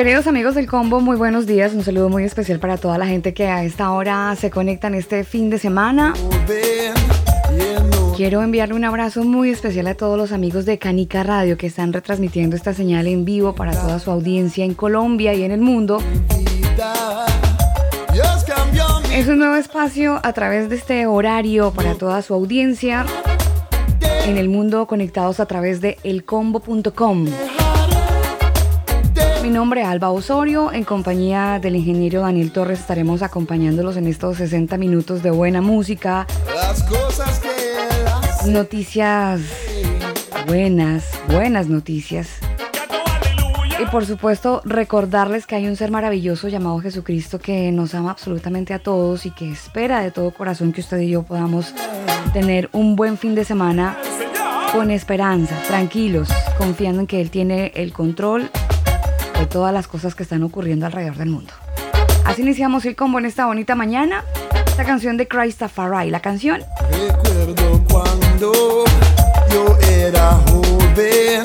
Queridos 0.00 0.26
amigos 0.26 0.54
del 0.54 0.66
combo, 0.66 1.00
muy 1.00 1.18
buenos 1.18 1.46
días. 1.46 1.74
Un 1.74 1.84
saludo 1.84 2.08
muy 2.08 2.24
especial 2.24 2.58
para 2.58 2.78
toda 2.78 2.96
la 2.96 3.06
gente 3.06 3.34
que 3.34 3.48
a 3.48 3.64
esta 3.64 3.92
hora 3.92 4.34
se 4.34 4.50
conecta 4.50 4.86
en 4.86 4.94
este 4.94 5.24
fin 5.24 5.50
de 5.50 5.58
semana. 5.58 6.14
Quiero 8.16 8.42
enviarle 8.42 8.76
un 8.76 8.84
abrazo 8.86 9.24
muy 9.24 9.50
especial 9.50 9.86
a 9.88 9.94
todos 9.94 10.16
los 10.16 10.32
amigos 10.32 10.64
de 10.64 10.78
Canica 10.78 11.22
Radio 11.22 11.58
que 11.58 11.66
están 11.66 11.92
retransmitiendo 11.92 12.56
esta 12.56 12.72
señal 12.72 13.08
en 13.08 13.26
vivo 13.26 13.54
para 13.54 13.72
toda 13.72 13.98
su 13.98 14.10
audiencia 14.10 14.64
en 14.64 14.72
Colombia 14.72 15.34
y 15.34 15.42
en 15.42 15.52
el 15.52 15.60
mundo. 15.60 16.02
Es 19.12 19.28
un 19.28 19.38
nuevo 19.38 19.56
espacio 19.56 20.18
a 20.22 20.32
través 20.32 20.70
de 20.70 20.76
este 20.76 21.06
horario 21.06 21.72
para 21.72 21.94
toda 21.94 22.22
su 22.22 22.32
audiencia 22.32 23.04
en 24.24 24.38
el 24.38 24.48
mundo 24.48 24.86
conectados 24.86 25.40
a 25.40 25.44
través 25.44 25.82
de 25.82 25.98
elcombo.com. 26.04 27.26
Mi 29.42 29.48
nombre 29.48 29.80
es 29.80 29.86
Alba 29.86 30.10
Osorio, 30.10 30.70
en 30.70 30.84
compañía 30.84 31.58
del 31.60 31.76
ingeniero 31.76 32.20
Daniel 32.20 32.52
Torres 32.52 32.80
estaremos 32.80 33.22
acompañándolos 33.22 33.96
en 33.96 34.06
estos 34.06 34.36
60 34.36 34.76
minutos 34.76 35.22
de 35.22 35.30
buena 35.30 35.62
música, 35.62 36.26
noticias 38.46 39.40
buenas, 40.46 41.04
buenas 41.28 41.68
noticias. 41.68 42.28
Y 43.80 43.86
por 43.86 44.04
supuesto 44.04 44.60
recordarles 44.64 45.46
que 45.46 45.54
hay 45.54 45.68
un 45.68 45.76
ser 45.76 45.90
maravilloso 45.90 46.48
llamado 46.48 46.78
Jesucristo 46.80 47.38
que 47.38 47.72
nos 47.72 47.94
ama 47.94 48.10
absolutamente 48.10 48.74
a 48.74 48.78
todos 48.78 49.24
y 49.24 49.30
que 49.30 49.50
espera 49.50 50.00
de 50.02 50.10
todo 50.10 50.32
corazón 50.32 50.72
que 50.72 50.82
usted 50.82 50.98
y 51.00 51.10
yo 51.10 51.22
podamos 51.22 51.74
tener 52.34 52.68
un 52.72 52.94
buen 52.94 53.16
fin 53.16 53.34
de 53.34 53.44
semana 53.44 53.96
con 54.72 54.90
esperanza, 54.90 55.56
tranquilos, 55.66 56.28
confiando 56.58 57.00
en 57.00 57.06
que 57.06 57.20
Él 57.20 57.30
tiene 57.30 57.72
el 57.74 57.92
control 57.92 58.50
de 59.40 59.46
todas 59.46 59.72
las 59.72 59.88
cosas 59.88 60.14
que 60.14 60.22
están 60.22 60.42
ocurriendo 60.42 60.84
alrededor 60.84 61.16
del 61.16 61.30
mundo. 61.30 61.52
Así 62.26 62.42
iniciamos 62.42 62.84
el 62.84 62.94
combo 62.94 63.18
en 63.18 63.24
esta 63.24 63.46
bonita 63.46 63.74
mañana. 63.74 64.22
Esta 64.66 64.84
canción 64.84 65.16
de 65.16 65.26
Christopher 65.26 65.90
La 66.10 66.20
canción. 66.20 66.60
Recuerdo 66.90 67.84
cuando 67.88 68.52
yo 69.50 69.78
era 69.88 70.32
joven, 70.46 71.42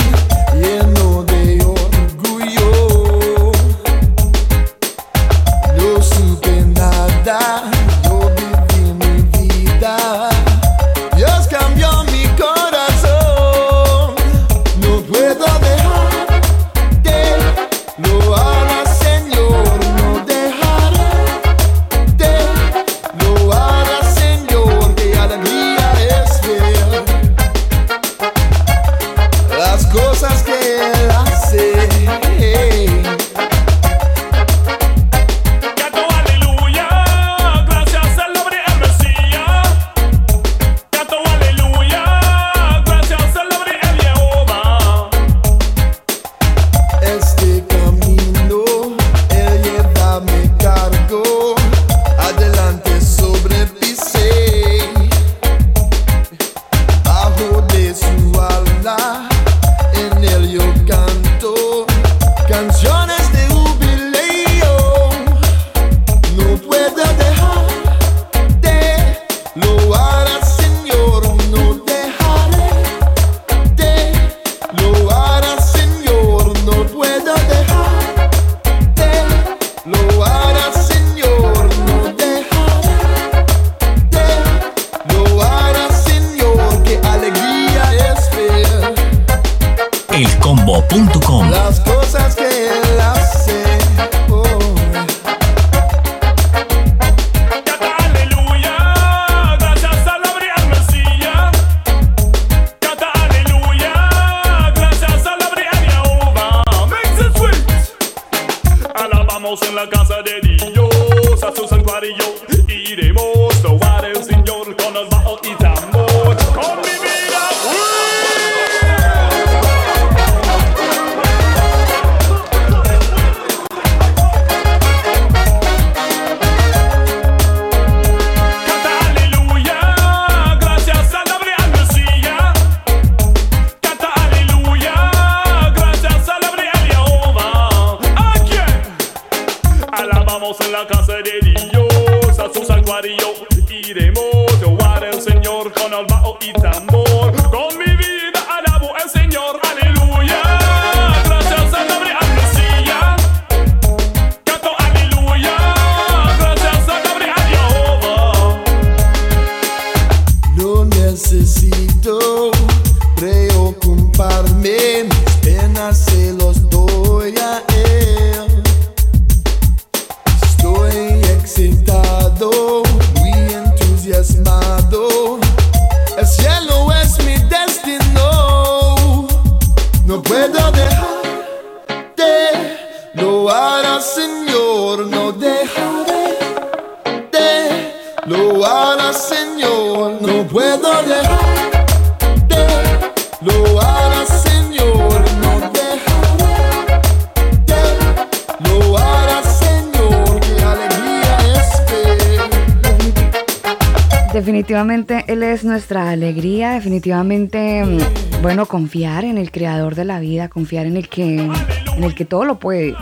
definitivamente, 207.05 207.85
mm, 207.85 208.41
bueno, 208.41 208.65
confiar 208.65 209.25
en 209.25 209.37
el 209.37 209.51
creador 209.51 209.93
de 209.93 210.05
la 210.05 210.19
vida, 210.19 210.49
confiar 210.49 210.87
en 210.87 210.97
el 210.97 211.07
que, 211.07 211.37
en 211.37 212.03
el 212.03 212.15
que 212.15 212.25
todo 212.25 212.45
lo 212.45 212.57
puede. 212.57 212.95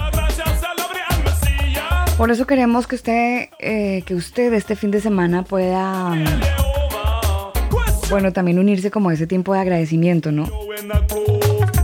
Por 2.18 2.30
eso 2.30 2.46
queremos 2.46 2.86
que 2.86 2.96
usted, 2.96 3.50
eh, 3.60 4.04
que 4.06 4.16
usted 4.16 4.52
este 4.54 4.76
fin 4.76 4.92
de 4.92 5.00
semana 5.00 5.44
pueda, 5.44 6.10
mm, 6.10 6.26
bueno, 8.10 8.34
también 8.34 8.60
unirse 8.60 8.92
como 8.92 9.08
a 9.08 9.14
ese 9.14 9.26
tiempo 9.26 9.54
de 9.54 9.62
agradecimiento, 9.62 10.34
¿no? 10.34 10.50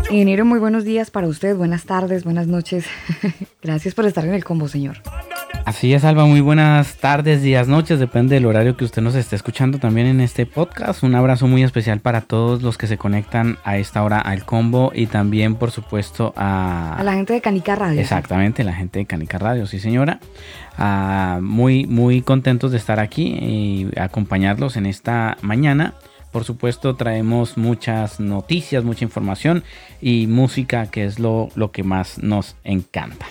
Ingeniero, 0.09 0.43
muy 0.43 0.59
buenos 0.59 0.83
días 0.83 1.11
para 1.11 1.27
usted, 1.27 1.55
buenas 1.55 1.85
tardes, 1.85 2.25
buenas 2.25 2.47
noches. 2.47 2.85
Gracias 3.61 3.93
por 3.95 4.05
estar 4.05 4.25
en 4.25 4.33
el 4.33 4.43
combo, 4.43 4.67
señor. 4.67 4.97
Así 5.65 5.93
es, 5.93 6.03
Alba. 6.03 6.25
Muy 6.25 6.41
buenas 6.41 6.97
tardes, 6.97 7.43
días, 7.43 7.67
noches. 7.67 7.99
Depende 7.99 8.35
del 8.35 8.45
horario 8.47 8.75
que 8.75 8.85
usted 8.85 9.01
nos 9.01 9.15
esté 9.15 9.35
escuchando 9.35 9.77
también 9.77 10.07
en 10.07 10.19
este 10.19 10.45
podcast. 10.45 11.03
Un 11.03 11.13
abrazo 11.13 11.47
muy 11.47 11.63
especial 11.63 11.99
para 11.99 12.21
todos 12.21 12.63
los 12.63 12.77
que 12.77 12.87
se 12.87 12.97
conectan 12.97 13.57
a 13.63 13.77
esta 13.77 14.03
hora 14.03 14.19
al 14.19 14.45
combo 14.45 14.91
y 14.95 15.05
también, 15.05 15.55
por 15.55 15.71
supuesto, 15.71 16.33
a, 16.35 16.95
A 16.95 17.03
la 17.03 17.13
gente 17.13 17.33
de 17.33 17.41
Canica 17.41 17.75
Radio. 17.75 18.01
Exactamente, 18.01 18.63
la 18.63 18.73
gente 18.73 18.99
de 18.99 19.05
Canica 19.05 19.37
Radio, 19.37 19.67
sí 19.67 19.79
señora. 19.79 20.19
Ah, 20.77 21.39
muy, 21.41 21.85
muy 21.85 22.21
contentos 22.23 22.71
de 22.71 22.77
estar 22.77 22.99
aquí 22.99 23.27
y 23.27 23.89
acompañarlos 23.99 24.75
en 24.75 24.87
esta 24.87 25.37
mañana. 25.41 25.93
Por 26.31 26.45
supuesto, 26.45 26.95
traemos 26.95 27.57
muchas 27.57 28.19
noticias, 28.19 28.83
mucha 28.83 29.05
información 29.05 29.63
y 30.01 30.27
música, 30.27 30.87
que 30.87 31.05
es 31.05 31.19
lo, 31.19 31.49
lo 31.55 31.71
que 31.71 31.83
más 31.83 32.19
nos 32.19 32.55
encanta. 32.63 33.25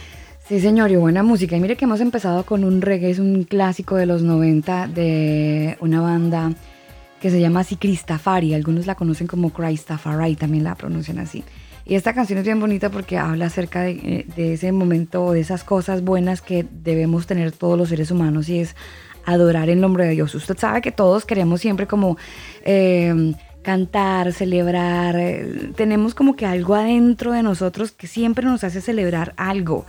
Sí, 0.48 0.60
señor, 0.60 0.90
y 0.90 0.96
buena 0.96 1.22
música. 1.22 1.56
Y 1.56 1.60
mire 1.60 1.76
que 1.76 1.84
hemos 1.84 2.00
empezado 2.00 2.44
con 2.44 2.64
un 2.64 2.80
reggae, 2.80 3.10
es 3.10 3.18
un 3.18 3.44
clásico 3.44 3.96
de 3.96 4.06
los 4.06 4.22
90 4.22 4.88
de 4.88 5.76
una 5.80 6.00
banda 6.00 6.52
que 7.20 7.30
se 7.30 7.38
llama 7.38 7.60
así 7.60 7.76
Cristafari. 7.76 8.54
Algunos 8.54 8.86
la 8.86 8.94
conocen 8.94 9.26
como 9.26 9.50
Christafari, 9.50 10.36
también 10.36 10.64
la 10.64 10.74
pronuncian 10.74 11.18
así. 11.18 11.44
Y 11.84 11.96
esta 11.96 12.14
canción 12.14 12.38
es 12.38 12.46
bien 12.46 12.60
bonita 12.60 12.88
porque 12.88 13.18
habla 13.18 13.46
acerca 13.46 13.82
de, 13.82 13.90
eh, 13.90 14.26
de 14.36 14.54
ese 14.54 14.72
momento, 14.72 15.32
de 15.32 15.40
esas 15.40 15.64
cosas 15.64 16.02
buenas 16.02 16.40
que 16.40 16.64
debemos 16.70 17.26
tener 17.26 17.52
todos 17.52 17.76
los 17.76 17.90
seres 17.90 18.10
humanos 18.10 18.48
y 18.48 18.60
es 18.60 18.74
adorar 19.26 19.68
el 19.68 19.82
nombre 19.82 20.06
de 20.06 20.12
Dios. 20.12 20.34
Usted 20.34 20.56
sabe 20.56 20.80
que 20.80 20.92
todos 20.92 21.26
queremos 21.26 21.60
siempre 21.60 21.86
como 21.86 22.16
eh, 22.64 23.34
cantar, 23.60 24.32
celebrar. 24.32 25.14
eh, 25.18 25.72
tenemos 25.76 26.14
como 26.14 26.36
que 26.36 26.46
algo 26.46 26.74
adentro 26.74 27.32
de 27.32 27.42
nosotros 27.42 27.92
que 27.92 28.06
siempre 28.06 28.46
nos 28.46 28.64
hace 28.64 28.80
celebrar 28.80 29.34
algo. 29.36 29.84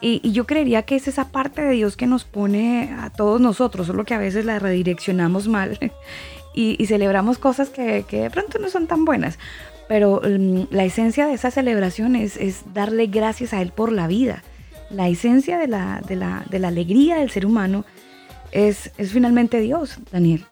Y, 0.00 0.30
yo 0.30 0.46
creería 0.46 0.82
que 0.82 0.96
es 0.96 1.08
esa 1.08 1.28
parte 1.30 1.62
de 1.62 1.72
Dios 1.72 1.96
que 1.96 2.06
nos 2.06 2.24
pone 2.24 2.94
a 2.98 3.10
todos 3.10 3.40
nosotros, 3.40 3.86
solo 3.86 4.04
que 4.04 4.14
a 4.14 4.18
veces 4.18 4.44
la 4.44 4.58
redireccionamos 4.58 5.48
mal 5.48 5.78
y, 6.54 6.84
celebramos 6.86 7.38
cosas 7.38 7.70
que, 7.70 8.04
de 8.08 8.30
pronto 8.30 8.58
no 8.58 8.68
son 8.68 8.86
tan 8.86 9.04
buenas. 9.04 9.38
Pero 9.88 10.20
mm, 10.22 10.64
la 10.70 10.84
esencia 10.84 11.26
de 11.26 11.34
esa 11.34 11.50
celebración 11.50 12.16
es, 12.16 12.64
darle 12.74 13.06
gracias 13.06 13.52
a 13.54 13.62
Él 13.62 13.72
por 13.72 13.92
la 13.92 14.06
vida. 14.06 14.42
La 14.90 15.08
esencia 15.08 15.58
de 15.58 15.68
la 15.68 16.68
alegría 16.68 17.16
del 17.16 17.30
ser 17.30 17.44
humano 17.44 17.84
es, 18.52 18.92
es 18.98 19.12
finalmente 19.12 19.60
Dios, 19.60 19.98
Daniel. 20.10 20.46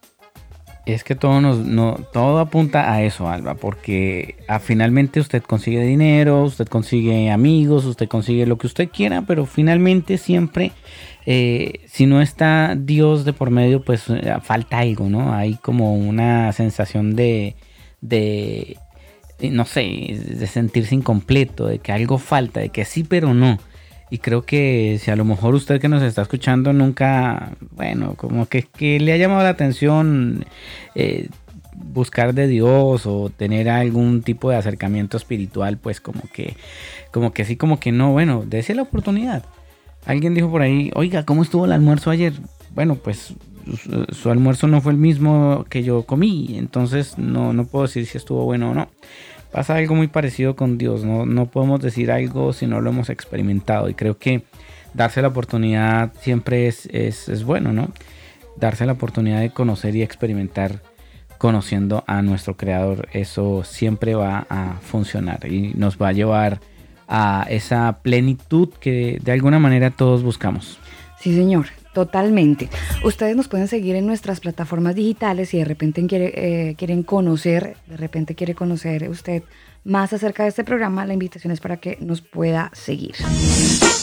Es 0.86 1.02
que 1.02 1.16
todo 1.16 1.40
nos, 1.40 1.58
no, 1.58 1.96
todo 2.12 2.38
apunta 2.38 2.92
a 2.92 3.02
eso, 3.02 3.28
Alba, 3.28 3.56
porque 3.56 4.36
ah, 4.46 4.60
finalmente 4.60 5.18
usted 5.18 5.42
consigue 5.42 5.82
dinero, 5.82 6.44
usted 6.44 6.68
consigue 6.68 7.28
amigos, 7.32 7.84
usted 7.86 8.06
consigue 8.06 8.46
lo 8.46 8.56
que 8.56 8.68
usted 8.68 8.88
quiera, 8.88 9.22
pero 9.22 9.46
finalmente 9.46 10.16
siempre, 10.16 10.70
eh, 11.26 11.80
si 11.88 12.06
no 12.06 12.22
está 12.22 12.76
Dios 12.78 13.24
de 13.24 13.32
por 13.32 13.50
medio, 13.50 13.82
pues 13.82 14.04
eh, 14.08 14.32
falta 14.40 14.78
algo, 14.78 15.08
¿no? 15.08 15.34
Hay 15.34 15.56
como 15.56 15.96
una 15.96 16.52
sensación 16.52 17.16
de, 17.16 17.56
de, 18.00 18.78
no 19.50 19.64
sé, 19.64 19.82
de 19.82 20.46
sentirse 20.46 20.94
incompleto, 20.94 21.66
de 21.66 21.80
que 21.80 21.90
algo 21.90 22.18
falta, 22.18 22.60
de 22.60 22.68
que 22.68 22.84
sí, 22.84 23.02
pero 23.02 23.34
no. 23.34 23.58
Y 24.08 24.18
creo 24.18 24.42
que 24.42 25.00
si 25.02 25.10
a 25.10 25.16
lo 25.16 25.24
mejor 25.24 25.54
usted 25.54 25.80
que 25.80 25.88
nos 25.88 26.02
está 26.02 26.22
escuchando 26.22 26.72
nunca, 26.72 27.52
bueno, 27.72 28.14
como 28.14 28.46
que, 28.46 28.62
que 28.62 29.00
le 29.00 29.12
ha 29.12 29.16
llamado 29.16 29.42
la 29.42 29.48
atención 29.48 30.44
eh, 30.94 31.28
buscar 31.74 32.32
de 32.32 32.46
Dios 32.46 33.06
o 33.06 33.30
tener 33.30 33.68
algún 33.68 34.22
tipo 34.22 34.50
de 34.50 34.56
acercamiento 34.56 35.16
espiritual, 35.16 35.78
pues 35.78 36.00
como 36.00 36.22
que, 36.32 36.56
como 37.10 37.32
que 37.32 37.44
sí, 37.44 37.56
como 37.56 37.80
que 37.80 37.90
no, 37.90 38.12
bueno, 38.12 38.44
dése 38.46 38.74
la 38.74 38.82
oportunidad. 38.82 39.44
Alguien 40.04 40.34
dijo 40.34 40.50
por 40.50 40.62
ahí, 40.62 40.92
oiga, 40.94 41.24
¿cómo 41.24 41.42
estuvo 41.42 41.64
el 41.64 41.72
almuerzo 41.72 42.10
ayer? 42.10 42.32
Bueno, 42.76 42.94
pues 42.94 43.34
su, 43.82 44.04
su 44.14 44.30
almuerzo 44.30 44.68
no 44.68 44.80
fue 44.80 44.92
el 44.92 44.98
mismo 44.98 45.64
que 45.68 45.82
yo 45.82 46.04
comí, 46.04 46.54
entonces 46.56 47.18
no, 47.18 47.52
no 47.52 47.66
puedo 47.66 47.86
decir 47.86 48.06
si 48.06 48.18
estuvo 48.18 48.44
bueno 48.44 48.70
o 48.70 48.74
no 48.74 48.88
pasa 49.52 49.76
algo 49.76 49.94
muy 49.94 50.08
parecido 50.08 50.56
con 50.56 50.78
Dios. 50.78 51.04
No, 51.04 51.26
no 51.26 51.46
podemos 51.46 51.80
decir 51.80 52.10
algo 52.10 52.52
si 52.52 52.66
no 52.66 52.80
lo 52.80 52.90
hemos 52.90 53.10
experimentado. 53.10 53.88
Y 53.88 53.94
creo 53.94 54.18
que 54.18 54.42
darse 54.94 55.22
la 55.22 55.28
oportunidad 55.28 56.12
siempre 56.20 56.66
es, 56.66 56.86
es, 56.86 57.28
es, 57.28 57.44
bueno, 57.44 57.72
¿no? 57.72 57.90
Darse 58.56 58.86
la 58.86 58.92
oportunidad 58.92 59.40
de 59.40 59.50
conocer 59.50 59.94
y 59.96 60.02
experimentar 60.02 60.80
conociendo 61.38 62.04
a 62.06 62.22
nuestro 62.22 62.56
creador. 62.56 63.08
Eso 63.12 63.62
siempre 63.64 64.14
va 64.14 64.46
a 64.48 64.78
funcionar 64.80 65.46
y 65.50 65.74
nos 65.74 66.00
va 66.00 66.08
a 66.08 66.12
llevar 66.12 66.60
a 67.08 67.46
esa 67.48 67.98
plenitud 68.02 68.70
que 68.80 69.18
de 69.22 69.32
alguna 69.32 69.58
manera 69.58 69.90
todos 69.90 70.22
buscamos. 70.22 70.78
Sí, 71.20 71.34
señor. 71.34 71.66
Totalmente. 71.96 72.68
Ustedes 73.04 73.34
nos 73.36 73.48
pueden 73.48 73.68
seguir 73.68 73.96
en 73.96 74.04
nuestras 74.04 74.40
plataformas 74.40 74.94
digitales 74.94 75.48
si 75.48 75.56
de 75.56 75.64
repente 75.64 76.06
eh, 76.10 76.74
quieren 76.76 77.02
conocer, 77.02 77.78
de 77.86 77.96
repente 77.96 78.34
quiere 78.34 78.54
conocer 78.54 79.08
usted 79.08 79.44
más 79.82 80.12
acerca 80.12 80.42
de 80.42 80.50
este 80.50 80.62
programa, 80.62 81.06
la 81.06 81.14
invitación 81.14 81.54
es 81.54 81.60
para 81.60 81.78
que 81.78 81.96
nos 82.02 82.20
pueda 82.20 82.70
seguir. 82.74 83.14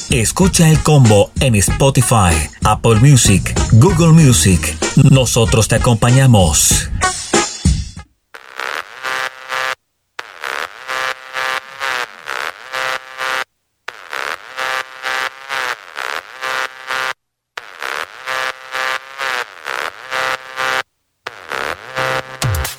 Escucha 0.10 0.72
el 0.72 0.80
combo 0.80 1.30
en 1.40 1.54
Spotify, 1.54 2.34
Apple 2.64 2.96
Music, 2.96 3.54
Google 3.74 4.14
Music. 4.14 4.76
Nosotros 5.12 5.68
te 5.68 5.76
acompañamos. 5.76 6.90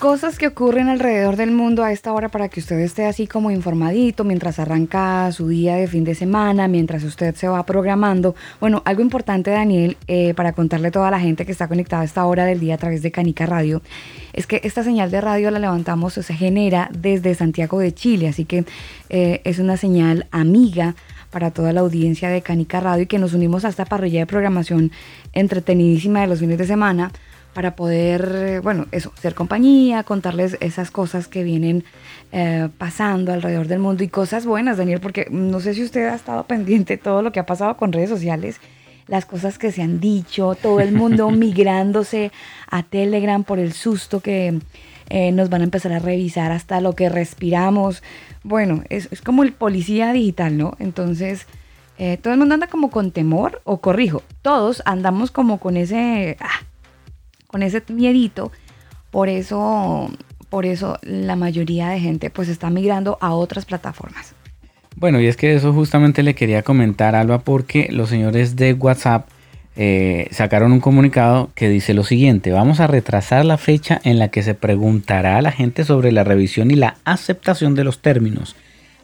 Cosas 0.04 0.33
que 0.44 0.48
ocurren 0.48 0.88
alrededor 0.88 1.36
del 1.36 1.52
mundo 1.52 1.82
a 1.82 1.90
esta 1.90 2.12
hora 2.12 2.28
para 2.28 2.50
que 2.50 2.60
usted 2.60 2.78
esté 2.80 3.06
así 3.06 3.26
como 3.26 3.50
informadito 3.50 4.24
mientras 4.24 4.58
arranca 4.58 5.32
su 5.32 5.48
día 5.48 5.76
de 5.76 5.88
fin 5.88 6.04
de 6.04 6.14
semana, 6.14 6.68
mientras 6.68 7.02
usted 7.02 7.34
se 7.34 7.48
va 7.48 7.64
programando. 7.64 8.34
Bueno, 8.60 8.82
algo 8.84 9.00
importante, 9.00 9.50
Daniel, 9.50 9.96
eh, 10.06 10.34
para 10.34 10.52
contarle 10.52 10.88
a 10.88 10.90
toda 10.90 11.10
la 11.10 11.18
gente 11.18 11.46
que 11.46 11.52
está 11.52 11.66
conectada 11.66 12.02
a 12.02 12.04
esta 12.04 12.26
hora 12.26 12.44
del 12.44 12.60
día 12.60 12.74
a 12.74 12.76
través 12.76 13.00
de 13.00 13.10
Canica 13.10 13.46
Radio, 13.46 13.80
es 14.34 14.46
que 14.46 14.60
esta 14.64 14.84
señal 14.84 15.10
de 15.10 15.22
radio 15.22 15.50
la 15.50 15.58
levantamos 15.58 16.18
o 16.18 16.22
se 16.22 16.34
genera 16.34 16.90
desde 16.92 17.34
Santiago 17.34 17.78
de 17.78 17.94
Chile, 17.94 18.28
así 18.28 18.44
que 18.44 18.66
eh, 19.08 19.40
es 19.44 19.58
una 19.58 19.78
señal 19.78 20.26
amiga 20.30 20.94
para 21.30 21.52
toda 21.52 21.72
la 21.72 21.80
audiencia 21.80 22.28
de 22.28 22.42
Canica 22.42 22.80
Radio 22.80 23.04
y 23.04 23.06
que 23.06 23.18
nos 23.18 23.32
unimos 23.32 23.64
a 23.64 23.70
esta 23.70 23.86
parrilla 23.86 24.20
de 24.20 24.26
programación 24.26 24.92
entretenidísima 25.32 26.20
de 26.20 26.26
los 26.26 26.40
fines 26.40 26.58
de 26.58 26.66
semana 26.66 27.12
para 27.54 27.76
poder, 27.76 28.60
bueno, 28.62 28.86
eso, 28.90 29.12
ser 29.20 29.34
compañía, 29.34 30.02
contarles 30.02 30.58
esas 30.60 30.90
cosas 30.90 31.28
que 31.28 31.44
vienen 31.44 31.84
eh, 32.32 32.68
pasando 32.76 33.32
alrededor 33.32 33.68
del 33.68 33.78
mundo 33.78 34.02
y 34.02 34.08
cosas 34.08 34.44
buenas, 34.44 34.76
Daniel, 34.76 35.00
porque 35.00 35.28
no 35.30 35.60
sé 35.60 35.72
si 35.72 35.84
usted 35.84 36.08
ha 36.08 36.16
estado 36.16 36.44
pendiente 36.44 36.96
de 36.96 37.02
todo 37.02 37.22
lo 37.22 37.32
que 37.32 37.40
ha 37.40 37.46
pasado 37.46 37.76
con 37.76 37.92
redes 37.92 38.10
sociales, 38.10 38.60
las 39.06 39.24
cosas 39.24 39.56
que 39.56 39.70
se 39.70 39.82
han 39.82 40.00
dicho, 40.00 40.56
todo 40.60 40.80
el 40.80 40.92
mundo 40.92 41.30
migrándose 41.30 42.32
a 42.68 42.82
Telegram 42.82 43.44
por 43.44 43.60
el 43.60 43.72
susto 43.72 44.20
que 44.20 44.58
eh, 45.08 45.32
nos 45.32 45.48
van 45.48 45.60
a 45.60 45.64
empezar 45.64 45.92
a 45.92 46.00
revisar 46.00 46.50
hasta 46.50 46.80
lo 46.80 46.94
que 46.94 47.08
respiramos. 47.08 48.02
Bueno, 48.42 48.82
es, 48.88 49.08
es 49.12 49.22
como 49.22 49.44
el 49.44 49.52
policía 49.52 50.12
digital, 50.12 50.58
¿no? 50.58 50.76
Entonces... 50.78 51.46
Eh, 51.96 52.16
todo 52.16 52.32
el 52.32 52.40
mundo 52.40 52.54
anda 52.54 52.66
como 52.66 52.90
con 52.90 53.12
temor, 53.12 53.62
o 53.62 53.78
corrijo, 53.78 54.24
todos 54.42 54.82
andamos 54.84 55.30
como 55.30 55.60
con 55.60 55.76
ese, 55.76 56.36
ah, 56.40 56.64
con 57.54 57.62
ese 57.62 57.84
miedito. 57.86 58.50
Por 59.12 59.28
eso, 59.28 60.10
por 60.50 60.66
eso 60.66 60.98
la 61.02 61.36
mayoría 61.36 61.90
de 61.90 62.00
gente 62.00 62.28
pues 62.28 62.48
está 62.48 62.68
migrando 62.68 63.16
a 63.20 63.32
otras 63.32 63.64
plataformas. 63.64 64.34
Bueno, 64.96 65.20
y 65.20 65.28
es 65.28 65.36
que 65.36 65.54
eso 65.54 65.72
justamente 65.72 66.24
le 66.24 66.34
quería 66.34 66.64
comentar, 66.64 67.14
Alba, 67.14 67.42
porque 67.44 67.90
los 67.92 68.08
señores 68.08 68.56
de 68.56 68.72
WhatsApp 68.72 69.28
eh, 69.76 70.26
sacaron 70.32 70.72
un 70.72 70.80
comunicado 70.80 71.50
que 71.54 71.68
dice 71.68 71.94
lo 71.94 72.02
siguiente, 72.02 72.50
vamos 72.50 72.80
a 72.80 72.88
retrasar 72.88 73.44
la 73.44 73.56
fecha 73.56 74.00
en 74.02 74.18
la 74.18 74.30
que 74.30 74.42
se 74.42 74.54
preguntará 74.54 75.38
a 75.38 75.42
la 75.42 75.52
gente 75.52 75.84
sobre 75.84 76.10
la 76.10 76.24
revisión 76.24 76.72
y 76.72 76.74
la 76.74 76.96
aceptación 77.04 77.76
de 77.76 77.84
los 77.84 78.00
términos. 78.00 78.56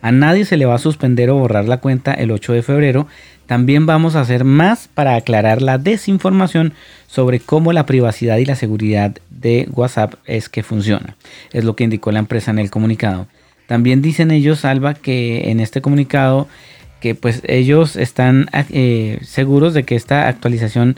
A 0.03 0.13
nadie 0.13 0.45
se 0.45 0.57
le 0.57 0.67
va 0.67 0.75
a 0.75 0.79
suspender 0.79 1.31
o 1.31 1.37
borrar 1.37 1.67
la 1.67 1.79
cuenta 1.79 2.15
el 2.15 2.31
8 2.31 2.53
de 2.53 2.63
febrero. 2.63 3.07
También 3.47 3.85
vamos 3.85 4.15
a 4.15 4.21
hacer 4.21 4.45
más 4.45 4.89
para 4.89 5.17
aclarar 5.17 5.61
la 5.61 5.77
desinformación 5.77 6.73
sobre 7.07 7.41
cómo 7.41 7.73
la 7.73 7.85
privacidad 7.85 8.39
y 8.39 8.45
la 8.45 8.55
seguridad 8.55 9.17
de 9.29 9.69
WhatsApp 9.73 10.15
es 10.25 10.49
que 10.49 10.63
funciona. 10.63 11.17
Es 11.53 11.65
lo 11.65 11.77
que 11.77 11.85
indicó 11.85 12.13
la 12.13 12.21
empresa 12.21 12.51
en 12.51 12.59
el 12.59 12.71
comunicado. 12.71 13.27
También 13.67 14.03
dicen 14.03 14.31
ellos, 14.31 14.65
Alba, 14.65 14.95
que 14.95 15.51
en 15.51 15.61
este 15.61 15.81
comunicado 15.81 16.49
que 17.01 17.15
pues 17.15 17.41
ellos 17.47 17.97
están 17.97 18.47
eh, 18.71 19.19
seguros 19.23 19.75
de 19.75 19.85
que 19.85 19.97
esta 19.97 20.29
actualización, 20.29 20.97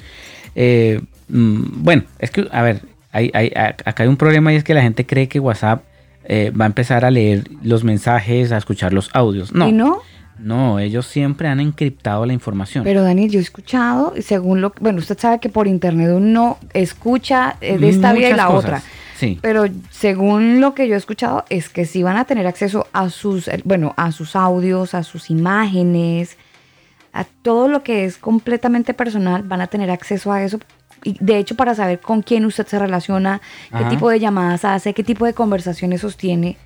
eh, 0.55 1.01
mm, 1.29 1.85
bueno, 1.85 2.05
es 2.19 2.31
que, 2.31 2.49
a 2.51 2.63
ver, 2.63 2.83
hay, 3.13 3.31
acá 3.55 4.03
hay 4.03 4.09
un 4.09 4.17
problema 4.17 4.53
y 4.53 4.57
es 4.57 4.65
que 4.65 4.75
la 4.75 4.83
gente 4.83 5.07
cree 5.07 5.29
que 5.29 5.39
WhatsApp 5.39 5.85
eh, 6.25 6.51
va 6.51 6.65
a 6.65 6.67
empezar 6.67 7.05
a 7.05 7.11
leer 7.11 7.45
los 7.63 7.85
mensajes, 7.85 8.53
a 8.53 8.59
escuchar 8.59 8.93
los 8.93 9.11
audios. 9.15 9.53
No. 9.53 9.69
¿Y 9.69 9.73
no? 9.73 10.01
No, 10.39 10.79
ellos 10.81 11.07
siempre 11.07 11.47
han 11.49 11.61
encriptado 11.61 12.27
la 12.27 12.33
información. 12.33 12.83
Pero 12.83 13.03
Daniel, 13.03 13.31
yo 13.31 13.39
he 13.39 13.43
escuchado, 13.43 14.15
según 14.21 14.61
lo 14.61 14.73
bueno, 14.81 14.99
usted 14.99 15.19
sabe 15.19 15.39
que 15.39 15.49
por 15.49 15.69
internet 15.69 16.11
uno 16.13 16.59
escucha 16.73 17.57
de 17.61 17.89
esta 17.89 18.13
vida 18.13 18.31
y 18.31 18.35
la 18.35 18.49
otra. 18.51 18.83
Pero 19.41 19.67
según 19.91 20.61
lo 20.61 20.75
que 20.75 20.89
yo 20.89 20.95
he 20.95 20.99
escuchado 20.99 21.45
es 21.49 21.69
que 21.69 21.85
sí 21.85 22.03
van 22.03 22.17
a 22.17 22.25
tener 22.25 22.47
acceso 22.47 22.89
a 22.93 23.11
sus, 23.11 23.49
eh, 23.49 23.61
bueno, 23.65 23.95
a 23.97 24.13
sus 24.13 24.35
audios, 24.37 24.95
a 24.95 25.03
sus 25.03 25.31
imágenes, 25.31 26.37
a 27.13 27.25
todo 27.25 27.69
lo 27.69 27.83
que 27.83 28.05
es 28.05 28.19
completamente 28.19 28.95
personal, 28.95 29.43
van 29.43 29.61
a 29.61 29.67
tener 29.67 29.91
acceso 29.91 30.33
a 30.33 30.43
eso. 30.43 30.59
Y 31.05 31.17
de 31.21 31.39
hecho, 31.39 31.55
para 31.55 31.75
saber 31.75 32.01
con 32.01 32.23
quién 32.23 32.45
usted 32.45 32.67
se 32.67 32.79
relaciona, 32.79 33.41
qué 33.77 33.85
tipo 33.85 34.09
de 34.09 34.21
llamadas 34.21 34.65
hace, 34.65 34.95
qué 34.95 35.05
tipo 35.05 35.27
de 35.27 35.35
conversaciones 35.35 36.03
sostiene. 36.03 36.57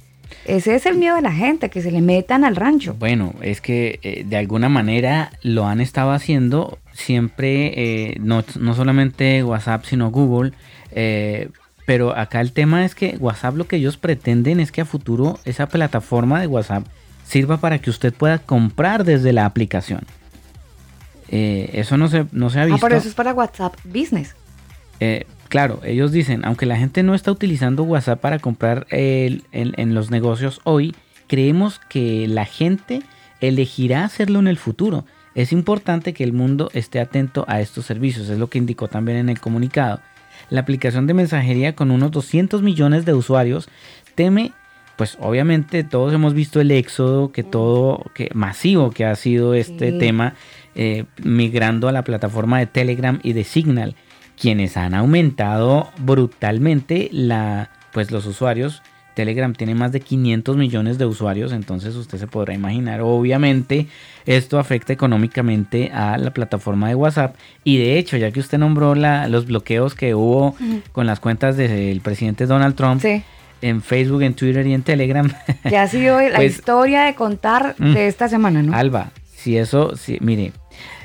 Ese 0.45 0.75
es 0.75 0.87
el 0.87 0.97
miedo 0.97 1.16
de 1.16 1.23
la 1.23 1.33
gente, 1.33 1.71
que 1.71 1.83
se 1.83 1.90
le 1.90 2.00
metan 2.00 2.45
al 2.45 2.57
rancho. 2.57 2.95
Bueno, 2.99 3.35
es 3.40 3.61
que 3.61 3.99
eh, 4.02 4.25
de 4.26 4.37
alguna 4.37 4.69
manera 4.69 5.31
lo 5.43 5.66
han 5.66 5.81
estado 5.81 6.12
haciendo 6.12 6.78
siempre, 6.93 7.73
eh, 7.76 8.16
no, 8.21 8.45
no, 8.59 8.75
solamente 8.75 9.43
WhatsApp, 9.43 9.85
sino 9.85 10.11
Google. 10.11 10.52
Eh, 10.93 11.49
pero 11.85 12.16
acá 12.16 12.40
el 12.40 12.52
tema 12.52 12.85
es 12.85 12.95
que 12.95 13.16
WhatsApp 13.19 13.57
lo 13.57 13.66
que 13.66 13.76
ellos 13.76 13.97
pretenden 13.97 14.61
es 14.61 14.73
que 14.73 14.81
a 14.81 14.85
futuro 14.85 15.38
esa 15.45 15.69
plataforma 15.69 16.40
de 16.40 16.49
WhatsApp 16.49 16.85
sirva 17.25 17.59
para 17.59 17.78
que 17.78 17.90
usted 17.90 18.12
pueda 18.12 18.38
comprar 18.38 19.05
desde 19.05 19.33
la 19.33 19.47
aplicación. 19.47 20.00
Eh, 21.28 21.71
eso 21.75 21.97
no 21.97 22.09
se, 22.09 22.26
no 22.33 22.50
se 22.50 22.61
ha 22.61 22.64
visto. 22.64 22.78
Ah, 22.78 22.88
pero 22.88 22.97
eso 22.97 23.09
es 23.09 23.14
para 23.14 23.33
WhatsApp 23.33 23.75
Business. 23.85 24.35
Eh, 25.00 25.26
claro, 25.49 25.80
ellos 25.85 26.12
dicen, 26.12 26.45
aunque 26.45 26.66
la 26.66 26.76
gente 26.76 27.02
no 27.02 27.14
está 27.14 27.33
utilizando 27.33 27.83
WhatsApp 27.83 28.21
para 28.21 28.38
comprar 28.38 28.87
en 28.90 29.95
los 29.95 30.11
negocios 30.11 30.61
hoy, 30.64 30.95
creemos 31.26 31.80
que 31.88 32.26
la 32.28 32.45
gente 32.45 33.02
elegirá 33.40 34.04
hacerlo 34.04 34.38
en 34.38 34.49
el 34.49 34.56
futuro. 34.56 35.04
Es 35.35 35.52
importante 35.52 36.14
que 36.14 36.25
el 36.25 36.33
mundo 36.33 36.71
esté 36.73 37.00
atento 37.00 37.45
a 37.49 37.61
estos 37.61 37.85
servicios, 37.85 38.28
es 38.30 38.38
lo 38.38 38.49
que 38.49 38.59
indicó 38.59 38.88
también 38.88 39.18
en 39.18 39.28
el 39.28 39.40
comunicado 39.40 40.00
la 40.50 40.61
aplicación 40.61 41.06
de 41.06 41.14
mensajería 41.14 41.75
con 41.75 41.90
unos 41.90 42.11
200 42.11 42.62
millones 42.62 43.04
de 43.04 43.14
usuarios 43.14 43.68
teme 44.14 44.52
pues 44.97 45.17
obviamente 45.21 45.85
todos 45.85 46.12
hemos 46.12 46.35
visto 46.35 46.61
el 46.61 46.71
éxodo 46.71 47.33
que 47.33 47.43
todo 47.43 48.05
que 48.15 48.31
masivo 48.35 48.91
que 48.91 49.05
ha 49.05 49.15
sido 49.15 49.55
este 49.55 49.93
tema 49.93 50.35
eh, 50.75 51.05
migrando 51.23 51.88
a 51.88 51.93
la 51.93 52.03
plataforma 52.03 52.59
de 52.59 52.67
Telegram 52.67 53.21
y 53.23 53.33
de 53.33 53.45
Signal 53.45 53.95
quienes 54.41 54.76
han 54.76 54.95
aumentado 54.95 55.88
brutalmente 55.99 57.09
la 57.12 57.71
pues 57.93 58.11
los 58.11 58.26
usuarios. 58.26 58.83
Telegram 59.15 59.55
tiene 59.55 59.75
más 59.75 59.93
de 59.93 60.00
500 60.00 60.59
millones 60.59 60.99
de 60.99 61.07
usuarios, 61.07 61.53
entonces 61.53 61.97
usted 61.97 62.19
se 62.19 62.26
podrá 62.26 62.53
imaginar, 62.53 63.00
obviamente 63.00 63.87
esto 64.26 64.59
afecta 64.59 64.93
económicamente 64.93 65.91
a 65.91 66.19
la 66.19 66.35
plataforma 66.35 66.88
de 66.88 66.95
WhatsApp. 66.95 67.37
Y 67.65 67.79
de 67.79 67.99
hecho, 67.99 68.19
ya 68.19 68.31
que 68.31 68.41
usted 68.41 68.59
nombró 68.59 68.95
la, 68.95 69.26
los 69.29 69.47
bloqueos 69.47 69.95
que 69.95 70.15
hubo 70.15 70.55
con 70.93 71.07
las 71.07 71.21
cuentas 71.21 71.57
del 71.57 72.03
presidente 72.03 72.45
Donald 72.45 72.75
Trump. 72.75 73.03
En 73.63 73.83
Facebook, 73.83 74.23
en 74.23 74.35
Twitter 74.35 74.67
y 74.67 74.75
en 74.75 74.83
Telegram. 74.83 75.33
Que 75.69 75.79
ha 75.79 75.89
sido 75.89 76.21
la 76.21 76.37
pues, 76.37 76.57
historia 76.57 77.05
de 77.05 77.15
contar 77.15 77.75
de 77.77 77.87
mm, 77.87 77.97
esta 77.97 78.29
semana, 78.29 78.63
¿no? 78.63 78.77
Alba, 78.77 79.13
si 79.35 79.57
eso, 79.57 79.97
si, 79.97 80.19
mire, 80.21 80.53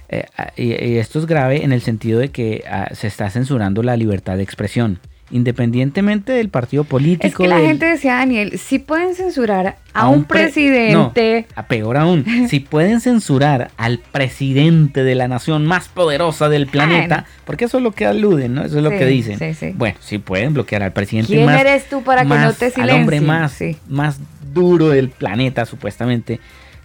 eh, 0.09 0.25
y, 0.57 0.97
esto 0.97 1.19
es 1.19 1.25
grave 1.25 1.63
en 1.63 1.71
el 1.71 1.81
sentido 1.81 2.19
de 2.19 2.29
que 2.29 2.63
ah, 2.69 2.89
se 2.93 3.07
está 3.07 3.29
censurando 3.29 3.81
la 3.83 3.95
libertad 3.95 4.37
de 4.37 4.43
expresión 4.43 4.99
independientemente 5.31 6.31
del 6.33 6.49
partido 6.49 6.83
político. 6.83 7.27
Es 7.27 7.35
que 7.35 7.47
la 7.47 7.59
gente 7.59 7.85
decía, 7.85 8.15
Daniel, 8.15 8.59
si 8.59 8.79
pueden 8.79 9.15
censurar 9.15 9.77
a, 9.93 10.07
un, 10.09 10.25
presidente. 10.25 11.47
a 11.55 11.67
peor 11.67 11.97
aún, 11.97 12.25
si 12.49 12.59
pueden 12.59 13.01
censurar 13.01 13.71
al 13.77 13.99
presidente 13.99 15.03
de 15.03 15.15
la 15.15 15.27
nación 15.27 15.65
más 15.65 15.89
poderosa 15.89 16.49
del 16.49 16.67
planeta, 16.67 17.25
porque 17.45 17.65
eso 17.65 17.77
es 17.77 17.83
lo 17.83 17.91
que 17.91 18.05
aluden, 18.05 18.55
¿no? 18.55 18.63
Eso 18.63 18.77
es 18.77 18.83
lo 18.83 18.89
que 18.89 19.05
dicen. 19.05 19.39
Bueno, 19.75 19.97
si 20.01 20.17
pueden 20.17 20.53
bloquear 20.53 20.83
al 20.83 20.93
presidente 20.93 21.33
¿Quién 21.33 21.49
eres 21.49 21.89
tú 21.89 22.03
para 22.03 22.23
que 22.23 22.29
no 22.29 22.53
te 22.53 22.71
silencies? 22.71 22.77
Al 22.77 22.89
hombre 22.91 23.21
más, 23.21 23.57
más 23.87 24.19
duro 24.53 24.89
del 24.89 25.09
planeta, 25.09 25.65
supuestamente. 25.65 26.39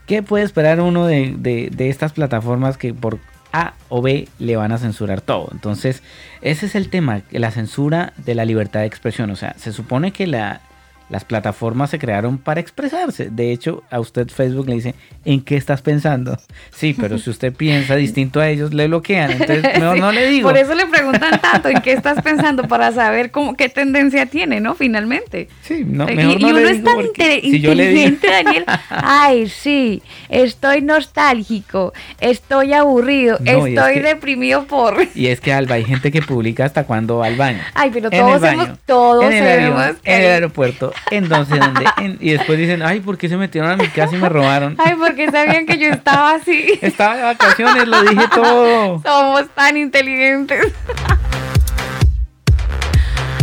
¿Qué 0.06 0.22
puede 0.22 0.44
esperar 0.44 0.80
uno 0.80 1.06
de, 1.06 1.34
de 1.36 1.88
estas 1.88 2.12
plataformas 2.12 2.76
que 2.76 2.94
por 2.94 3.18
a 3.52 3.74
o 3.88 4.02
B 4.02 4.28
le 4.38 4.56
van 4.56 4.72
a 4.72 4.78
censurar 4.78 5.20
todo. 5.20 5.48
Entonces, 5.52 6.02
ese 6.42 6.66
es 6.66 6.74
el 6.74 6.88
tema, 6.88 7.22
la 7.30 7.50
censura 7.50 8.12
de 8.16 8.34
la 8.34 8.44
libertad 8.44 8.80
de 8.80 8.86
expresión. 8.86 9.30
O 9.30 9.36
sea, 9.36 9.54
se 9.58 9.72
supone 9.72 10.12
que 10.12 10.26
la, 10.26 10.60
las 11.08 11.24
plataformas 11.24 11.90
se 11.90 11.98
crearon 11.98 12.38
para 12.38 12.60
expresarse. 12.60 13.30
De 13.30 13.52
hecho, 13.52 13.84
a 13.90 14.00
usted 14.00 14.28
Facebook 14.28 14.68
le 14.68 14.74
dice, 14.74 14.94
¿en 15.24 15.40
qué 15.40 15.56
estás 15.56 15.82
pensando? 15.82 16.38
Sí, 16.70 16.94
pero 16.98 17.16
si 17.16 17.30
usted 17.30 17.54
piensa 17.54 17.96
distinto 17.96 18.38
a 18.38 18.48
ellos, 18.50 18.74
le 18.74 18.86
bloquean. 18.86 19.30
Entonces, 19.30 19.62
mejor 19.78 19.98
no 19.98 20.12
le 20.12 20.28
digo. 20.28 20.48
Por 20.48 20.58
eso 20.58 20.74
le 20.74 20.86
preguntan 20.86 21.40
tanto, 21.40 21.68
¿en 21.68 21.80
qué 21.80 21.92
estás 21.92 22.20
pensando? 22.22 22.64
Para 22.64 22.92
saber 22.92 23.30
cómo, 23.30 23.56
qué 23.56 23.70
tendencia 23.70 24.26
tiene, 24.26 24.60
¿no? 24.60 24.74
Finalmente. 24.74 25.48
Sí, 25.62 25.84
no, 25.86 26.04
mejor 26.04 26.38
y, 26.38 26.42
no 26.42 26.48
y 26.48 26.52
uno 26.52 26.68
es 26.68 26.84
tan 26.84 27.00
inteligente, 27.00 28.26
Daniel. 28.30 28.64
Ay, 28.90 29.48
sí, 29.48 30.02
estoy 30.28 30.82
nostálgico, 30.82 31.92
estoy 32.20 32.72
aburrido, 32.72 33.38
estoy 33.44 34.00
deprimido 34.00 34.64
por... 34.64 34.96
Y 35.14 35.28
es 35.28 35.40
que, 35.40 35.52
Alba, 35.52 35.76
hay 35.76 35.84
gente 35.84 36.12
que 36.12 36.20
publica 36.20 36.64
hasta 36.64 36.84
cuando 36.84 37.18
va 37.18 37.26
al 37.26 37.36
baño. 37.36 37.60
Ay, 37.74 37.90
pero 37.92 38.10
todos 38.10 38.42
hemos, 38.42 38.78
todos 38.84 39.24
en 39.24 39.44
el, 39.44 39.72
en 40.04 40.22
el 40.22 40.30
aeropuerto 40.32 40.92
entonces, 41.10 41.58
¿dónde? 41.58 41.84
y 42.20 42.32
después 42.32 42.58
dicen, 42.58 42.82
ay, 42.82 43.00
¿por 43.00 43.18
qué 43.18 43.28
se 43.28 43.36
metieron 43.36 43.70
a 43.70 43.76
mi 43.76 43.88
casa 43.88 44.16
y 44.16 44.18
me 44.18 44.28
robaron? 44.28 44.76
Ay, 44.78 44.94
porque 44.98 45.30
sabían 45.30 45.66
que 45.66 45.78
yo 45.78 45.88
estaba 45.88 46.34
así. 46.34 46.78
Estaba 46.80 47.16
de 47.16 47.22
vacaciones, 47.22 47.88
lo 47.88 48.02
dije 48.02 48.24
todo. 48.34 49.02
Somos 49.04 49.48
tan 49.54 49.76
inteligentes. 49.76 50.72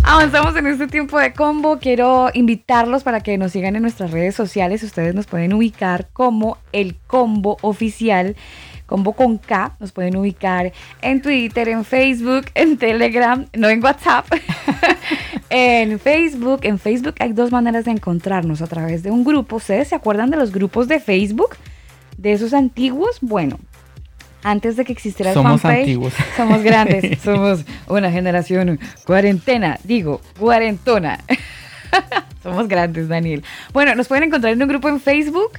Avanzamos 0.03 0.55
en 0.55 0.67
este 0.67 0.87
tiempo 0.87 1.17
de 1.17 1.33
combo. 1.33 1.79
Quiero 1.79 2.29
invitarlos 2.33 3.03
para 3.03 3.21
que 3.21 3.37
nos 3.37 3.53
sigan 3.53 3.75
en 3.75 3.81
nuestras 3.81 4.11
redes 4.11 4.35
sociales. 4.35 4.83
Ustedes 4.83 5.15
nos 5.15 5.27
pueden 5.27 5.53
ubicar 5.53 6.09
como 6.13 6.57
el 6.71 6.97
combo 7.07 7.57
oficial 7.61 8.35
combo 8.85 9.13
con 9.13 9.37
K. 9.37 9.75
Nos 9.79 9.91
pueden 9.91 10.15
ubicar 10.17 10.71
en 11.01 11.21
Twitter, 11.21 11.69
en 11.69 11.83
Facebook, 11.83 12.45
en 12.53 12.77
Telegram, 12.77 13.45
no 13.53 13.69
en 13.69 13.83
WhatsApp, 13.83 14.27
en 15.49 15.99
Facebook. 15.99 16.59
En 16.63 16.77
Facebook 16.77 17.15
hay 17.19 17.33
dos 17.33 17.51
maneras 17.51 17.85
de 17.85 17.91
encontrarnos 17.91 18.61
a 18.61 18.67
través 18.67 19.01
de 19.03 19.09
un 19.09 19.23
grupo. 19.23 19.55
¿Ustedes 19.55 19.87
se 19.87 19.95
acuerdan 19.95 20.29
de 20.29 20.37
los 20.37 20.51
grupos 20.51 20.87
de 20.87 20.99
Facebook? 20.99 21.55
De 22.17 22.33
esos 22.33 22.53
antiguos. 22.53 23.17
Bueno, 23.21 23.57
antes 24.43 24.75
de 24.75 24.85
que 24.85 24.93
existiera 24.93 25.31
el 25.31 25.35
somos 25.35 25.63
antiguos. 25.65 26.13
somos 26.37 26.61
grandes, 26.61 27.19
somos 27.23 27.65
una 27.87 28.11
generación 28.11 28.79
cuarentena, 29.05 29.79
digo, 29.83 30.21
cuarentona. 30.37 31.19
somos 32.43 32.67
grandes, 32.67 33.07
Daniel. 33.07 33.43
Bueno, 33.73 33.95
nos 33.95 34.07
pueden 34.07 34.25
encontrar 34.25 34.53
en 34.53 34.61
un 34.61 34.67
grupo 34.67 34.89
en 34.89 34.99
Facebook 34.99 35.51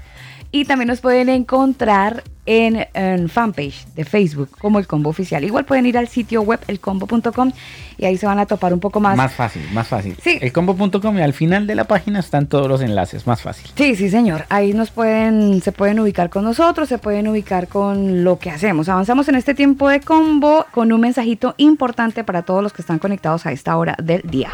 y 0.50 0.64
también 0.66 0.88
nos 0.88 1.00
pueden 1.00 1.28
encontrar 1.28 2.22
en, 2.46 2.86
en, 2.94 3.28
fanpage 3.28 3.86
de 3.94 4.04
Facebook 4.04 4.50
como 4.58 4.78
el 4.78 4.86
combo 4.86 5.10
oficial. 5.10 5.44
Igual 5.44 5.64
pueden 5.64 5.86
ir 5.86 5.96
al 5.98 6.08
sitio 6.08 6.42
web 6.42 6.60
elcombo.com 6.68 7.52
y 7.96 8.04
ahí 8.04 8.16
se 8.16 8.26
van 8.26 8.38
a 8.38 8.46
topar 8.46 8.72
un 8.72 8.80
poco 8.80 9.00
más. 9.00 9.16
Más 9.16 9.32
fácil, 9.32 9.62
más 9.72 9.88
fácil. 9.88 10.16
Sí. 10.22 10.38
Elcombo.com 10.40 11.18
y 11.18 11.22
al 11.22 11.32
final 11.32 11.66
de 11.66 11.74
la 11.74 11.84
página 11.84 12.20
están 12.20 12.46
todos 12.46 12.68
los 12.68 12.80
enlaces, 12.80 13.26
más 13.26 13.42
fácil. 13.42 13.70
Sí, 13.76 13.96
sí, 13.96 14.10
señor. 14.10 14.44
Ahí 14.48 14.72
nos 14.72 14.90
pueden, 14.90 15.62
se 15.62 15.72
pueden 15.72 16.00
ubicar 16.00 16.30
con 16.30 16.44
nosotros, 16.44 16.88
se 16.88 16.98
pueden 16.98 17.28
ubicar 17.28 17.68
con 17.68 18.24
lo 18.24 18.38
que 18.38 18.50
hacemos. 18.50 18.88
Avanzamos 18.88 19.28
en 19.28 19.36
este 19.36 19.54
tiempo 19.54 19.88
de 19.88 20.00
combo 20.00 20.66
con 20.70 20.92
un 20.92 21.00
mensajito 21.00 21.54
importante 21.56 22.24
para 22.24 22.42
todos 22.42 22.62
los 22.62 22.72
que 22.72 22.82
están 22.82 22.98
conectados 22.98 23.46
a 23.46 23.52
esta 23.52 23.76
hora 23.76 23.96
del 24.02 24.22
día. 24.22 24.50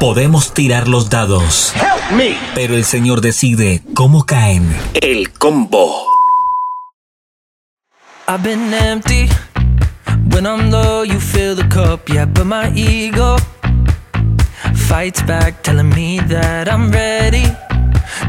Podemos 0.00 0.52
tirar 0.52 0.88
los 0.88 1.10
dados, 1.10 1.72
pero 2.54 2.74
el 2.74 2.84
Señor 2.84 3.20
decide 3.20 3.82
cómo 3.94 4.24
caen. 4.24 4.66
El 4.94 5.32
combo. 5.32 6.11
I've 8.32 8.42
been 8.42 8.72
empty. 8.72 9.28
When 10.30 10.46
I'm 10.46 10.70
low, 10.70 11.02
you 11.02 11.20
fill 11.20 11.54
the 11.54 11.68
cup, 11.68 12.08
yeah, 12.08 12.24
but 12.24 12.46
my 12.46 12.72
ego 12.72 13.36
fights 14.88 15.20
back, 15.20 15.62
telling 15.62 15.90
me 15.90 16.18
that 16.20 16.66
I'm 16.66 16.90
ready 16.90 17.44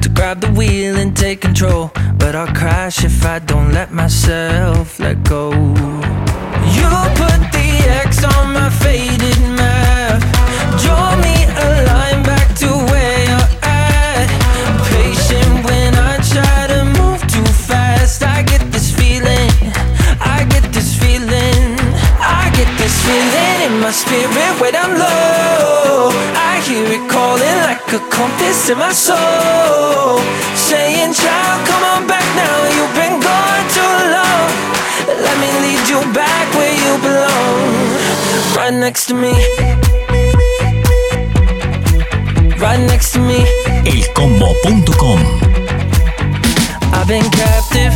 to 0.02 0.10
grab 0.10 0.42
the 0.42 0.52
wheel 0.52 0.98
and 0.98 1.16
take 1.16 1.40
control. 1.40 1.90
But 2.18 2.36
I'll 2.36 2.54
crash 2.54 3.06
if 3.06 3.26
I 3.26 3.40
don't 3.40 3.72
let 3.72 3.94
myself 3.94 5.00
let 5.00 5.24
go. 5.24 5.52
You 6.76 6.90
put 7.16 7.33
spirit 23.94 24.54
when 24.60 24.76
I'm 24.76 24.94
low. 24.98 26.10
I 26.34 26.60
hear 26.66 26.86
it 26.98 27.06
calling 27.10 27.58
like 27.70 27.86
a 27.94 28.02
compass 28.10 28.70
in 28.70 28.78
my 28.78 28.92
soul, 28.92 30.20
saying, 30.56 31.14
"Child, 31.14 31.60
come 31.70 31.84
on 31.94 32.02
back 32.08 32.28
now. 32.42 32.58
You've 32.76 32.96
been 33.02 33.18
gone 33.30 33.66
too 33.78 33.96
long. 34.18 34.50
Let 35.26 35.36
me 35.44 35.50
lead 35.64 35.84
you 35.94 36.02
back 36.12 36.46
where 36.58 36.76
you 36.84 36.94
belong, 37.08 37.62
right 38.58 38.74
next 38.86 39.06
to 39.10 39.14
me." 39.14 39.34
Right 42.64 42.80
next 42.92 43.12
to 43.14 43.20
me. 43.20 43.40
elcombo.com. 43.92 45.20
I've 46.96 47.08
been 47.08 47.30
captive 47.42 47.94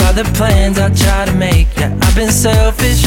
by 0.00 0.12
the 0.12 0.24
plans 0.38 0.78
I 0.78 0.90
try 0.90 1.24
to 1.24 1.32
make. 1.32 1.68
Yeah, 1.78 2.04
I've 2.04 2.14
been 2.14 2.30
selfish. 2.30 3.02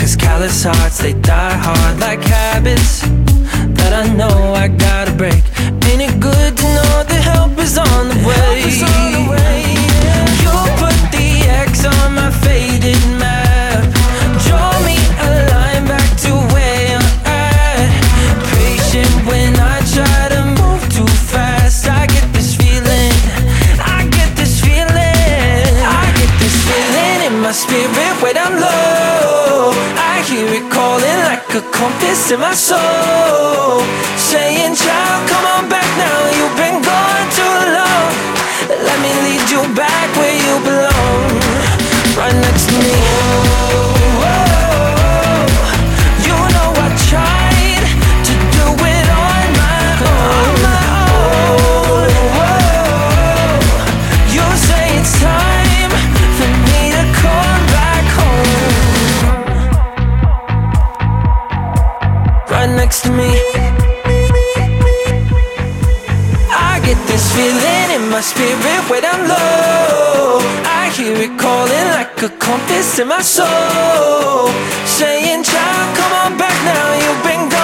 Cause 0.00 0.16
callous 0.16 0.64
hearts, 0.64 0.96
they 0.96 1.12
die 1.12 1.52
hard 1.52 2.00
like 2.00 2.22
habits 2.22 3.02
that 3.76 3.92
I 3.92 4.08
know 4.14 4.54
I 4.54 4.68
gotta 4.68 5.12
break. 5.12 5.44
Ain't 5.88 6.00
it 6.00 6.18
good 6.18 6.56
to 6.56 6.64
know 6.76 7.04
the 7.06 7.20
help 7.20 7.58
is 7.58 7.76
on 7.76 8.08
the 8.08 8.14
way? 8.26 9.79
Compass 31.80 32.30
in 32.30 32.40
my 32.40 32.52
soul. 32.52 33.80
Saying, 34.30 34.74
child, 34.76 35.20
come 35.32 35.46
on 35.54 35.64
back 35.72 35.88
now. 35.96 36.18
You've 36.36 36.56
been 36.60 36.78
gone 36.84 37.26
too 37.38 37.56
long. 37.78 38.12
Let 38.68 38.98
me 39.04 39.10
lead 39.24 39.44
you 39.48 39.62
back 39.74 40.08
where 40.20 40.36
you 40.44 40.54
belong. 40.68 41.24
Right 42.20 42.36
next 42.44 42.59
next 63.00 63.06
to 63.06 63.12
me. 63.12 63.30
I 66.50 66.80
get 66.84 66.98
this 67.06 67.32
feeling 67.34 67.90
in 67.96 68.10
my 68.10 68.20
spirit 68.20 68.82
when 68.90 69.04
I'm 69.04 69.28
low. 69.28 70.40
I 70.64 70.90
hear 70.96 71.16
it 71.16 71.38
calling 71.38 71.88
like 71.96 72.22
a 72.22 72.28
compass 72.38 72.98
in 72.98 73.08
my 73.08 73.22
soul. 73.22 74.48
Saying, 74.86 75.44
child, 75.44 75.96
come 75.96 76.12
on 76.24 76.38
back 76.38 76.56
now. 76.64 76.94
You've 77.02 77.22
been 77.24 77.48
gone 77.48 77.59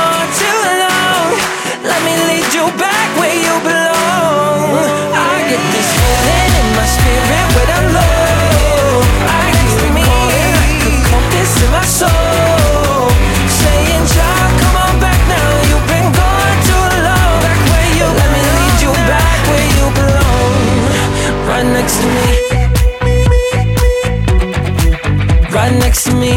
next 25.96 26.10
to 26.10 26.16
me. 26.16 26.36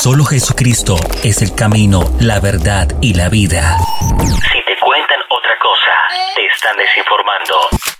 Solo 0.00 0.24
Jesucristo 0.24 0.96
es 1.22 1.40
el 1.42 1.54
camino, 1.54 2.04
la 2.20 2.40
verdad 2.40 2.88
y 3.00 3.14
la 3.14 3.28
vida. 3.28 3.78
Si 4.00 4.64
te 4.64 4.76
cuentan 4.80 5.18
otra 5.30 5.52
cosa, 5.62 5.92
te 6.34 6.46
están 6.46 6.76
desinformando. 6.76 7.54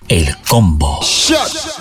El 0.09 0.37
combo. 0.49 1.01
Estás 1.01 1.74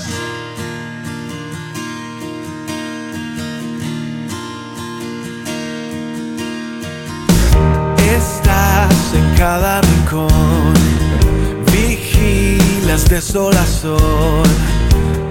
vigilas 13.23 13.83
desolación. 13.83 14.43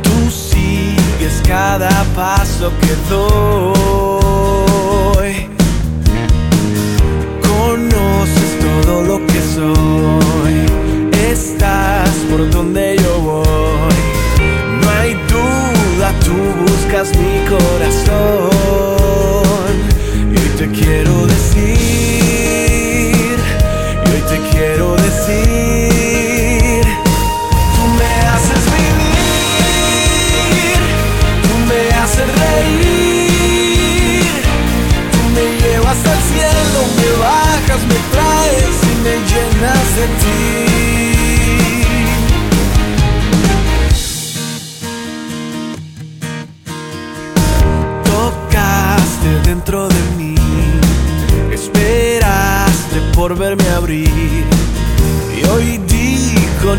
Tú 0.02 0.30
sigues 0.30 1.42
cada 1.46 1.90
paso 2.14 2.72
que 2.80 2.94
doy. 3.10 4.52
Conoces 7.42 8.58
todo 8.60 9.02
lo 9.02 9.26
que 9.26 9.40
soy. 9.54 10.54
Estás 11.30 12.10
por 12.30 12.50
donde 12.50 12.96
yo 12.96 13.20
voy. 13.20 13.98
No 14.80 14.90
hay 15.00 15.14
duda, 15.28 16.12
tú 16.24 16.34
buscas 16.62 17.08
mi 17.16 17.34
corazón. 17.48 18.51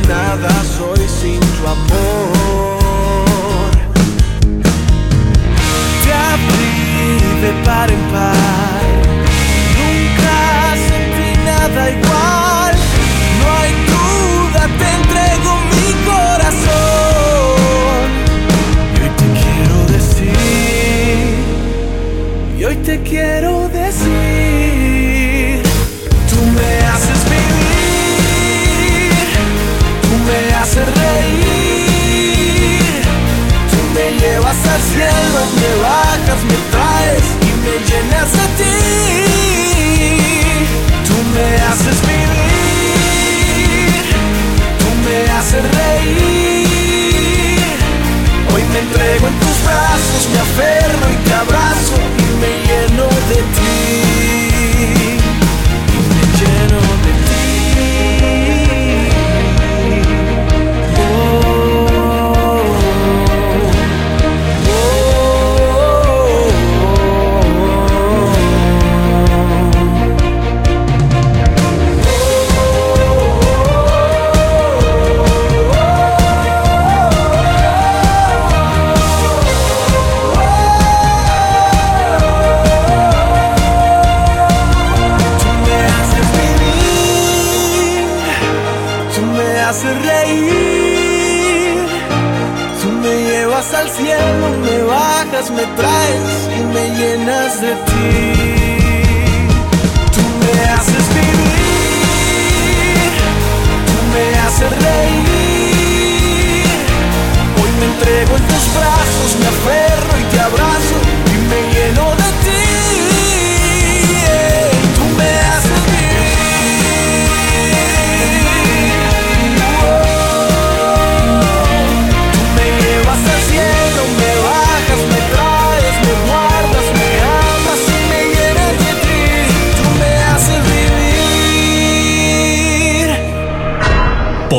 Nada 0.08 0.50
soy 0.64 0.93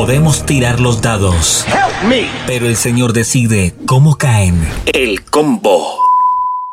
Podemos 0.05 0.45
tirar 0.45 0.79
los 0.79 1.01
dados, 1.01 1.65
pero 2.45 2.67
el 2.67 2.75
Señor 2.75 3.11
decide 3.11 3.73
cómo 3.87 4.19
caen. 4.19 4.55
El 4.85 5.23
combo. 5.23 5.97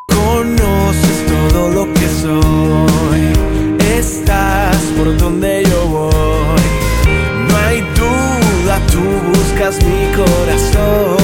Conoces 0.06 1.26
todo 1.26 1.70
lo 1.70 1.94
que 1.94 2.08
soy, 2.20 3.32
estás 3.98 4.76
por 4.98 5.16
donde 5.16 5.64
yo 5.64 5.86
voy. 5.88 6.60
No 7.48 7.56
hay 7.56 7.80
duda, 7.96 8.78
tú 8.92 9.00
buscas 9.30 9.82
mi 9.82 10.12
corazón 10.14 11.16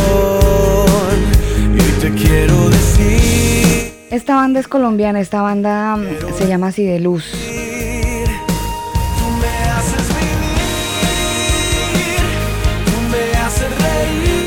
y 1.75 2.01
te 2.01 2.11
quiero 2.15 2.71
decir. 2.71 3.93
Esta 4.11 4.35
banda 4.35 4.61
es 4.61 4.69
colombiana, 4.69 5.21
esta 5.21 5.43
banda 5.43 5.97
mm, 5.97 6.07
se 6.39 6.47
llama 6.49 6.69
así 6.69 6.87
de 6.87 7.01
luz. 7.01 7.27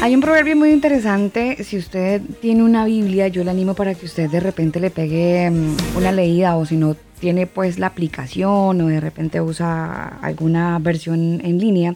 Hay 0.02 0.16
un 0.16 0.22
proverbio 0.22 0.56
muy 0.56 0.72
interesante, 0.72 1.64
si 1.64 1.78
usted 1.78 2.24
tiene 2.42 2.64
una 2.64 2.86
Biblia, 2.86 3.28
yo 3.28 3.44
le 3.44 3.52
animo 3.52 3.76
para 3.76 3.94
que 3.94 4.08
usted 4.08 4.32
de 4.32 4.40
repente 4.40 4.80
le 4.80 4.90
pegue 4.90 5.48
mm, 5.52 5.96
una 5.96 6.12
leída 6.12 6.56
o 6.56 6.66
si 6.66 6.76
no 6.76 6.96
tiene 7.20 7.46
pues 7.46 7.78
la 7.78 7.86
aplicación 7.86 8.82
o 8.82 8.88
de 8.88 9.00
repente 9.00 9.40
usa 9.42 10.08
alguna 10.24 10.80
versión 10.80 11.40
en 11.46 11.60
línea. 11.60 11.94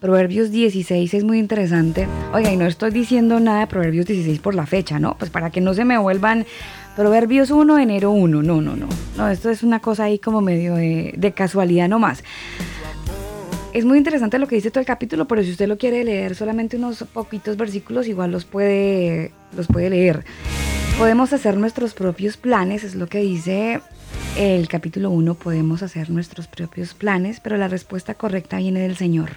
Proverbios 0.00 0.50
16 0.52 1.12
es 1.12 1.22
muy 1.22 1.38
interesante. 1.38 2.08
Oiga, 2.32 2.50
y 2.50 2.56
no 2.56 2.64
estoy 2.64 2.92
diciendo 2.92 3.38
nada 3.40 3.60
de 3.60 3.66
Proverbios 3.66 4.06
16 4.06 4.38
por 4.40 4.54
la 4.54 4.64
fecha, 4.64 4.98
¿no? 4.98 5.14
Pues 5.18 5.30
para 5.30 5.50
que 5.50 5.60
no 5.60 5.74
se 5.74 5.84
me 5.84 5.98
vuelvan 5.98 6.46
Proverbios 6.96 7.50
1, 7.50 7.78
enero 7.78 8.10
1. 8.10 8.42
No, 8.42 8.62
no, 8.62 8.74
no. 8.74 8.88
No, 9.18 9.28
esto 9.28 9.50
es 9.50 9.62
una 9.62 9.80
cosa 9.80 10.04
ahí 10.04 10.18
como 10.18 10.40
medio 10.40 10.76
de, 10.76 11.12
de 11.14 11.32
casualidad 11.32 11.88
nomás. 11.90 12.24
Es 13.74 13.84
muy 13.84 13.98
interesante 13.98 14.38
lo 14.38 14.46
que 14.46 14.54
dice 14.54 14.70
todo 14.70 14.78
el 14.78 14.86
capítulo, 14.86 15.26
pero 15.26 15.42
si 15.42 15.50
usted 15.50 15.66
lo 15.66 15.76
quiere 15.78 16.04
leer 16.04 16.36
solamente 16.36 16.76
unos 16.76 17.02
poquitos 17.12 17.56
versículos, 17.56 18.06
igual 18.06 18.30
los 18.30 18.44
puede, 18.44 19.32
los 19.56 19.66
puede 19.66 19.90
leer. 19.90 20.24
Podemos 20.96 21.32
hacer 21.32 21.56
nuestros 21.56 21.92
propios 21.92 22.36
planes, 22.36 22.84
es 22.84 22.94
lo 22.94 23.08
que 23.08 23.18
dice 23.18 23.80
el 24.36 24.68
capítulo 24.68 25.10
1, 25.10 25.34
podemos 25.34 25.82
hacer 25.82 26.08
nuestros 26.10 26.46
propios 26.46 26.94
planes, 26.94 27.40
pero 27.40 27.56
la 27.56 27.66
respuesta 27.66 28.14
correcta 28.14 28.58
viene 28.58 28.78
del 28.78 28.94
Señor. 28.94 29.30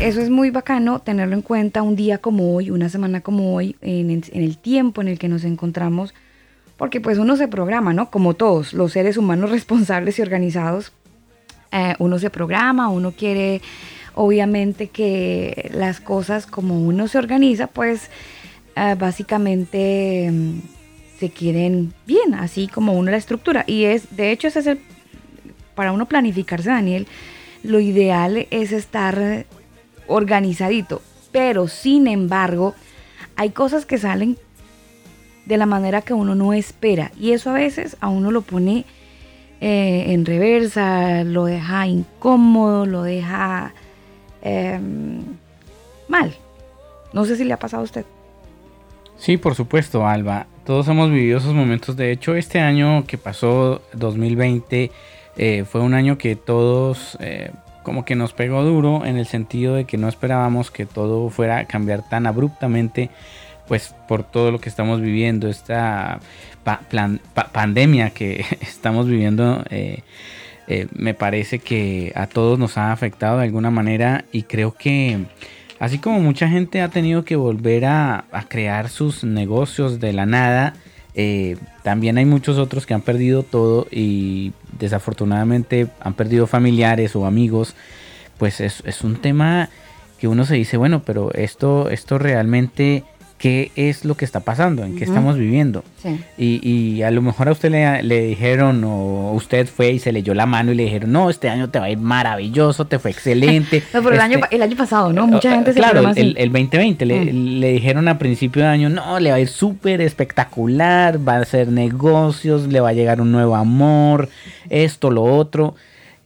Eso 0.00 0.20
es 0.20 0.30
muy 0.30 0.50
bacano 0.50 1.00
tenerlo 1.00 1.34
en 1.34 1.42
cuenta 1.42 1.82
un 1.82 1.96
día 1.96 2.18
como 2.18 2.54
hoy, 2.54 2.70
una 2.70 2.88
semana 2.88 3.22
como 3.22 3.56
hoy, 3.56 3.74
en, 3.80 4.08
en 4.08 4.42
el 4.44 4.56
tiempo 4.56 5.00
en 5.00 5.08
el 5.08 5.18
que 5.18 5.28
nos 5.28 5.42
encontramos, 5.42 6.14
porque 6.76 7.00
pues 7.00 7.18
uno 7.18 7.36
se 7.36 7.48
programa, 7.48 7.92
¿no? 7.92 8.08
Como 8.08 8.34
todos 8.34 8.72
los 8.72 8.92
seres 8.92 9.16
humanos 9.16 9.50
responsables 9.58 10.16
y 10.20 10.22
organizados, 10.22 10.92
eh, 11.72 11.94
uno 11.98 12.18
se 12.18 12.30
programa, 12.30 12.88
uno 12.88 13.12
quiere 13.12 13.60
obviamente 14.14 14.88
que 14.88 15.70
las 15.72 16.00
cosas 16.00 16.46
como 16.46 16.80
uno 16.80 17.08
se 17.08 17.18
organiza, 17.18 17.68
pues 17.68 18.10
eh, 18.76 18.96
básicamente 18.98 20.30
mm, 20.32 20.60
se 21.18 21.30
quieren 21.30 21.94
bien, 22.06 22.34
así 22.34 22.68
como 22.68 22.94
uno 22.94 23.10
la 23.10 23.16
estructura. 23.16 23.64
Y 23.66 23.84
es, 23.84 24.16
de 24.16 24.32
hecho, 24.32 24.48
ese 24.48 24.60
es 24.60 24.66
el, 24.66 24.80
para 25.74 25.92
uno 25.92 26.06
planificarse, 26.06 26.70
Daniel, 26.70 27.06
lo 27.62 27.80
ideal 27.80 28.46
es 28.50 28.72
estar 28.72 29.46
organizadito. 30.06 31.02
Pero 31.30 31.68
sin 31.68 32.06
embargo, 32.06 32.74
hay 33.36 33.50
cosas 33.50 33.86
que 33.86 33.98
salen 33.98 34.36
de 35.46 35.56
la 35.56 35.66
manera 35.66 36.02
que 36.02 36.14
uno 36.14 36.34
no 36.34 36.52
espera. 36.52 37.12
Y 37.18 37.32
eso 37.32 37.50
a 37.50 37.54
veces 37.54 37.96
a 38.00 38.08
uno 38.08 38.30
lo 38.30 38.42
pone 38.42 38.84
eh, 39.60 40.06
en 40.08 40.24
reversa, 40.24 41.24
lo 41.24 41.44
deja 41.44 41.86
incómodo, 41.86 42.86
lo 42.86 43.02
deja 43.02 43.74
eh, 44.42 44.78
mal. 46.08 46.34
No 47.12 47.24
sé 47.24 47.36
si 47.36 47.44
le 47.44 47.52
ha 47.52 47.58
pasado 47.58 47.82
a 47.82 47.84
usted. 47.84 48.04
Sí, 49.16 49.36
por 49.36 49.54
supuesto, 49.54 50.06
Alba. 50.06 50.46
Todos 50.64 50.86
hemos 50.88 51.10
vivido 51.10 51.38
esos 51.38 51.54
momentos. 51.54 51.96
De 51.96 52.12
hecho, 52.12 52.36
este 52.36 52.60
año 52.60 53.04
que 53.06 53.18
pasó, 53.18 53.82
2020, 53.94 54.92
eh, 55.36 55.64
fue 55.64 55.80
un 55.80 55.94
año 55.94 56.18
que 56.18 56.36
todos 56.36 57.16
eh, 57.20 57.50
como 57.82 58.04
que 58.04 58.16
nos 58.16 58.32
pegó 58.32 58.62
duro 58.64 59.04
en 59.06 59.16
el 59.16 59.26
sentido 59.26 59.74
de 59.74 59.84
que 59.84 59.96
no 59.96 60.08
esperábamos 60.08 60.70
que 60.70 60.84
todo 60.84 61.30
fuera 61.30 61.58
a 61.58 61.64
cambiar 61.64 62.08
tan 62.08 62.26
abruptamente, 62.26 63.08
pues 63.68 63.94
por 64.08 64.24
todo 64.24 64.50
lo 64.50 64.60
que 64.60 64.68
estamos 64.68 65.00
viviendo, 65.00 65.48
esta 65.48 66.20
pandemia 67.52 68.10
que 68.10 68.44
estamos 68.60 69.06
viviendo. 69.06 69.64
eh, 69.70 70.02
eh, 70.70 70.86
me 70.92 71.14
parece 71.14 71.60
que 71.60 72.12
a 72.14 72.26
todos 72.26 72.58
nos 72.58 72.76
ha 72.76 72.92
afectado 72.92 73.38
de 73.38 73.44
alguna 73.44 73.70
manera 73.70 74.26
y 74.32 74.42
creo 74.42 74.72
que 74.72 75.16
así 75.80 75.98
como 75.98 76.20
mucha 76.20 76.46
gente 76.46 76.82
ha 76.82 76.90
tenido 76.90 77.24
que 77.24 77.36
volver 77.36 77.86
a, 77.86 78.26
a 78.32 78.48
crear 78.48 78.90
sus 78.90 79.24
negocios 79.24 79.98
de 79.98 80.12
la 80.12 80.26
nada, 80.26 80.74
eh, 81.14 81.56
también 81.82 82.18
hay 82.18 82.26
muchos 82.26 82.58
otros 82.58 82.84
que 82.84 82.94
han 82.94 83.00
perdido 83.00 83.42
todo 83.44 83.86
y 83.90 84.52
desafortunadamente 84.78 85.88
han 86.00 86.12
perdido 86.14 86.46
familiares 86.46 87.16
o 87.16 87.24
amigos. 87.24 87.74
Pues 88.36 88.60
es, 88.60 88.82
es 88.84 89.02
un 89.02 89.16
tema 89.16 89.70
que 90.20 90.28
uno 90.28 90.44
se 90.44 90.54
dice, 90.56 90.76
bueno, 90.76 91.02
pero 91.04 91.32
esto, 91.32 91.88
esto 91.90 92.18
realmente, 92.18 93.04
¿qué 93.38 93.70
es 93.76 94.04
lo 94.04 94.16
que 94.16 94.24
está 94.24 94.40
pasando? 94.40 94.84
¿En 94.84 94.96
qué 94.96 95.04
estamos 95.04 95.38
viviendo? 95.38 95.84
Sí. 96.02 96.20
Y, 96.36 96.68
y 96.68 97.02
a 97.02 97.10
lo 97.10 97.22
mejor 97.22 97.48
a 97.48 97.52
usted 97.52 97.70
le, 97.70 98.02
le 98.02 98.20
dijeron, 98.22 98.82
o 98.84 99.32
usted 99.32 99.66
fue 99.68 99.92
y 99.92 99.98
se 100.00 100.12
leyó 100.12 100.34
la 100.34 100.44
mano 100.44 100.72
y 100.72 100.74
le 100.74 100.84
dijeron, 100.84 101.12
no, 101.12 101.30
este 101.30 101.48
año 101.48 101.70
te 101.70 101.78
va 101.78 101.86
a 101.86 101.90
ir 101.90 101.98
maravilloso, 101.98 102.86
te 102.86 102.98
fue 102.98 103.12
excelente. 103.12 103.82
No, 103.94 104.02
pero 104.02 104.16
el, 104.16 104.20
año, 104.20 104.38
Este, 104.38 104.56
el 104.56 104.62
año 104.62 104.76
pasado, 104.76 105.12
¿no? 105.12 105.26
Mucha 105.26 105.50
eh, 105.50 105.54
gente 105.54 105.72
se 105.72 105.78
Claro, 105.78 106.00
el, 106.14 106.36
el 106.36 106.52
2020 106.52 107.06
le, 107.06 107.32
le 107.32 107.72
dijeron 107.72 108.08
a 108.08 108.18
principio 108.18 108.62
de 108.62 108.68
año, 108.68 108.88
no, 108.88 109.18
le 109.20 109.30
va 109.30 109.36
a 109.36 109.40
ir 109.40 109.48
súper 109.48 110.00
espectacular, 110.00 111.26
va 111.26 111.36
a 111.36 111.40
hacer 111.40 111.68
negocios, 111.68 112.66
le 112.66 112.80
va 112.80 112.90
a 112.90 112.92
llegar 112.92 113.20
un 113.20 113.32
nuevo 113.32 113.56
amor, 113.56 114.28
esto, 114.68 115.10
lo 115.10 115.22
otro, 115.24 115.74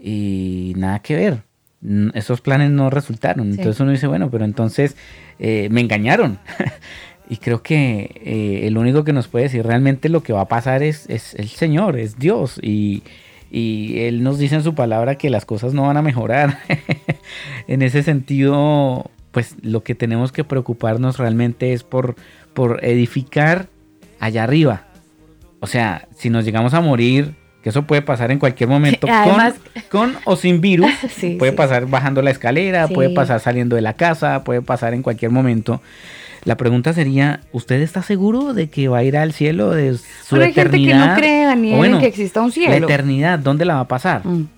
y 0.00 0.72
nada 0.76 0.98
que 1.00 1.14
ver. 1.14 1.42
Mm, 1.82 2.10
Esos 2.14 2.40
planes 2.40 2.70
no 2.70 2.90
resultaron. 2.90 3.52
Sí. 3.52 3.58
Entonces 3.58 3.80
uno 3.80 3.90
dice, 3.90 4.06
bueno, 4.06 4.30
pero 4.30 4.44
entonces 4.44 4.96
eh, 5.44 5.68
me 5.72 5.80
engañaron. 5.80 6.38
y 7.28 7.38
creo 7.38 7.62
que 7.64 8.22
eh, 8.24 8.68
el 8.68 8.78
único 8.78 9.02
que 9.02 9.12
nos 9.12 9.26
puede 9.26 9.46
decir 9.46 9.66
realmente 9.66 10.08
lo 10.08 10.22
que 10.22 10.32
va 10.32 10.42
a 10.42 10.48
pasar 10.48 10.84
es, 10.84 11.10
es 11.10 11.34
el 11.34 11.48
Señor, 11.48 11.98
es 11.98 12.16
Dios. 12.16 12.60
Y, 12.62 13.02
y 13.50 13.98
Él 13.98 14.22
nos 14.22 14.38
dice 14.38 14.54
en 14.54 14.62
su 14.62 14.76
palabra 14.76 15.16
que 15.16 15.30
las 15.30 15.44
cosas 15.44 15.74
no 15.74 15.82
van 15.82 15.96
a 15.96 16.02
mejorar. 16.02 16.60
en 17.66 17.82
ese 17.82 18.04
sentido, 18.04 19.10
pues 19.32 19.56
lo 19.62 19.82
que 19.82 19.96
tenemos 19.96 20.30
que 20.30 20.44
preocuparnos 20.44 21.18
realmente 21.18 21.72
es 21.72 21.82
por, 21.82 22.14
por 22.54 22.84
edificar 22.84 23.66
allá 24.20 24.44
arriba. 24.44 24.84
O 25.58 25.66
sea, 25.66 26.06
si 26.16 26.30
nos 26.30 26.44
llegamos 26.44 26.72
a 26.72 26.80
morir, 26.80 27.34
que 27.62 27.68
eso 27.70 27.82
puede 27.84 28.02
pasar 28.02 28.30
en 28.30 28.38
cualquier 28.38 28.68
momento, 28.68 29.06
Además- 29.10 29.54
con, 29.88 30.12
con 30.12 30.20
o 30.24 30.36
sin 30.36 30.60
virus, 30.60 30.90
Sí, 31.16 31.36
puede 31.38 31.52
sí. 31.52 31.56
pasar 31.56 31.86
bajando 31.86 32.20
la 32.22 32.30
escalera, 32.30 32.88
Sí. 32.88 32.94
puede 32.94 33.10
pasar 33.10 33.40
saliendo 33.40 33.76
de 33.76 33.82
la 33.82 33.94
casa, 33.94 34.42
puede 34.44 34.62
pasar 34.62 34.94
en 34.94 35.02
cualquier 35.02 35.30
momento. 35.30 35.80
La 36.44 36.56
pregunta 36.56 36.92
sería, 36.92 37.40
¿usted 37.52 37.80
está 37.82 38.02
seguro 38.02 38.52
de 38.52 38.68
que 38.68 38.88
va 38.88 38.98
a 38.98 39.04
ir 39.04 39.16
al 39.16 39.32
cielo 39.32 39.70
de 39.70 39.96
su 39.96 40.02
Pero 40.30 40.42
hay 40.44 40.52
gente 40.52 40.76
que 40.76 40.84
eternidad? 40.86 41.10
no 41.10 41.14
cree, 41.16 41.44
Daniel, 41.44 41.76
bueno, 41.76 41.96
en 41.96 42.00
que 42.02 42.08
exista 42.08 42.40
un 42.40 42.48
La 42.48 42.52
cielo. 42.52 42.86
eternidad, 42.88 43.38
¿dónde 43.38 43.64
la 43.64 43.74
va 43.74 43.80
a 43.80 43.88
pasar? 43.88 44.26
Mm. 44.26 44.48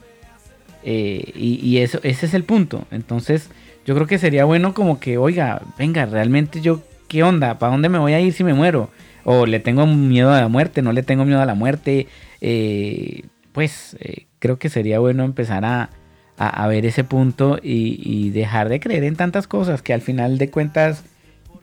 Eh, 0.83 1.33
y, 1.35 1.61
y 1.63 1.79
eso, 1.79 1.99
ese 2.03 2.27
es 2.27 2.35
el 2.35 2.45
punto. 2.45 2.87
Entonces, 2.91 3.51
yo 3.87 3.95
creo 3.95 4.07
que 4.07 4.19
sería 4.19 4.45
bueno 4.45 4.75
como 4.75 4.99
que, 5.01 5.19
oiga, 5.19 5.61
venga, 5.79 6.07
realmente 6.07 6.61
yo, 6.61 6.81
¿qué 7.09 7.23
onda? 7.23 7.59
¿Para 7.59 7.73
dónde 7.73 7.89
me 7.89 7.99
voy 7.99 8.13
a 8.15 8.21
ir 8.21 8.33
si 8.33 8.45
me 8.45 8.55
muero? 8.55 8.91
O 9.25 9.47
le 9.47 9.61
tengo 9.61 9.87
miedo 9.87 10.33
a 10.33 10.41
la 10.41 10.49
muerte, 10.49 10.83
no 10.83 10.93
le 10.93 11.03
tengo 11.03 11.25
miedo 11.25 11.41
a 11.41 11.47
la 11.47 11.55
muerte. 11.55 12.07
Eh, 12.47 13.23
pues 13.53 13.97
eh, 14.01 14.27
creo 14.39 14.59
que 14.59 14.69
sería 14.69 14.99
bueno 14.99 15.25
empezar 15.25 15.65
a, 15.65 15.89
a- 16.37 16.67
ver 16.67 16.85
ese 16.85 17.03
punto 17.03 17.59
y 17.63 18.29
dejar 18.31 18.69
de 18.69 18.81
creer 18.81 19.05
en 19.05 19.17
tantas 19.17 19.47
cosas 19.47 19.81
que 19.81 19.95
al 19.95 20.03
final 20.03 20.37
de 20.37 20.51
cuentas, 20.51 21.05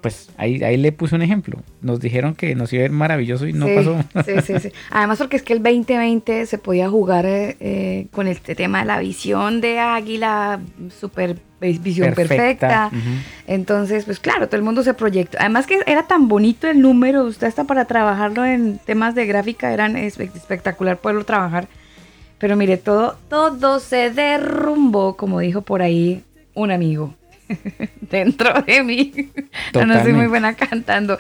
pues 0.02 0.30
ahí, 0.38 0.64
ahí 0.64 0.78
le 0.78 0.92
puse 0.92 1.16
un 1.16 1.22
ejemplo. 1.22 1.60
Nos 1.82 2.00
dijeron 2.00 2.34
que 2.36 2.56
nos 2.56 2.74
iba 2.74 2.82
a 2.82 2.86
ir 2.86 2.92
maravilloso 2.92 3.46
y 3.48 3.54
no 3.54 3.68
Sí, 3.68 3.76
pasó. 3.76 4.04
Sí, 4.26 4.34
sí, 4.46 4.60
sí. 4.60 4.72
Además 4.90 5.20
porque 5.20 5.36
es 5.38 5.44
que 5.44 5.54
el 5.54 5.62
2020 5.62 6.46
se 6.48 6.58
podía 6.58 6.90
jugar 6.90 7.26
eh, 7.26 7.56
eh, 7.60 8.08
con 8.12 8.28
este 8.28 8.56
tema 8.56 8.80
de 8.80 8.86
la 8.86 9.00
visión 9.00 9.62
de 9.62 9.80
águila, 9.80 10.60
super 11.00 11.38
visión 11.60 12.14
perfecta. 12.16 12.90
Ujú. 12.92 13.00
Entonces, 13.48 14.06
pues 14.06 14.20
claro, 14.20 14.48
todo 14.48 14.58
el 14.58 14.64
mundo 14.64 14.82
se 14.84 14.94
proyectó. 14.96 15.38
Además 15.40 15.68
que 15.68 15.80
era 15.86 16.08
tan 16.08 16.28
bonito 16.28 16.68
el 16.68 16.82
número, 16.82 17.24
usted 17.26 17.46
hasta 17.48 17.66
para 17.66 17.86
trabajarlo 17.86 18.44
en 18.46 18.80
temas 18.80 19.14
de 19.14 19.26
gráfica 19.28 19.72
eran 19.72 19.96
espe- 19.96 20.34
espectacular 20.36 20.98
poderlo 20.98 21.24
trabajar. 21.26 21.68
Pero 22.40 22.56
mire, 22.56 22.78
todo, 22.78 23.18
todo 23.30 23.80
se 23.80 24.10
derrumbó, 24.10 25.16
como 25.16 25.40
dijo 25.42 25.62
por 25.62 25.84
ahí 25.84 26.24
un 26.56 26.72
amigo. 26.72 27.14
Dentro 28.02 28.62
de 28.62 28.84
mí. 28.84 29.12
No, 29.74 29.86
no 29.86 30.02
soy 30.02 30.14
muy 30.14 30.28
buena 30.28 30.54
cantando. 30.54 31.18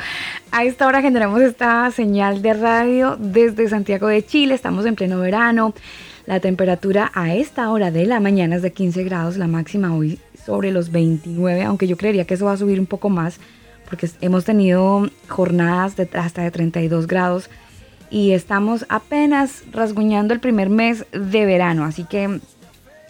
A 0.51 0.63
esta 0.65 0.87
hora 0.87 1.01
generamos 1.01 1.41
esta 1.41 1.89
señal 1.91 2.41
de 2.41 2.53
radio 2.53 3.17
desde 3.17 3.69
Santiago 3.69 4.07
de 4.07 4.25
Chile. 4.25 4.55
Estamos 4.55 4.85
en 4.85 4.95
pleno 4.95 5.19
verano. 5.19 5.73
La 6.25 6.39
temperatura 6.39 7.11
a 7.13 7.33
esta 7.33 7.69
hora 7.69 7.91
de 7.91 8.05
la 8.05 8.19
mañana 8.19 8.57
es 8.57 8.61
de 8.61 8.71
15 8.71 9.03
grados, 9.03 9.37
la 9.37 9.47
máxima 9.47 9.95
hoy 9.95 10.19
sobre 10.45 10.71
los 10.71 10.91
29, 10.91 11.63
aunque 11.63 11.87
yo 11.87 11.97
creería 11.97 12.25
que 12.25 12.33
eso 12.33 12.45
va 12.45 12.53
a 12.53 12.57
subir 12.57 12.79
un 12.79 12.85
poco 12.85 13.09
más 13.09 13.39
porque 13.91 14.09
hemos 14.21 14.45
tenido 14.45 15.09
jornadas 15.27 15.97
de 15.97 16.07
hasta 16.13 16.43
de 16.43 16.51
32 16.51 17.07
grados 17.07 17.49
y 18.09 18.31
estamos 18.31 18.85
apenas 18.87 19.63
rasguñando 19.73 20.33
el 20.33 20.39
primer 20.39 20.69
mes 20.69 21.05
de 21.11 21.45
verano, 21.45 21.83
así 21.83 22.05
que 22.05 22.39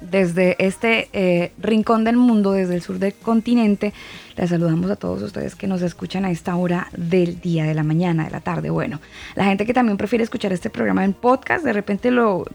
desde 0.02 0.56
este 0.60 1.10
eh, 1.14 1.52
rincón 1.60 2.04
del 2.04 2.18
mundo, 2.18 2.52
desde 2.52 2.76
el 2.76 2.82
sur 2.82 3.00
del 3.00 3.14
continente, 3.14 3.94
les 4.36 4.50
saludamos 4.50 4.90
a 4.92 4.96
todos 4.96 5.22
ustedes 5.22 5.56
que 5.56 5.68
nos 5.68 5.82
escuchan 5.82 6.26
a 6.26 6.32
esta 6.32 6.56
hora 6.56 6.90
del 6.98 7.40
día, 7.40 7.66
de 7.66 7.74
la 7.74 7.84
mañana, 7.84 8.26
de 8.26 8.32
la 8.32 8.42
tarde. 8.42 8.70
Bueno, 8.70 9.00
la 9.36 9.46
gente 9.46 9.66
que 9.66 9.74
también 9.74 9.98
prefiere 9.98 10.24
escuchar 10.24 10.52
este 10.52 10.70
programa 10.70 11.06
en 11.06 11.14
podcast, 11.14 11.64
de 11.64 11.74
repente 11.74 12.12
lo 12.12 12.46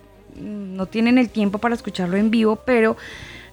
no 0.41 0.87
tienen 0.87 1.17
el 1.17 1.31
tiempo 1.31 1.59
para 1.59 1.75
escucharlo 1.75 2.17
en 2.17 2.31
vivo, 2.31 2.57
pero 2.67 2.97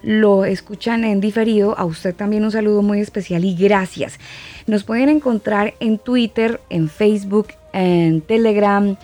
lo 0.01 0.45
escuchan 0.45 1.05
en 1.05 1.21
diferido. 1.21 1.77
A 1.77 1.85
usted 1.85 2.13
también 2.13 2.43
un 2.43 2.51
saludo 2.51 2.81
muy 2.81 2.99
especial 2.99 3.45
y 3.45 3.55
gracias. 3.55 4.19
Nos 4.67 4.83
pueden 4.83 5.09
encontrar 5.09 5.73
en 5.79 5.97
Twitter, 5.97 6.59
en 6.69 6.89
Facebook, 6.89 7.47
en 7.71 8.21
Telegram, 8.21 8.97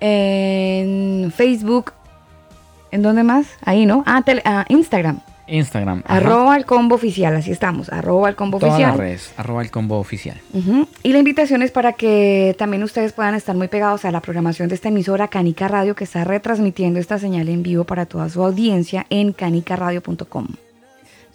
en 0.00 1.32
Facebook. 1.36 1.92
¿En 2.90 3.02
dónde 3.02 3.22
más? 3.22 3.46
Ahí, 3.64 3.86
¿no? 3.86 4.02
Ah, 4.06 4.22
tele- 4.24 4.42
ah, 4.44 4.64
Instagram. 4.68 5.20
Instagram. 5.50 6.02
ajá. 6.04 6.16
Arroba 6.18 6.56
el 6.58 6.66
combo 6.66 6.94
oficial, 6.94 7.34
así 7.34 7.50
estamos. 7.50 7.90
Arroba 7.90 8.28
el 8.28 8.36
combo 8.36 8.58
Todas 8.58 8.78
las 8.80 8.96
redes, 8.98 9.32
arroba 9.38 9.62
el 9.62 9.70
combo 9.70 9.98
oficial. 9.98 10.36
Y 11.02 11.12
la 11.12 11.18
invitación 11.18 11.62
es 11.62 11.70
para 11.70 11.94
que 11.94 12.54
también 12.58 12.82
ustedes 12.82 13.12
puedan 13.14 13.34
estar 13.34 13.56
muy 13.56 13.68
pegados 13.68 14.04
a 14.04 14.10
la 14.10 14.20
programación 14.20 14.68
de 14.68 14.74
esta 14.74 14.88
emisora 14.88 15.28
Canica 15.28 15.66
Radio 15.66 15.94
que 15.94 16.04
está 16.04 16.22
retransmitiendo 16.24 17.00
esta 17.00 17.18
señal 17.18 17.48
en 17.48 17.62
vivo 17.62 17.84
para 17.84 18.04
toda 18.04 18.28
su 18.28 18.42
audiencia 18.44 19.06
en 19.08 19.32
canicaradio.com. 19.32 20.48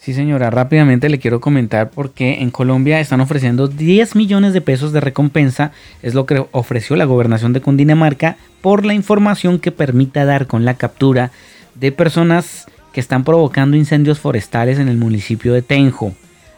Sí, 0.04 0.14
señora, 0.14 0.50
rápidamente 0.50 1.08
le 1.08 1.18
quiero 1.18 1.40
comentar 1.40 1.90
porque 1.90 2.42
en 2.42 2.52
Colombia 2.52 3.00
están 3.00 3.22
ofreciendo 3.22 3.70
10 3.70 4.18
millones 4.18 4.52
de 4.52 4.60
pesos 4.60 4.92
de 4.92 5.00
recompensa, 5.00 5.72
es 6.02 6.14
lo 6.14 6.26
que 6.26 6.46
ofreció 6.52 6.98
la 6.98 7.06
gobernación 7.06 7.54
de 7.54 7.62
Cundinamarca 7.62 8.36
por 8.60 8.86
la 8.86 8.94
información 8.94 9.60
que 9.60 9.72
permita 9.72 10.26
dar 10.26 10.46
con 10.46 10.66
la 10.66 10.74
captura 10.74 11.32
de 11.76 11.94
personas 11.94 12.66
que 12.92 13.00
están 13.00 13.24
provocando 13.24 13.78
incendios 13.78 14.20
forestales 14.20 14.78
en 14.78 14.90
el 14.90 14.98
municipio 14.98 15.54
de 15.54 15.62
Tenjo. 15.62 16.14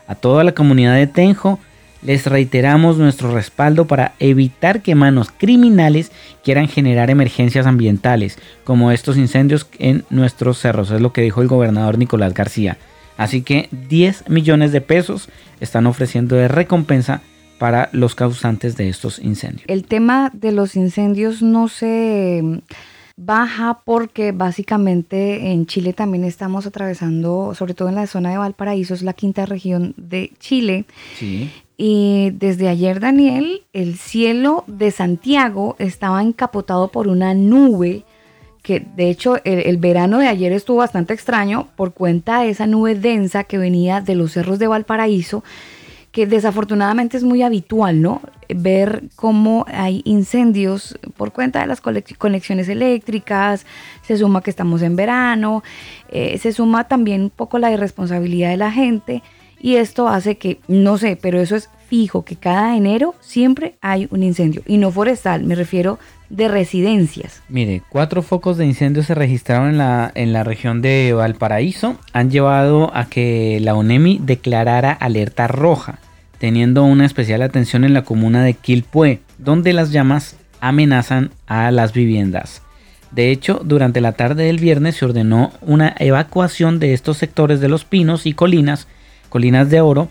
A 0.08 0.16
toda 0.16 0.44
la 0.44 0.54
comunidad 0.54 0.96
de 0.96 1.06
Tenjo 1.06 1.60
les 2.02 2.26
reiteramos 2.26 2.98
nuestro 2.98 3.32
respaldo 3.32 3.86
para 3.86 4.16
evitar 4.18 4.82
que 4.82 4.96
manos 4.96 5.30
criminales 5.30 6.12
quieran 6.44 6.68
generar 6.68 7.12
emergencias 7.12 7.68
ambientales, 7.68 8.40
como 8.64 8.92
estos 8.92 9.18
incendios 9.18 9.68
en 9.78 10.04
nuestros 10.10 10.58
cerros, 10.58 10.90
es 10.90 11.00
lo 11.00 11.14
que 11.14 11.22
dijo 11.22 11.44
el 11.44 11.48
gobernador 11.48 12.00
Nicolás 12.00 12.34
García. 12.34 12.80
Así 13.18 13.42
que 13.42 13.70
10 13.90 14.30
millones 14.30 14.72
de 14.72 14.82
pesos 14.82 15.30
están 15.60 15.88
ofreciendo 15.88 16.36
de 16.36 16.48
recompensa 16.48 17.22
para 17.58 17.90
los 17.94 18.16
causantes 18.16 18.76
de 18.76 18.90
estos 18.90 19.20
incendios. 19.20 19.64
El 19.68 19.86
tema 19.86 20.30
de 20.34 20.52
los 20.52 20.76
incendios 20.76 21.42
no 21.42 21.68
se 21.68 22.42
mm, 22.44 22.58
baja 23.16 23.80
porque 23.86 24.32
básicamente 24.32 25.52
en 25.52 25.66
Chile 25.66 25.94
también 25.94 26.26
estamos 26.26 26.66
atravesando, 26.66 27.54
sobre 27.56 27.74
todo 27.74 27.90
en 27.90 27.96
la 27.96 28.08
zona 28.08 28.32
de 28.32 28.38
Valparaíso, 28.38 28.94
es 28.94 29.02
la 29.02 29.14
quinta 29.14 29.46
región 29.46 29.94
de 29.98 30.32
Chile. 30.40 30.86
Sí. 31.18 31.50
Y 31.78 32.32
desde 32.36 32.70
ayer, 32.70 33.00
Daniel, 33.00 33.64
el 33.74 33.98
cielo 33.98 34.64
de 34.68 34.92
Santiago 34.92 35.76
estaba 35.80 36.22
encapotado 36.22 36.90
por 36.90 37.08
una 37.08 37.34
nube 37.34 38.06
que 38.66 38.80
de 38.80 39.12
hecho 39.12 39.38
el, 39.44 39.60
el 39.60 39.78
verano 39.78 40.18
de 40.18 40.28
ayer 40.28 40.52
estuvo 40.52 40.78
bastante 40.78 41.14
extraño 41.14 41.68
por 41.76 41.94
cuenta 41.94 42.42
de 42.42 42.50
esa 42.50 42.66
nube 42.66 42.96
densa 42.96 43.44
que 43.44 43.60
venía 43.60 44.02
de 44.02 44.16
los 44.16 44.32
cerros 44.32 44.58
de 44.58 44.66
Valparaíso, 44.66 45.44
que 46.12 46.26
desafortunadamente 46.26 47.16
es 47.16 47.24
muy 47.24 47.44
habitual, 47.44 48.02
¿no? 48.02 48.22
Ver 48.50 49.04
cómo 49.16 49.66
hay 49.68 50.02
incendios 50.04 50.98
por 51.16 51.32
cuenta 51.32 51.60
de 51.60 51.68
las 51.68 51.80
conexiones 51.80 52.68
eléctricas, 52.68 53.68
se 54.02 54.18
suma 54.18 54.42
que 54.42 54.50
estamos 54.50 54.82
en 54.82 54.96
verano, 54.96 55.64
eh, 56.10 56.40
se 56.40 56.52
suma 56.52 56.86
también 56.86 57.22
un 57.22 57.30
poco 57.30 57.60
la 57.60 57.72
irresponsabilidad 57.72 58.50
de 58.50 58.58
la 58.58 58.72
gente 58.72 59.22
y 59.62 59.76
esto 59.76 60.08
hace 60.08 60.40
que, 60.40 60.60
no 60.68 60.98
sé, 60.98 61.20
pero 61.22 61.40
eso 61.40 61.56
es 61.56 61.70
fijo, 61.88 62.26
que 62.26 62.36
cada 62.36 62.76
enero 62.76 63.14
siempre 63.20 63.78
hay 63.82 64.08
un 64.10 64.24
incendio 64.24 64.64
y 64.66 64.78
no 64.78 64.90
forestal, 64.90 65.44
me 65.44 65.54
refiero 65.54 66.00
de 66.30 66.48
residencias. 66.48 67.42
Mire, 67.50 67.82
cuatro 67.90 68.22
focos 68.22 68.58
de 68.58 68.66
incendio 68.66 69.04
se 69.04 69.16
registraron 69.16 69.70
en 69.70 69.78
la, 69.78 70.12
en 70.16 70.34
la 70.34 70.44
región 70.44 70.82
de 70.82 71.14
Valparaíso. 71.14 71.98
Han 72.14 72.32
llevado 72.32 72.96
a 72.96 73.06
que 73.06 73.60
la 73.62 73.76
ONEMI 73.76 74.20
declarara 74.24 74.92
alerta 74.92 75.48
roja, 75.48 76.00
teniendo 76.40 76.84
una 76.84 77.06
especial 77.06 77.42
atención 77.42 77.84
en 77.84 77.94
la 77.94 78.04
comuna 78.04 78.44
de 78.44 78.54
Quilpué, 78.54 79.22
donde 79.38 79.74
las 79.74 79.92
llamas 79.92 80.38
amenazan 80.62 81.32
a 81.48 81.72
las 81.72 81.94
viviendas. 81.94 82.62
De 83.12 83.32
hecho, 83.32 83.62
durante 83.64 84.02
la 84.02 84.12
tarde 84.12 84.46
del 84.46 84.60
viernes 84.60 84.98
se 84.98 85.06
ordenó 85.06 85.54
una 85.62 85.96
evacuación 86.00 86.80
de 86.80 86.94
estos 86.94 87.18
sectores 87.18 87.62
de 87.62 87.70
los 87.70 87.86
pinos 87.86 88.26
y 88.26 88.34
colinas, 88.34 88.88
colinas 89.30 89.70
de 89.70 89.80
oro, 89.80 90.10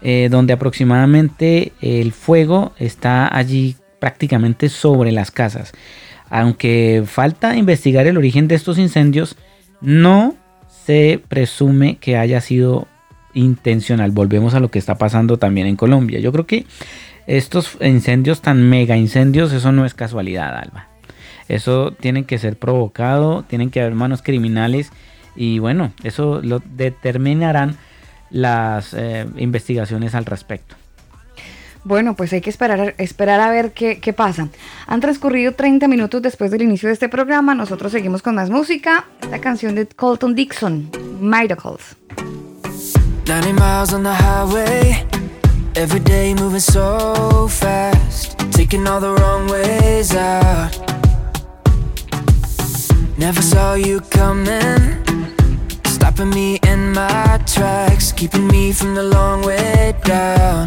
eh, 0.00 0.28
donde 0.30 0.52
aproximadamente 0.52 1.72
el 1.80 2.12
fuego 2.12 2.72
está 2.78 3.34
allí 3.34 3.76
prácticamente 3.98 4.68
sobre 4.68 5.12
las 5.12 5.30
casas. 5.30 5.72
Aunque 6.28 7.04
falta 7.06 7.56
investigar 7.56 8.06
el 8.06 8.16
origen 8.16 8.48
de 8.48 8.56
estos 8.56 8.78
incendios, 8.78 9.36
no 9.80 10.34
se 10.84 11.20
presume 11.28 11.96
que 11.98 12.16
haya 12.16 12.40
sido 12.40 12.88
intencional. 13.34 14.10
Volvemos 14.10 14.54
a 14.54 14.60
lo 14.60 14.70
que 14.70 14.78
está 14.78 14.96
pasando 14.96 15.38
también 15.38 15.66
en 15.66 15.76
Colombia. 15.76 16.20
Yo 16.20 16.32
creo 16.32 16.46
que 16.46 16.66
estos 17.26 17.76
incendios 17.80 18.40
tan 18.40 18.68
mega 18.68 18.96
incendios, 18.96 19.52
eso 19.52 19.72
no 19.72 19.84
es 19.84 19.94
casualidad, 19.94 20.56
Alba. 20.56 20.88
Eso 21.48 21.92
tiene 21.92 22.24
que 22.24 22.38
ser 22.38 22.58
provocado, 22.58 23.44
tienen 23.44 23.70
que 23.70 23.80
haber 23.80 23.94
manos 23.94 24.22
criminales 24.22 24.90
y 25.36 25.58
bueno, 25.58 25.92
eso 26.02 26.40
lo 26.42 26.60
determinarán 26.60 27.76
las 28.30 28.94
eh, 28.94 29.26
investigaciones 29.36 30.14
al 30.14 30.24
respecto. 30.24 30.76
Bueno, 31.86 32.16
pues 32.16 32.32
hay 32.32 32.40
que 32.40 32.50
esperar, 32.50 32.96
esperar 32.98 33.38
a 33.38 33.48
ver 33.48 33.70
qué, 33.70 34.00
qué 34.00 34.12
pasa. 34.12 34.48
Han 34.88 35.00
transcurrido 35.00 35.52
30 35.52 35.86
minutos 35.86 36.20
después 36.20 36.50
del 36.50 36.62
inicio 36.62 36.88
de 36.88 36.94
este 36.94 37.08
programa. 37.08 37.54
Nosotros 37.54 37.92
seguimos 37.92 38.22
con 38.22 38.34
más 38.34 38.50
música. 38.50 39.04
Esta 39.22 39.40
canción 39.40 39.76
de 39.76 39.86
Colton 39.86 40.34
Dixon, 40.34 40.90
Miracles. 41.20 41.94
90 43.28 43.52
miles 43.52 43.92
on 43.92 44.02
the 44.02 44.12
highway, 44.12 45.06
every 45.76 46.00
day 46.00 46.34
moving 46.34 46.58
so 46.58 47.46
fast. 47.46 48.36
Taking 48.50 48.88
all 48.88 49.00
the 49.00 49.14
wrong 49.20 49.48
ways 49.48 50.12
out. 50.12 50.76
Never 53.16 53.40
saw 53.40 53.74
you 53.74 54.00
coming, 54.10 55.04
stopping 55.84 56.30
me 56.30 56.58
in 56.66 56.92
my 56.92 57.38
tracks, 57.46 58.10
keeping 58.10 58.48
me 58.48 58.72
from 58.72 58.96
the 58.96 59.04
long 59.04 59.46
way 59.46 59.94
down. 60.02 60.66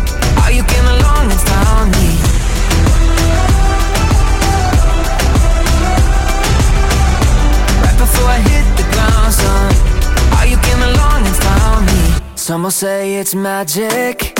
Some 12.51 12.63
will 12.63 12.71
say 12.71 13.15
it's 13.15 13.33
magic. 13.33 14.35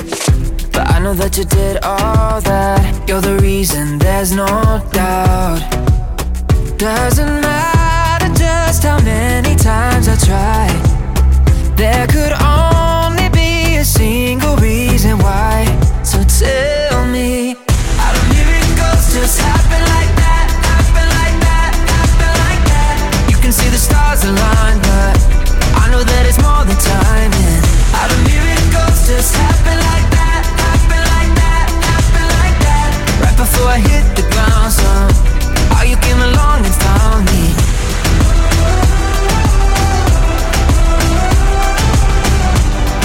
But 0.74 0.92
I 0.92 1.00
know 1.00 1.14
that 1.14 1.38
you 1.38 1.46
did 1.46 1.78
all 1.82 2.42
that. 2.42 3.08
You're 3.08 3.22
the 3.22 3.38
reason, 3.38 4.00
there's 4.00 4.34
no 4.34 4.46
doubt. 4.92 5.62
Doesn't 6.78 7.40
matter 7.40 8.28
just 8.34 8.84
how 8.84 9.00
many 9.00 9.56
times 9.56 10.10
I 10.10 10.18
tried. 10.18 11.78
There 11.78 12.06
could 12.08 12.34
only 12.34 13.30
be 13.30 13.78
a 13.78 13.86
single 13.86 14.58
reason 14.58 15.18
why. 15.20 15.71
Tell 16.42 17.06
me, 17.06 17.54
miracles 18.34 19.14
just 19.14 19.38
happen 19.38 19.82
like 19.94 20.10
that? 20.18 20.50
Happen 20.74 21.08
like 21.22 21.38
that? 21.46 21.72
Happen 21.86 22.34
like 22.50 22.64
that? 22.66 22.98
You 23.30 23.38
can 23.38 23.52
see 23.52 23.70
the 23.70 23.78
stars 23.78 24.26
align, 24.26 24.82
but 24.82 25.22
I 25.78 25.94
know 25.94 26.02
that 26.02 26.26
it's 26.26 26.42
more 26.42 26.66
than 26.66 26.82
timing. 26.82 27.62
Miracles 28.26 29.06
just 29.06 29.38
happen 29.38 29.78
like 29.86 30.08
that? 30.18 30.42
Happen 30.66 31.04
like 31.14 31.32
that? 31.46 31.68
Happen 31.78 32.26
like 32.42 32.58
that? 32.66 32.90
Right 33.22 33.38
before 33.38 33.70
I 33.70 33.78
hit 33.78 34.02
the 34.18 34.26
ground, 34.34 34.74
you 35.86 35.98
came 36.02 36.22
along 36.26 36.66
and 36.66 36.74
found 36.74 37.22
me. 37.30 37.54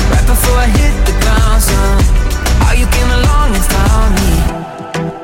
Right 0.08 0.24
before 0.24 0.56
I 0.56 0.68
hit 0.72 1.05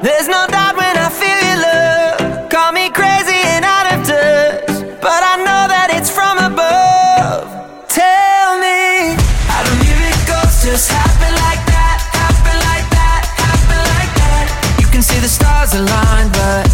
There's 0.02 0.26
no 0.26 0.46
doubt 0.48 0.74
when 0.74 0.96
I 0.98 1.06
feel 1.14 1.38
your 1.46 1.62
love. 1.62 2.50
Call 2.50 2.72
me 2.72 2.90
crazy 2.90 3.38
and 3.54 3.64
out 3.64 3.86
of 3.94 3.98
touch, 4.02 4.98
but 4.98 5.22
I 5.22 5.38
know 5.46 5.62
that 5.70 5.94
it's 5.94 6.10
from 6.10 6.42
above. 6.42 7.46
Tell 7.86 8.58
me, 8.58 9.14
how 9.46 9.62
do 9.62 9.70
miracles 9.78 10.58
just 10.66 10.90
happen 10.90 11.30
like 11.46 11.62
that? 11.70 12.02
Happen 12.18 12.58
like 12.66 12.86
that? 12.98 13.22
Happen 13.46 13.78
like 13.94 14.12
that? 14.18 14.50
You 14.82 14.90
can 14.90 15.06
see 15.06 15.22
the 15.22 15.30
stars 15.30 15.70
align, 15.70 16.34
but 16.34 16.66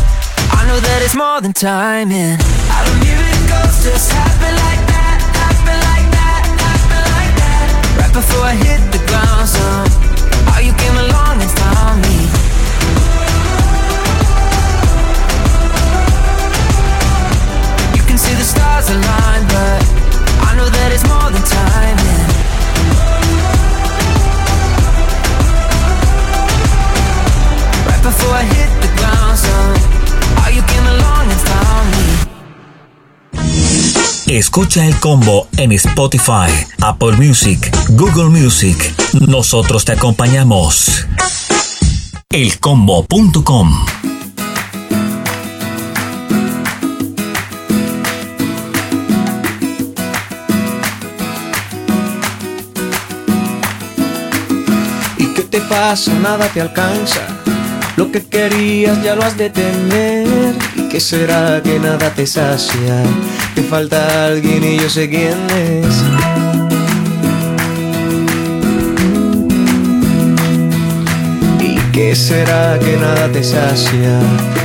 I 0.57 0.65
know 0.65 0.81
that 0.81 1.05
it's 1.05 1.13
more 1.15 1.45
than 1.45 1.53
timing. 1.53 2.41
How 2.73 2.81
do 2.89 2.93
miracles 3.05 3.85
just 3.85 4.09
happen 4.09 4.57
like 4.57 4.83
that? 4.89 5.21
Happen 5.37 5.77
like 5.93 6.09
that? 6.17 6.43
Happen 6.65 7.05
like 7.13 7.35
that? 7.45 7.69
Right 8.01 8.15
before 8.17 8.45
I 8.49 8.57
hit 8.57 8.81
the 8.89 9.05
ground, 9.05 9.53
son, 9.53 9.85
how 10.49 10.65
you 10.65 10.73
came 10.81 10.97
along 10.97 11.28
Escucha 34.27 34.87
el 34.87 34.99
combo 35.01 35.49
en 35.57 35.73
Spotify, 35.73 36.51
Apple 36.81 37.13
Music, 37.13 37.75
Google 37.91 38.27
Music. 38.27 38.95
Nosotros 39.27 39.85
te 39.85 39.93
acompañamos. 39.93 41.07
Elcombo.com 42.31 44.18
pasa? 55.69 56.13
Nada 56.15 56.49
te 56.49 56.61
alcanza. 56.61 57.21
Lo 57.97 58.11
que 58.11 58.25
querías 58.25 59.03
ya 59.03 59.15
lo 59.15 59.23
has 59.23 59.37
de 59.37 59.51
tener. 59.51 60.55
¿Y 60.77 60.89
qué 60.89 61.01
será 61.01 61.61
que 61.63 61.79
nada 61.79 62.11
te 62.15 62.27
sacia? 62.27 63.03
Te 63.55 63.63
falta 63.63 64.27
alguien 64.27 64.63
y 64.65 64.79
yo 64.79 64.89
sé 64.89 65.09
quién 65.09 65.39
es. 65.51 65.95
¿Y 71.61 71.77
qué 71.93 72.15
será 72.15 72.79
que 72.79 72.97
nada 72.97 73.29
te 73.33 73.43
sacia? 73.43 74.21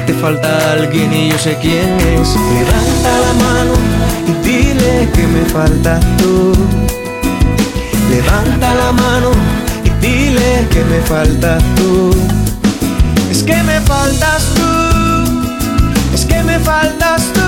Te 0.05 0.13
falta 0.13 0.73
alguien 0.73 1.11
y 1.13 1.31
yo 1.31 1.37
sé 1.37 1.57
quién 1.61 1.89
es. 2.17 2.35
Levanta 2.57 3.11
la 3.25 3.33
mano 3.45 3.73
y 4.27 4.47
dile 4.47 5.09
que 5.13 5.27
me 5.27 5.43
faltas 5.45 5.99
tú. 6.17 6.53
Levanta 8.09 8.75
la 8.75 8.91
mano 8.91 9.52
dile 10.53 10.67
que 10.69 10.83
me 10.85 10.99
faltas 11.01 11.63
tú. 11.75 12.11
Es 13.29 13.43
que 13.43 13.63
me 13.63 13.79
faltas 13.81 14.53
tú. 14.55 14.61
Es 16.13 16.25
que 16.25 16.43
me 16.43 16.59
faltas 16.59 17.23
tú. 17.33 17.41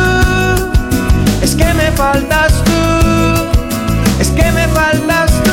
Es 1.42 1.56
que 1.56 1.74
me 1.74 1.92
faltas 1.92 2.54
tú. 2.64 2.72
Es 4.20 4.30
que 4.30 4.52
me 4.52 4.68
faltas 4.70 5.32
tú. 5.44 5.52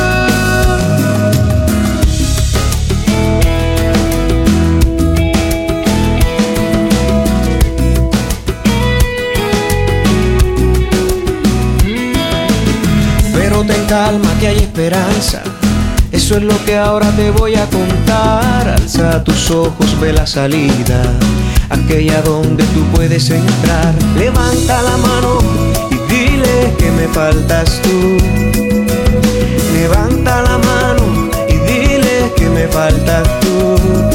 Pero 13.33 13.63
ten 13.63 13.85
calma 13.85 14.33
que 14.39 14.47
hay 14.47 14.57
esperanza. 14.57 15.52
Eso 16.23 16.37
es 16.37 16.43
lo 16.43 16.57
que 16.63 16.77
ahora 16.77 17.11
te 17.17 17.31
voy 17.31 17.53
a 17.55 17.65
contar. 17.65 18.69
Alza 18.69 19.21
tus 19.25 19.51
ojos, 19.51 19.99
ve 19.99 20.13
la 20.13 20.25
salida, 20.25 21.03
aquella 21.69 22.21
donde 22.21 22.63
tú 22.67 22.81
puedes 22.95 23.29
entrar. 23.29 23.93
Levanta 24.17 24.81
la 24.83 24.95
mano 24.95 25.39
y 25.91 25.95
dile 26.09 26.73
que 26.77 26.91
me 26.91 27.09
faltas 27.09 27.81
tú. 27.81 28.17
Levanta 29.73 30.43
la 30.43 30.57
mano 30.59 31.29
y 31.49 31.55
dile 31.69 32.31
que 32.37 32.47
me 32.47 32.69
faltas 32.69 33.27
tú. 33.41 34.12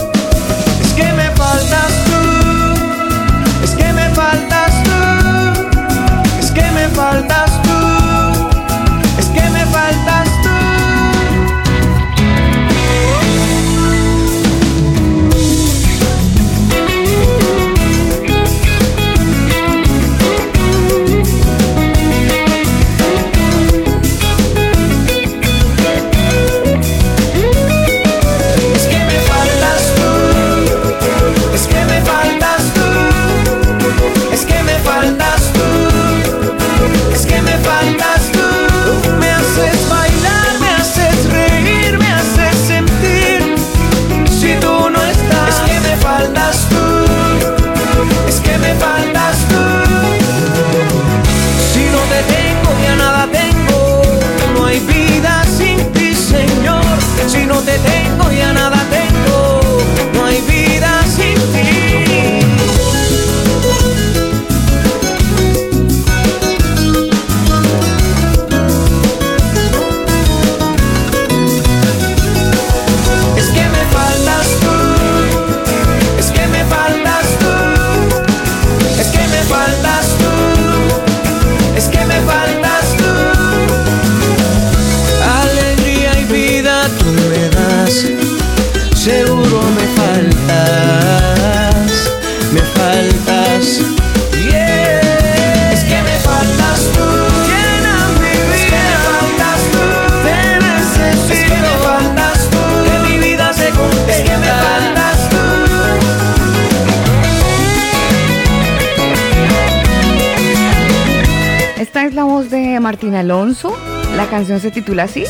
Canción 114.39 114.61
se 114.61 114.71
titula 114.71 115.03
así. 115.03 115.25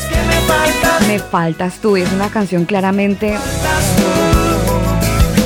Me 1.07 1.17
faltas 1.17 1.79
tú. 1.79 1.97
Es 1.97 2.13
una 2.13 2.29
canción 2.29 2.65
claramente 2.65 3.35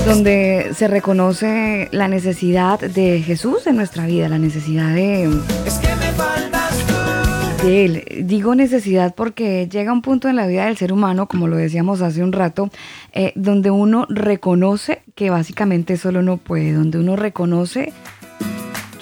donde 0.06 0.72
se 0.76 0.90
reconoce 0.90 1.88
la 1.94 2.10
necesidad 2.10 2.78
de 2.78 3.22
Jesús 3.22 3.66
en 3.66 3.78
nuestra 3.78 4.06
vida, 4.06 4.28
la 4.28 4.38
necesidad 4.38 4.94
de, 4.94 5.30
de 7.64 7.86
Él. 7.86 8.04
Digo 8.28 8.54
necesidad 8.54 9.16
porque 9.16 9.70
llega 9.70 9.94
un 9.94 10.02
punto 10.02 10.28
en 10.28 10.36
la 10.36 10.46
vida 10.46 10.66
del 10.66 10.76
ser 10.76 10.92
humano, 10.92 11.30
como 11.30 11.48
lo 11.48 11.56
decíamos 11.56 12.02
hace 12.02 12.22
un 12.22 12.34
rato, 12.34 12.70
eh, 13.14 13.32
donde 13.38 13.72
uno 13.72 14.08
reconoce 14.10 15.04
que 15.16 15.30
básicamente 15.30 15.96
solo 15.96 16.22
no 16.22 16.36
puede, 16.36 16.74
donde 16.74 16.98
uno 16.98 17.16
reconoce 17.16 17.94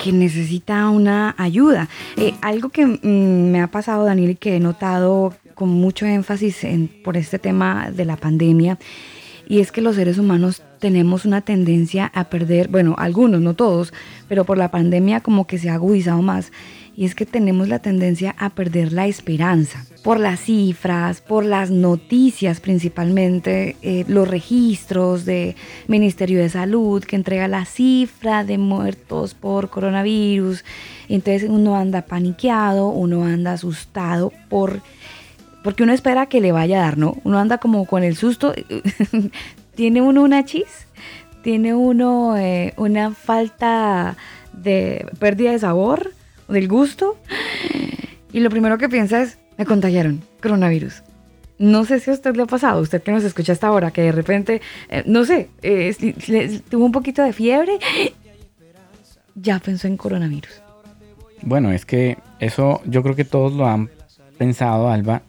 que 0.01 0.11
necesita 0.11 0.89
una 0.89 1.35
ayuda. 1.37 1.87
Eh, 2.17 2.33
algo 2.41 2.69
que 2.69 2.85
mm, 2.85 3.51
me 3.51 3.61
ha 3.61 3.67
pasado, 3.67 4.05
Daniel, 4.05 4.31
y 4.31 4.35
que 4.35 4.55
he 4.55 4.59
notado 4.59 5.33
con 5.53 5.69
mucho 5.69 6.05
énfasis 6.05 6.63
en, 6.63 6.87
por 6.87 7.17
este 7.17 7.37
tema 7.37 7.91
de 7.91 8.05
la 8.05 8.17
pandemia, 8.17 8.79
y 9.47 9.59
es 9.59 9.71
que 9.71 9.81
los 9.81 9.97
seres 9.97 10.17
humanos 10.17 10.63
tenemos 10.79 11.25
una 11.25 11.41
tendencia 11.41 12.09
a 12.15 12.25
perder, 12.25 12.69
bueno, 12.69 12.95
algunos, 12.97 13.41
no 13.41 13.53
todos, 13.53 13.93
pero 14.27 14.45
por 14.45 14.57
la 14.57 14.71
pandemia 14.71 15.19
como 15.19 15.45
que 15.45 15.57
se 15.57 15.69
ha 15.69 15.75
agudizado 15.75 16.21
más, 16.21 16.51
y 16.95 17.05
es 17.05 17.15
que 17.15 17.25
tenemos 17.25 17.67
la 17.67 17.79
tendencia 17.79 18.35
a 18.37 18.49
perder 18.49 18.91
la 18.91 19.07
esperanza 19.07 19.85
por 20.03 20.19
las 20.19 20.39
cifras, 20.41 21.21
por 21.21 21.45
las 21.45 21.69
noticias 21.69 22.59
principalmente, 22.59 23.75
eh, 23.81 24.03
los 24.07 24.27
registros 24.27 25.25
de 25.25 25.55
Ministerio 25.87 26.39
de 26.39 26.49
Salud 26.49 27.03
que 27.03 27.15
entrega 27.15 27.47
la 27.47 27.65
cifra 27.65 28.43
de 28.43 28.57
muertos 28.57 29.33
por 29.33 29.69
coronavirus. 29.69 30.63
Entonces 31.07 31.49
uno 31.49 31.75
anda 31.75 32.01
paniqueado, 32.03 32.89
uno 32.89 33.23
anda 33.23 33.53
asustado 33.53 34.31
por 34.49 34.81
porque 35.63 35.83
uno 35.83 35.93
espera 35.93 36.25
que 36.25 36.41
le 36.41 36.51
vaya 36.51 36.79
a 36.79 36.85
dar, 36.85 36.97
¿no? 36.97 37.17
Uno 37.23 37.37
anda 37.37 37.59
como 37.59 37.85
con 37.85 38.03
el 38.03 38.15
susto, 38.15 38.53
tiene 39.75 40.01
uno 40.01 40.23
una 40.23 40.43
chis, 40.43 40.87
tiene 41.43 41.75
uno 41.75 42.35
eh, 42.35 42.73
una 42.77 43.11
falta 43.11 44.17
de 44.53 45.05
pérdida 45.19 45.51
de 45.51 45.59
sabor, 45.59 46.13
del 46.51 46.67
gusto, 46.67 47.17
y 48.31 48.39
lo 48.39 48.49
primero 48.49 48.77
que 48.77 48.89
piensa 48.89 49.21
es, 49.21 49.37
me 49.57 49.65
contagiaron, 49.65 50.21
coronavirus. 50.41 51.03
No 51.57 51.85
sé 51.85 51.99
si 51.99 52.09
a 52.09 52.13
usted 52.13 52.35
le 52.35 52.43
ha 52.43 52.47
pasado, 52.47 52.81
usted 52.81 53.03
que 53.03 53.11
nos 53.11 53.23
escucha 53.23 53.53
hasta 53.53 53.67
ahora, 53.67 53.91
que 53.91 54.01
de 54.01 54.11
repente, 54.11 54.61
eh, 54.89 55.03
no 55.05 55.25
sé, 55.25 55.49
eh, 55.61 55.95
tuvo 56.69 56.85
un 56.85 56.91
poquito 56.91 57.23
de 57.23 57.33
fiebre, 57.33 57.77
ya 59.35 59.59
pensó 59.59 59.87
en 59.87 59.97
coronavirus. 59.97 60.61
Bueno, 61.43 61.71
es 61.71 61.85
que 61.85 62.17
eso 62.39 62.81
yo 62.85 63.03
creo 63.03 63.15
que 63.15 63.25
todos 63.25 63.53
lo 63.53 63.67
han 63.67 63.89
pensado, 64.37 64.89
Alba, 64.89 65.23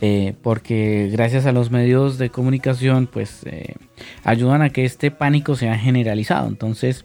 eh, 0.00 0.34
porque 0.42 1.08
gracias 1.10 1.46
a 1.46 1.52
los 1.52 1.70
medios 1.70 2.18
de 2.18 2.30
comunicación 2.30 3.08
pues 3.08 3.40
eh, 3.46 3.74
ayudan 4.22 4.62
a 4.62 4.70
que 4.70 4.84
este 4.84 5.10
pánico 5.10 5.56
sea 5.56 5.76
generalizado. 5.76 6.48
Entonces 6.48 7.04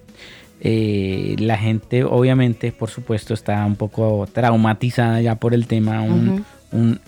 eh, 0.65 1.35
la 1.39 1.57
gente 1.57 2.05
obviamente 2.05 2.71
por 2.71 2.89
supuesto 2.89 3.33
está 3.33 3.65
un 3.65 3.75
poco 3.75 4.27
traumatizada 4.31 5.19
ya 5.21 5.35
por 5.35 5.53
el 5.53 5.67
tema, 5.67 6.01
un, 6.01 6.45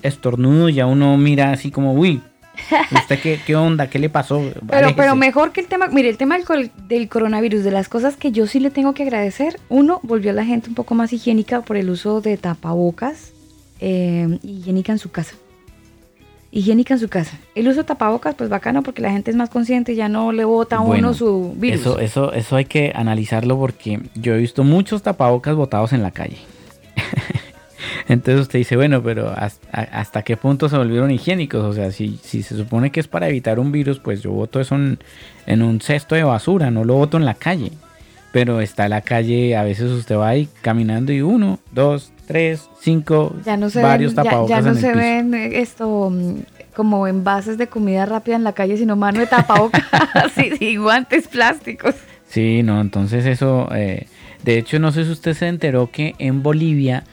estornudo 0.03 0.69
ya 0.69 0.85
uno 0.85 1.17
mira 1.17 1.51
así 1.51 1.71
como, 1.71 1.93
uy. 1.93 2.21
¿Usted 2.91 3.19
qué, 3.19 3.39
qué 3.45 3.55
onda? 3.55 3.89
¿Qué 3.89 3.99
le 3.99 4.09
pasó? 4.09 4.41
Pero, 4.69 4.95
pero 4.95 5.15
mejor 5.17 5.51
que 5.51 5.59
el 5.59 5.67
tema, 5.67 5.87
mire, 5.87 6.07
el 6.07 6.17
tema 6.17 6.37
del, 6.37 6.71
del, 6.87 7.09
coronavirus, 7.09 7.65
de 7.65 7.71
las 7.71 7.89
cosas 7.89 8.15
que 8.15 8.31
yo 8.31 8.47
sí 8.47 8.61
le 8.61 8.69
tengo 8.69 8.93
que 8.93 9.03
agradecer, 9.03 9.59
uno, 9.67 9.99
volvió 10.03 10.31
a 10.31 10.33
la 10.33 10.45
gente 10.45 10.69
un 10.69 10.75
poco 10.75 10.95
más 10.95 11.11
higiénica 11.11 11.61
por 11.61 11.75
el 11.75 11.89
uso 11.89 12.21
de 12.21 12.37
tapabocas, 12.37 13.33
higiénica 13.81 14.93
en 14.93 14.99
su 14.99 15.11
casa 15.11 15.35
higiénica 16.55 16.93
en 16.93 17.01
su 17.01 17.09
casa. 17.09 17.37
El 17.53 17.67
uso 17.67 17.79
de 17.79 17.83
tapabocas, 17.83 18.33
pues 18.33 18.49
bacano 18.49 18.81
porque 18.81 19.01
la 19.01 19.11
gente 19.11 19.29
es 19.29 19.35
más 19.35 19.49
consciente 19.49 19.91
y 19.91 19.97
ya 19.97 20.07
no 20.07 20.31
le 20.31 20.45
bota 20.45 20.77
a 20.77 20.79
uno 20.79 21.13
su 21.13 21.53
virus. 21.57 21.81
Eso, 21.81 21.99
eso, 21.99 22.33
eso 22.33 22.55
hay 22.55 22.63
que 22.63 22.93
analizarlo 22.95 23.57
porque 23.59 23.99
yo 24.15 24.33
he 24.33 24.37
visto 24.37 24.63
muchos 24.63 25.03
tapabocas 25.03 25.53
botados 25.55 25.91
en 25.91 26.01
la 26.01 26.11
calle. 26.11 26.37
Entonces 28.07 28.43
usted 28.43 28.59
dice, 28.59 28.77
bueno, 28.77 29.03
pero 29.03 29.33
hasta, 29.71 30.21
qué 30.21 30.37
punto 30.37 30.69
se 30.69 30.77
volvieron 30.77 31.11
higiénicos? 31.11 31.61
O 31.61 31.73
sea, 31.73 31.91
si, 31.91 32.19
si 32.23 32.41
se 32.41 32.55
supone 32.55 32.89
que 32.89 33.01
es 33.01 33.09
para 33.09 33.27
evitar 33.27 33.59
un 33.59 33.73
virus, 33.73 33.99
pues 33.99 34.21
yo 34.21 34.31
voto 34.31 34.61
eso 34.61 34.75
en, 34.75 34.99
en 35.47 35.61
un 35.61 35.81
cesto 35.81 36.15
de 36.15 36.23
basura, 36.23 36.71
no 36.71 36.85
lo 36.85 36.93
voto 36.93 37.17
en 37.17 37.25
la 37.25 37.33
calle. 37.33 37.73
Pero 38.31 38.61
está 38.61 38.87
la 38.87 39.01
calle, 39.01 39.57
a 39.57 39.63
veces 39.63 39.91
usted 39.91 40.15
va 40.15 40.29
ahí 40.29 40.47
caminando 40.61 41.11
y 41.11 41.21
uno, 41.21 41.59
dos, 41.73 42.13
tres, 42.25 42.69
cinco, 42.79 43.35
ya 43.45 43.57
no 43.57 43.69
se 43.69 43.81
varios 43.81 44.13
ven, 44.15 44.25
tapabocas. 44.25 44.49
Ya, 44.49 44.61
ya 44.61 44.67
no 44.67 44.75
se 44.75 44.93
ven 44.93 45.33
eh, 45.33 45.59
esto 45.61 46.11
como 46.75 47.07
envases 47.07 47.57
de 47.57 47.67
comida 47.67 48.05
rápida 48.05 48.35
en 48.35 48.43
la 48.43 48.53
calle, 48.53 48.77
sino 48.77 48.95
mano 48.95 49.19
de 49.19 49.27
tapabocas 49.27 49.83
y, 50.59 50.75
guantes 50.77 51.27
plásticos. 51.27 51.95
Sí, 52.27 52.63
no, 52.63 52.81
entonces 52.81 53.25
eso, 53.25 53.69
eh, 53.73 54.07
de 54.43 54.57
hecho 54.57 54.79
no 54.79 54.91
sé 54.91 55.05
si 55.05 55.11
usted 55.11 55.33
se 55.33 55.47
enteró 55.47 55.89
que 55.91 56.15
en 56.19 56.43
Bolivia 56.43 57.03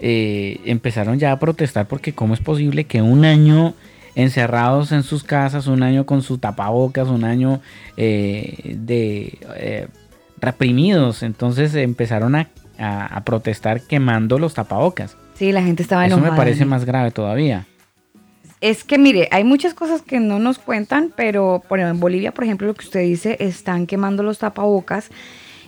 eh, 0.00 0.60
empezaron 0.64 1.18
ya 1.18 1.32
a 1.32 1.38
protestar 1.38 1.86
porque 1.86 2.12
cómo 2.12 2.34
es 2.34 2.40
posible 2.40 2.84
que 2.84 3.02
un 3.02 3.24
año 3.24 3.74
encerrados 4.14 4.92
en 4.92 5.04
sus 5.04 5.24
casas, 5.24 5.66
un 5.66 5.82
año 5.82 6.04
con 6.04 6.22
su 6.22 6.38
tapabocas, 6.38 7.08
un 7.08 7.24
año 7.24 7.60
de 7.96 9.88
reprimidos, 10.38 11.22
entonces 11.22 11.74
empezaron 11.76 12.34
a 12.34 12.48
a, 12.78 13.22
protestar 13.24 13.80
quemando 13.82 14.38
los 14.38 14.54
tapabocas. 14.54 15.16
Sí, 15.34 15.52
la 15.52 15.62
gente 15.62 15.82
estaba 15.82 16.06
enojada. 16.06 16.26
Eso 16.26 16.32
me 16.32 16.36
parece 16.36 16.64
más 16.64 16.84
grave 16.84 17.10
todavía. 17.10 17.66
Es 18.60 18.84
que 18.84 18.98
mire, 18.98 19.28
hay 19.32 19.44
muchas 19.44 19.74
cosas 19.74 20.02
que 20.02 20.20
no 20.20 20.38
nos 20.38 20.58
cuentan, 20.58 21.12
pero 21.16 21.62
por 21.68 21.80
en 21.80 21.98
Bolivia, 21.98 22.32
por 22.32 22.44
ejemplo, 22.44 22.66
lo 22.66 22.74
que 22.74 22.84
usted 22.84 23.00
dice, 23.00 23.36
están 23.40 23.86
quemando 23.86 24.22
los 24.22 24.38
tapabocas. 24.38 25.10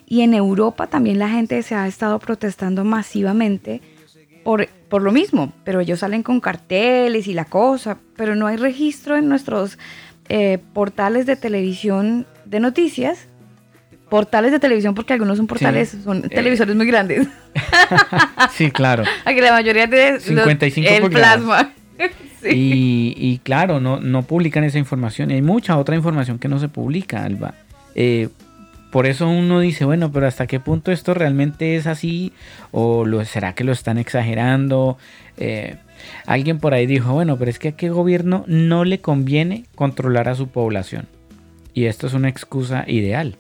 Y 0.06 0.20
en 0.20 0.34
Europa 0.34 0.86
también 0.86 1.18
la 1.18 1.28
gente 1.28 1.62
se 1.62 1.74
ha 1.74 1.86
estado 1.86 2.18
protestando 2.18 2.84
masivamente 2.84 3.80
por, 4.44 4.68
por 4.88 5.02
lo 5.02 5.10
mismo. 5.10 5.52
Pero 5.64 5.80
ellos 5.80 6.00
salen 6.00 6.22
con 6.22 6.40
carteles 6.40 7.26
y 7.26 7.34
la 7.34 7.46
cosa, 7.46 7.98
pero 8.16 8.36
no 8.36 8.46
hay 8.46 8.56
registro 8.56 9.16
en 9.16 9.28
nuestros 9.28 9.78
eh, 10.28 10.58
portales 10.72 11.26
de 11.26 11.36
televisión 11.36 12.26
de 12.44 12.60
noticias 12.60 13.28
portales 14.08 14.52
de 14.52 14.60
televisión, 14.60 14.94
porque 14.94 15.12
algunos 15.12 15.36
son 15.36 15.46
portales, 15.46 15.96
son 16.04 16.24
eh. 16.24 16.28
televisores 16.28 16.76
muy 16.76 16.86
grandes. 16.86 17.26
sí, 18.52 18.70
claro. 18.70 19.04
Aquí 19.24 19.40
la 19.40 19.52
mayoría 19.52 19.86
de 19.86 20.20
55 20.20 20.88
el 20.88 21.10
plasma. 21.10 21.72
y, 22.44 23.40
claro, 23.42 23.80
no, 23.80 24.00
no 24.00 24.22
publican 24.22 24.64
esa 24.64 24.78
información. 24.78 25.30
Y 25.30 25.34
hay 25.34 25.42
mucha 25.42 25.76
otra 25.76 25.96
información 25.96 26.38
que 26.38 26.48
no 26.48 26.58
se 26.58 26.68
publica, 26.68 27.24
Alba. 27.24 27.54
Eh, 27.94 28.28
por 28.90 29.06
eso 29.06 29.28
uno 29.28 29.58
dice, 29.60 29.84
bueno, 29.84 30.12
pero 30.12 30.28
¿hasta 30.28 30.46
qué 30.46 30.60
punto 30.60 30.92
esto 30.92 31.14
realmente 31.14 31.74
es 31.74 31.86
así? 31.86 32.32
¿O 32.70 33.04
lo, 33.04 33.24
será 33.24 33.54
que 33.54 33.64
lo 33.64 33.72
están 33.72 33.98
exagerando? 33.98 34.98
Eh, 35.36 35.76
alguien 36.26 36.60
por 36.60 36.74
ahí 36.74 36.86
dijo, 36.86 37.12
bueno, 37.12 37.36
pero 37.36 37.50
es 37.50 37.58
que 37.58 37.68
a 37.68 37.72
qué 37.72 37.90
gobierno 37.90 38.44
no 38.46 38.84
le 38.84 39.00
conviene 39.00 39.64
controlar 39.74 40.28
a 40.28 40.36
su 40.36 40.46
población. 40.46 41.08
Y 41.72 41.86
esto 41.86 42.06
es 42.06 42.14
una 42.14 42.28
excusa 42.28 42.84
ideal. 42.86 43.36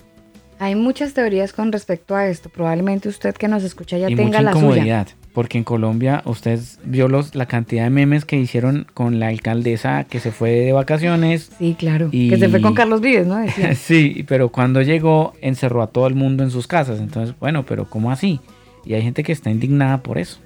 Hay 0.58 0.74
muchas 0.74 1.14
teorías 1.14 1.52
con 1.52 1.72
respecto 1.72 2.14
a 2.14 2.26
esto. 2.26 2.48
Probablemente 2.48 3.08
usted 3.08 3.34
que 3.34 3.48
nos 3.48 3.64
escucha 3.64 3.98
ya 3.98 4.08
y 4.08 4.14
tenga 4.14 4.38
mucha 4.38 4.42
la 4.42 4.50
incomodidad, 4.50 5.08
Porque 5.32 5.58
en 5.58 5.64
Colombia 5.64 6.22
usted 6.24 6.60
vio 6.84 7.08
los, 7.08 7.34
la 7.34 7.46
cantidad 7.46 7.84
de 7.84 7.90
memes 7.90 8.24
que 8.24 8.36
hicieron 8.36 8.86
con 8.94 9.18
la 9.18 9.28
alcaldesa 9.28 10.04
que 10.04 10.20
se 10.20 10.30
fue 10.30 10.50
de 10.50 10.72
vacaciones. 10.72 11.50
Sí, 11.58 11.76
claro. 11.78 12.10
Que 12.10 12.36
se 12.38 12.48
fue 12.48 12.60
con 12.60 12.74
Carlos 12.74 13.00
Vives, 13.00 13.26
¿no? 13.26 13.44
sí, 13.74 14.24
pero 14.28 14.50
cuando 14.50 14.80
llegó 14.82 15.34
encerró 15.40 15.82
a 15.82 15.88
todo 15.88 16.06
el 16.06 16.14
mundo 16.14 16.44
en 16.44 16.50
sus 16.50 16.66
casas. 16.66 17.00
Entonces, 17.00 17.34
bueno, 17.40 17.64
pero 17.66 17.88
¿cómo 17.90 18.10
así? 18.10 18.40
Y 18.84 18.94
hay 18.94 19.02
gente 19.02 19.22
que 19.22 19.32
está 19.32 19.50
indignada 19.50 20.02
por 20.02 20.18
eso. 20.18 20.38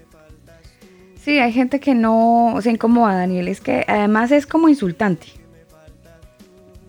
Sí, 1.21 1.39
hay 1.39 1.53
gente 1.53 1.81
que 1.81 1.95
no 1.95 2.57
se 2.63 2.71
incomoda, 2.71 3.15
Daniel. 3.15 3.49
Es 3.49 3.61
que 3.61 3.85
además 3.87 4.33
es 4.33 4.47
como 4.47 4.69
insultante. 4.71 5.27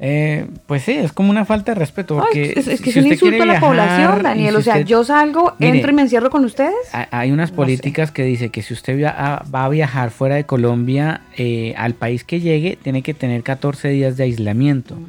Eh, 0.02 0.48
pues 0.66 0.84
sí, 0.84 0.94
es 0.94 1.12
como 1.12 1.30
una 1.30 1.44
falta 1.44 1.74
de 1.74 1.80
respeto. 1.80 2.18
Porque 2.18 2.54
es, 2.56 2.80
que 2.82 2.90
es 2.90 2.96
un 2.96 3.08
insulto 3.08 3.44
a 3.44 3.46
la 3.46 3.60
población, 3.60 4.24
Daniel. 4.24 4.56
o 4.56 4.62
sea, 4.62 4.80
yo 4.80 5.04
salgo, 5.04 5.54
entro 5.60 5.92
y 5.92 5.94
me 5.94 6.04
encierro 6.04 6.30
con 6.30 6.46
ustedes. 6.46 6.74
Hay 6.94 7.32
unas 7.32 7.52
políticas 7.52 8.12
que 8.12 8.24
dice 8.24 8.50
que 8.50 8.62
si 8.62 8.74
usted 8.74 9.02
va 9.04 9.66
a 9.66 9.70
viajar 9.70 10.12
fuera 10.12 10.36
de 10.36 10.46
Colombia, 10.46 11.22
eh, 11.38 11.74
al 11.78 11.96
país 11.96 12.24
que 12.24 12.40
llegue, 12.40 12.78
tiene 12.82 13.02
que 13.02 13.14
tener 13.14 13.44
14 13.44 13.90
días 13.90 14.16
de 14.16 14.24
aislamiento. 14.24 14.96
Mm. 14.96 15.06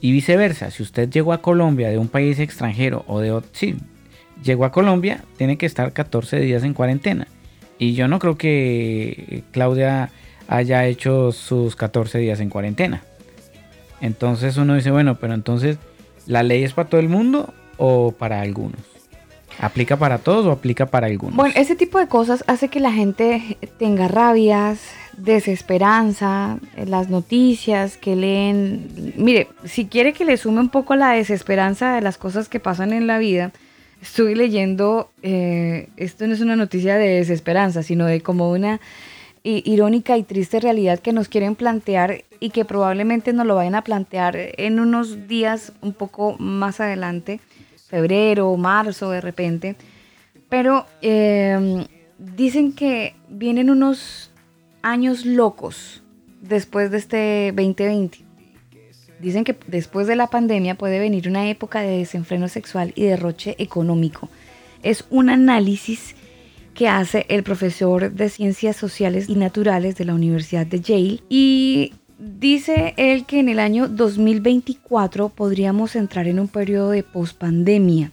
Y 0.00 0.12
viceversa, 0.12 0.70
si 0.70 0.84
usted 0.84 1.10
llegó 1.10 1.32
a 1.32 1.42
Colombia 1.42 1.88
de 1.88 1.98
un 1.98 2.06
país 2.06 2.38
extranjero 2.38 3.04
o 3.08 3.18
de 3.18 3.32
otro, 3.32 3.50
sí, 3.52 3.74
llegó 4.44 4.64
a 4.64 4.70
Colombia, 4.70 5.24
tiene 5.36 5.58
que 5.58 5.66
estar 5.66 5.92
14 5.92 6.38
días 6.38 6.62
en 6.62 6.74
cuarentena. 6.74 7.26
Y 7.80 7.94
yo 7.94 8.06
no 8.06 8.20
creo 8.20 8.38
que 8.38 9.42
Claudia 9.50 10.10
haya 10.46 10.86
hecho 10.86 11.32
sus 11.32 11.74
14 11.74 12.18
días 12.18 12.38
en 12.38 12.48
cuarentena. 12.48 13.02
Entonces 14.00 14.56
uno 14.56 14.74
dice, 14.74 14.90
bueno, 14.90 15.16
pero 15.16 15.34
entonces, 15.34 15.78
¿la 16.26 16.42
ley 16.42 16.64
es 16.64 16.72
para 16.72 16.88
todo 16.88 17.00
el 17.00 17.08
mundo 17.08 17.52
o 17.76 18.12
para 18.12 18.40
algunos? 18.40 18.80
¿Aplica 19.60 19.96
para 19.96 20.18
todos 20.18 20.46
o 20.46 20.52
aplica 20.52 20.86
para 20.86 21.08
algunos? 21.08 21.34
Bueno, 21.34 21.54
ese 21.56 21.74
tipo 21.74 21.98
de 21.98 22.06
cosas 22.06 22.44
hace 22.46 22.68
que 22.68 22.78
la 22.78 22.92
gente 22.92 23.58
tenga 23.76 24.06
rabias, 24.06 24.80
desesperanza, 25.16 26.58
eh, 26.76 26.86
las 26.86 27.08
noticias 27.08 27.96
que 27.96 28.14
leen. 28.14 29.14
Mire, 29.16 29.48
si 29.64 29.86
quiere 29.86 30.12
que 30.12 30.24
le 30.24 30.36
sume 30.36 30.60
un 30.60 30.68
poco 30.68 30.94
la 30.94 31.10
desesperanza 31.10 31.94
de 31.94 32.00
las 32.00 32.18
cosas 32.18 32.48
que 32.48 32.60
pasan 32.60 32.92
en 32.92 33.08
la 33.08 33.18
vida, 33.18 33.50
estuve 34.00 34.36
leyendo, 34.36 35.10
eh, 35.24 35.88
esto 35.96 36.26
no 36.28 36.34
es 36.34 36.40
una 36.40 36.54
noticia 36.54 36.96
de 36.96 37.08
desesperanza, 37.08 37.82
sino 37.82 38.06
de 38.06 38.20
como 38.20 38.52
una 38.52 38.80
irónica 39.48 40.16
y 40.18 40.22
triste 40.22 40.60
realidad 40.60 40.98
que 40.98 41.12
nos 41.12 41.28
quieren 41.28 41.54
plantear 41.54 42.24
y 42.40 42.50
que 42.50 42.64
probablemente 42.64 43.32
nos 43.32 43.46
lo 43.46 43.54
vayan 43.54 43.74
a 43.74 43.82
plantear 43.82 44.36
en 44.36 44.78
unos 44.78 45.26
días 45.26 45.72
un 45.80 45.92
poco 45.92 46.36
más 46.38 46.80
adelante, 46.80 47.40
febrero, 47.88 48.54
marzo 48.56 49.10
de 49.10 49.20
repente. 49.20 49.76
Pero 50.48 50.86
em, 51.02 51.86
dicen 52.18 52.72
que 52.72 53.14
vienen 53.28 53.70
unos 53.70 54.30
años 54.82 55.24
locos 55.24 56.02
después 56.40 56.90
de 56.90 56.98
este 56.98 57.52
2020. 57.54 58.18
Dicen 59.20 59.44
que 59.44 59.56
después 59.66 60.06
de 60.06 60.14
la 60.14 60.28
pandemia 60.28 60.76
puede 60.76 61.00
venir 61.00 61.28
una 61.28 61.48
época 61.48 61.80
de 61.80 61.98
desenfreno 61.98 62.48
sexual 62.48 62.92
y 62.94 63.04
derroche 63.04 63.56
económico. 63.58 64.28
Es 64.82 65.04
un 65.10 65.28
análisis 65.28 66.14
que 66.78 66.86
hace 66.86 67.26
el 67.28 67.42
profesor 67.42 68.12
de 68.12 68.28
Ciencias 68.28 68.76
Sociales 68.76 69.28
y 69.28 69.34
Naturales 69.34 69.96
de 69.96 70.04
la 70.04 70.14
Universidad 70.14 70.64
de 70.64 70.78
Yale 70.80 71.20
y 71.28 71.92
dice 72.20 72.94
él 72.96 73.24
que 73.26 73.40
en 73.40 73.48
el 73.48 73.58
año 73.58 73.88
2024 73.88 75.28
podríamos 75.28 75.96
entrar 75.96 76.28
en 76.28 76.38
un 76.38 76.46
periodo 76.46 76.90
de 76.90 77.02
pospandemia. 77.02 78.12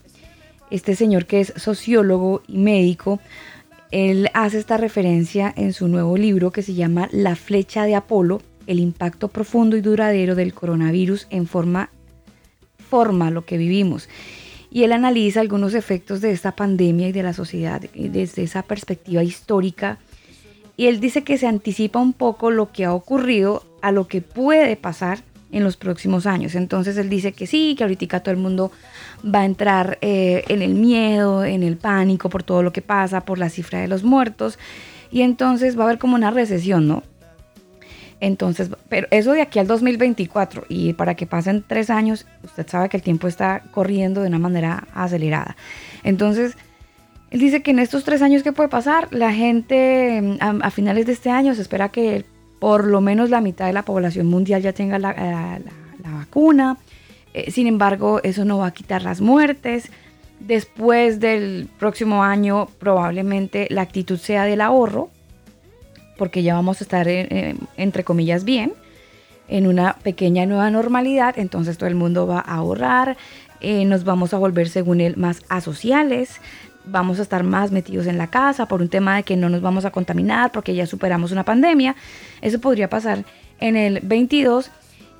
Este 0.72 0.96
señor 0.96 1.28
que 1.28 1.42
es 1.42 1.54
sociólogo 1.58 2.42
y 2.48 2.58
médico, 2.58 3.20
él 3.92 4.32
hace 4.34 4.58
esta 4.58 4.78
referencia 4.78 5.54
en 5.56 5.72
su 5.72 5.88
nuevo 5.88 6.18
libro 6.18 6.50
que 6.50 6.64
se 6.64 6.74
llama 6.74 7.08
La 7.12 7.36
flecha 7.36 7.84
de 7.84 7.94
Apolo, 7.94 8.42
el 8.66 8.80
impacto 8.80 9.28
profundo 9.28 9.78
y 9.78 9.82
duradero 9.82 10.34
del 10.34 10.56
coronavirus 10.56 11.28
en 11.30 11.46
forma 11.46 11.92
forma 12.90 13.30
lo 13.30 13.46
que 13.46 13.60
vivimos 13.60 14.10
y 14.76 14.84
él 14.84 14.92
analiza 14.92 15.40
algunos 15.40 15.74
efectos 15.74 16.20
de 16.20 16.34
esta 16.34 16.52
pandemia 16.52 17.08
y 17.08 17.14
de 17.14 17.24
la 17.24 17.32
sociedad 17.32 17.82
desde 17.94 18.44
esa 18.44 18.62
perspectiva 18.62 19.24
histórica. 19.24 20.00
Y 20.76 20.88
él 20.88 21.00
dice 21.00 21.24
que 21.24 21.38
se 21.38 21.48
anticipa 21.48 21.98
un 22.00 22.12
poco 22.12 22.52
lo 22.52 22.74
que 22.74 22.84
ha 22.84 22.94
ocurrido 22.94 23.64
a 23.82 23.94
lo 23.94 24.10
que 24.10 24.20
puede 24.20 24.76
pasar 24.76 25.20
en 25.54 25.64
los 25.64 25.78
próximos 25.78 26.26
años. 26.26 26.56
Entonces 26.56 26.98
él 26.98 27.10
dice 27.10 27.32
que 27.32 27.48
sí, 27.48 27.76
que 27.78 27.86
ahorita 27.86 28.20
todo 28.20 28.34
el 28.34 28.42
mundo 28.42 28.70
va 29.24 29.40
a 29.40 29.46
entrar 29.46 29.98
eh, 30.02 30.44
en 30.50 30.62
el 30.62 30.74
miedo, 30.74 31.46
en 31.46 31.64
el 31.64 31.78
pánico 31.78 32.28
por 32.30 32.44
todo 32.44 32.62
lo 32.62 32.74
que 32.74 32.82
pasa, 32.82 33.22
por 33.22 33.38
la 33.38 33.50
cifra 33.50 33.80
de 33.80 33.88
los 33.88 34.04
muertos. 34.04 34.60
Y 35.10 35.22
entonces 35.22 35.80
va 35.80 35.84
a 35.84 35.86
haber 35.86 36.00
como 36.00 36.16
una 36.16 36.32
recesión, 36.32 36.86
¿no? 36.86 37.02
Entonces, 38.26 38.72
pero 38.90 39.08
eso 39.12 39.34
de 39.34 39.42
aquí 39.44 39.60
al 39.60 39.68
2024 39.68 40.66
y 40.68 40.94
para 40.94 41.14
que 41.14 41.28
pasen 41.28 41.64
tres 41.66 41.92
años, 41.92 42.26
usted 42.44 42.68
sabe 42.68 42.90
que 42.90 42.98
el 42.98 43.04
tiempo 43.04 43.28
está 43.28 43.62
corriendo 43.70 44.22
de 44.22 44.30
una 44.30 44.40
manera 44.40 44.88
acelerada. 44.96 45.56
Entonces, 46.04 46.58
él 47.30 47.40
dice 47.40 47.62
que 47.62 47.70
en 47.70 47.78
estos 47.78 48.04
tres 48.04 48.24
años 48.24 48.42
que 48.42 48.52
puede 48.52 48.68
pasar, 48.68 49.10
la 49.12 49.32
gente 49.32 50.40
a, 50.40 50.72
finales 50.72 51.06
de 51.06 51.14
este 51.14 51.30
año 51.30 51.54
se 51.54 51.62
espera 51.62 51.90
que 51.90 52.26
por 52.60 52.86
lo 52.86 53.00
menos 53.00 53.30
la 53.30 53.42
mitad 53.42 53.68
de 53.68 53.74
la 53.74 53.84
población 53.84 54.26
mundial 54.26 54.64
ya 54.64 54.74
tenga 54.74 54.98
la, 54.98 55.12
eh, 55.12 55.62
vacuna. 56.18 56.78
Eh, 57.36 57.52
sin 57.52 57.68
embargo, 57.68 58.22
eso 58.24 58.44
no 58.44 58.58
va 58.58 58.68
a 58.68 58.74
quitar 58.74 59.04
las 59.04 59.22
muertes. 59.22 59.92
Después 60.40 61.20
del 61.20 61.70
próximo 61.78 62.24
año 62.24 62.70
probablemente 62.80 63.68
la 63.70 63.84
actitud 63.84 64.18
sea 64.18 64.46
del 64.46 64.62
ahorro, 64.62 65.12
porque 66.18 66.44
ya 66.44 66.54
vamos 66.54 66.82
a 66.82 66.84
estar, 66.84 67.08
eh, 67.08 67.28
eh, 67.30 67.56
entre 67.78 68.04
comillas, 68.04 68.44
bien, 68.44 68.74
en 69.48 69.68
una 69.68 69.94
pequeña 69.98 70.46
nueva 70.46 70.70
normalidad, 70.70 71.38
entonces 71.38 71.78
todo 71.78 71.88
el 71.88 71.96
mundo 71.96 72.26
va 72.28 72.40
a 72.40 72.56
ahorrar, 72.56 73.18
eh, 73.62 73.86
nos 73.86 74.04
vamos 74.04 74.34
a 74.34 74.38
volver, 74.38 74.70
según 74.70 75.02
él, 75.02 75.18
más 75.18 75.44
asociales, 75.50 76.42
vamos 76.86 77.20
a 77.20 77.24
estar 77.24 77.44
más 77.44 77.72
metidos 77.72 78.08
en 78.08 78.18
la 78.18 78.28
casa 78.28 78.68
por 78.68 78.82
un 78.82 78.90
tema 78.90 79.16
de 79.16 79.24
que 79.24 79.36
no 79.36 79.50
nos 79.50 79.62
vamos 79.62 79.86
a 79.86 79.92
contaminar 79.92 80.52
porque 80.52 80.76
ya 80.76 80.86
superamos 80.86 81.32
una 81.32 81.44
pandemia. 81.44 81.96
Eso 82.42 82.60
podría 82.60 82.90
pasar 82.90 83.26
en 83.60 83.76
el 83.76 84.02
22 84.02 84.70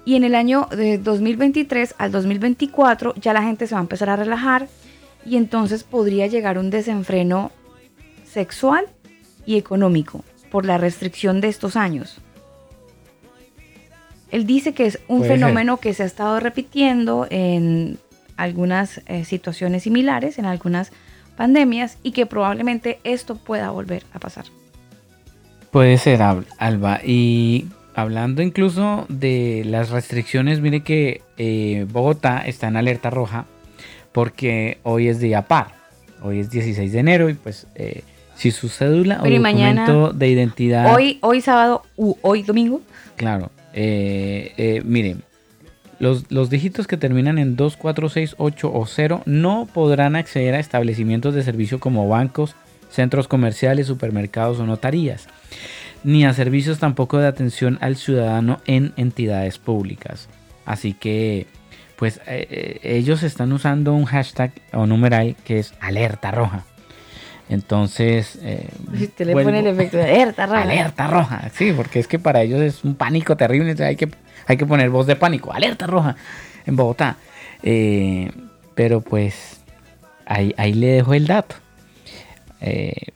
y 0.06 0.16
en 0.16 0.24
el 0.24 0.36
año 0.36 0.68
de 0.70 1.00
2023 1.00 1.96
al 1.98 2.12
2024 2.12 3.16
ya 3.16 3.34
la 3.34 3.42
gente 3.42 3.66
se 3.66 3.74
va 3.74 3.80
a 3.80 3.82
empezar 3.82 4.10
a 4.12 4.16
relajar 4.16 4.68
y 5.26 5.38
entonces 5.38 5.84
podría 5.84 6.28
llegar 6.28 6.60
un 6.60 6.70
desenfreno 6.70 7.52
sexual 8.26 8.86
y 9.48 9.58
económico 9.58 10.24
por 10.56 10.64
la 10.64 10.78
restricción 10.78 11.42
de 11.42 11.50
estos 11.50 11.76
años. 11.76 12.16
Él 14.32 14.48
dice 14.48 14.74
que 14.74 14.86
es 14.86 15.02
un 15.10 15.26
fenómeno 15.26 15.82
que 15.82 15.94
se 15.94 16.04
ha 16.04 16.06
estado 16.06 16.40
repitiendo 16.40 17.28
en 17.30 17.98
algunas 18.38 19.02
eh, 19.08 19.26
situaciones 19.26 19.84
similares, 19.84 20.40
en 20.40 20.46
algunas 20.46 20.94
pandemias, 21.36 21.98
y 22.04 22.14
que 22.14 22.26
probablemente 22.26 23.00
esto 23.04 23.36
pueda 23.36 23.70
volver 23.72 24.04
a 24.14 24.20
pasar. 24.20 24.46
Puede 25.72 25.98
ser, 25.98 26.22
Alba. 26.22 27.02
Y 27.04 27.66
hablando 27.94 28.42
incluso 28.42 29.08
de 29.10 29.64
las 29.66 29.90
restricciones, 29.90 30.62
mire 30.62 30.84
que 30.84 31.22
eh, 31.36 31.86
Bogotá 31.92 32.44
está 32.46 32.70
en 32.70 32.78
alerta 32.78 33.10
roja 33.10 33.44
porque 34.14 34.78
hoy 34.84 35.10
es 35.10 35.20
día 35.20 35.50
par. 35.50 35.74
Hoy 36.22 36.40
es 36.40 36.50
16 36.50 36.94
de 36.94 37.00
enero 37.00 37.30
y 37.30 37.34
pues 37.34 37.68
eh, 37.76 38.04
si 38.36 38.52
su 38.52 38.70
cédula 38.70 39.22
o 39.22 39.30
documento 39.30 40.14
de 40.14 40.30
identidad. 40.30 40.94
Hoy, 40.94 41.20
hoy 41.22 41.42
sábado 41.42 41.84
u 41.96 42.16
hoy 42.22 42.44
domingo. 42.44 42.82
Claro. 43.16 43.52
Eh, 43.74 44.54
eh, 44.58 44.82
miren, 44.86 45.24
los, 46.00 46.30
los, 46.32 46.50
dígitos 46.50 46.88
que 46.88 46.98
terminan 46.98 47.38
en 47.40 47.56
2, 47.56 47.78
4, 47.78 48.10
6, 48.10 48.36
8 48.38 48.72
o 48.74 48.86
0 48.86 49.24
no 49.26 49.68
podrán 49.74 50.16
acceder 50.16 50.56
a 50.56 50.60
establecimientos 50.60 51.34
de 51.34 51.44
servicio 51.44 51.80
como 51.80 52.08
bancos, 52.08 52.56
centros 52.90 53.28
comerciales, 53.28 53.88
supermercados 53.88 54.60
o 54.60 54.66
notarías, 54.66 55.28
ni 56.04 56.26
a 56.26 56.34
servicios 56.34 56.80
tampoco 56.80 57.18
de 57.18 57.28
atención 57.28 57.78
al 57.82 57.96
ciudadano 57.96 58.62
en 58.66 58.94
entidades 58.98 59.58
públicas. 59.58 60.30
Así 60.66 60.94
que, 60.94 61.48
pues 61.96 62.22
eh, 62.28 62.80
ellos 62.84 63.24
están 63.24 63.52
usando 63.54 63.94
un 63.94 64.06
hashtag 64.06 64.52
o 64.74 64.86
numeral 64.86 65.36
que 65.46 65.60
es 65.60 65.74
alerta 65.80 66.32
roja. 66.32 66.66
Entonces. 67.50 68.40
Eh, 68.42 68.68
le 69.20 69.34
pone 69.34 69.60
el 69.60 69.68
efecto 69.68 69.98
de 69.98 70.04
alerta 70.04 70.46
roja. 70.46 70.62
Alerta 70.62 71.08
roja, 71.08 71.50
sí, 71.54 71.74
porque 71.76 72.00
es 72.00 72.08
que 72.08 72.20
para 72.20 72.42
ellos 72.42 72.62
es 72.62 72.84
un 72.84 72.96
pánico 72.96 73.38
terrible. 73.38 73.76
Hay 73.84 73.96
que, 73.96 74.10
hay 74.48 74.58
que 74.58 74.66
poner 74.66 74.90
voz 74.90 75.08
de 75.08 75.16
pánico. 75.16 75.54
Alerta 75.54 75.88
roja 75.88 76.16
en 76.66 76.76
Bogotá. 76.76 77.18
Eh, 77.64 78.32
pero 78.74 79.02
pues 79.02 79.62
ahí, 80.26 80.54
ahí 80.58 80.74
le 80.74 80.88
dejo 80.88 81.14
el 81.14 81.28
dato. 81.28 81.56
Eh, 82.62 83.12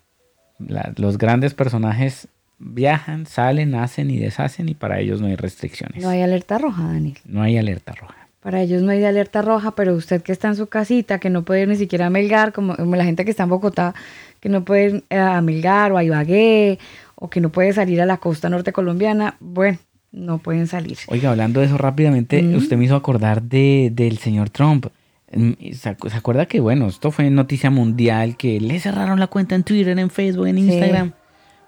los 0.98 1.18
grandes 1.18 1.54
personajes 1.54 2.28
viajan, 2.60 3.26
salen, 3.26 3.74
hacen 3.76 4.12
y 4.12 4.18
deshacen 4.18 4.70
y 4.70 4.74
para 4.76 5.00
ellos 5.00 5.22
no 5.22 5.28
hay 5.28 5.36
restricciones. 5.36 6.04
No 6.04 6.10
hay 6.10 6.22
alerta 6.22 6.58
roja, 6.58 6.84
Daniel. 6.84 7.18
No 7.26 7.42
hay 7.42 7.58
alerta 7.58 7.94
roja. 7.94 8.19
Para 8.42 8.62
ellos 8.62 8.82
no 8.82 8.92
hay 8.92 9.00
de 9.00 9.08
alerta 9.08 9.42
roja, 9.42 9.72
pero 9.76 9.94
usted 9.94 10.22
que 10.22 10.32
está 10.32 10.48
en 10.48 10.56
su 10.56 10.68
casita, 10.68 11.20
que 11.20 11.30
no 11.30 11.44
puede 11.44 11.64
ir 11.64 11.68
ni 11.68 11.76
siquiera 11.76 12.06
a 12.06 12.10
Melgar, 12.10 12.54
como, 12.54 12.74
la 12.74 13.04
gente 13.04 13.26
que 13.26 13.32
está 13.32 13.44
en 13.44 13.50
Bogotá, 13.50 13.94
que 14.40 14.48
no 14.48 14.64
puede 14.64 15.04
ir 15.10 15.18
a 15.18 15.42
Melgar 15.42 15.92
o 15.92 15.98
a 15.98 16.04
Ibagué, 16.04 16.80
o 17.16 17.30
que 17.30 17.42
no 17.42 17.50
puede 17.50 17.74
salir 17.74 18.02
a 18.02 18.06
la 18.06 18.18
costa 18.18 18.50
norte 18.50 18.72
colombiana, 18.72 19.36
bueno, 19.42 19.78
no 20.14 20.38
pueden 20.38 20.68
salir. 20.68 20.98
Oiga, 21.08 21.32
hablando 21.32 21.60
de 21.60 21.66
eso 21.66 21.78
rápidamente, 21.78 22.42
usted 22.56 22.78
me 22.78 22.86
hizo 22.86 22.96
acordar 22.96 23.42
de, 23.44 23.92
del 23.94 24.20
señor 24.20 24.50
Trump. 24.50 24.88
Mm, 25.34 25.52
¿Se 25.74 25.90
acuerda 25.90 26.46
que, 26.46 26.62
bueno, 26.62 26.88
esto 26.88 27.12
fue 27.12 27.30
noticia 27.30 27.70
mundial, 27.70 28.38
que 28.38 28.62
le 28.62 28.80
cerraron 28.80 29.20
la 29.20 29.28
cuenta 29.28 29.56
en 29.56 29.64
Twitter, 29.64 30.00
en 30.00 30.10
Facebook, 30.10 30.48
en 30.48 30.60
Instagram? 30.60 31.12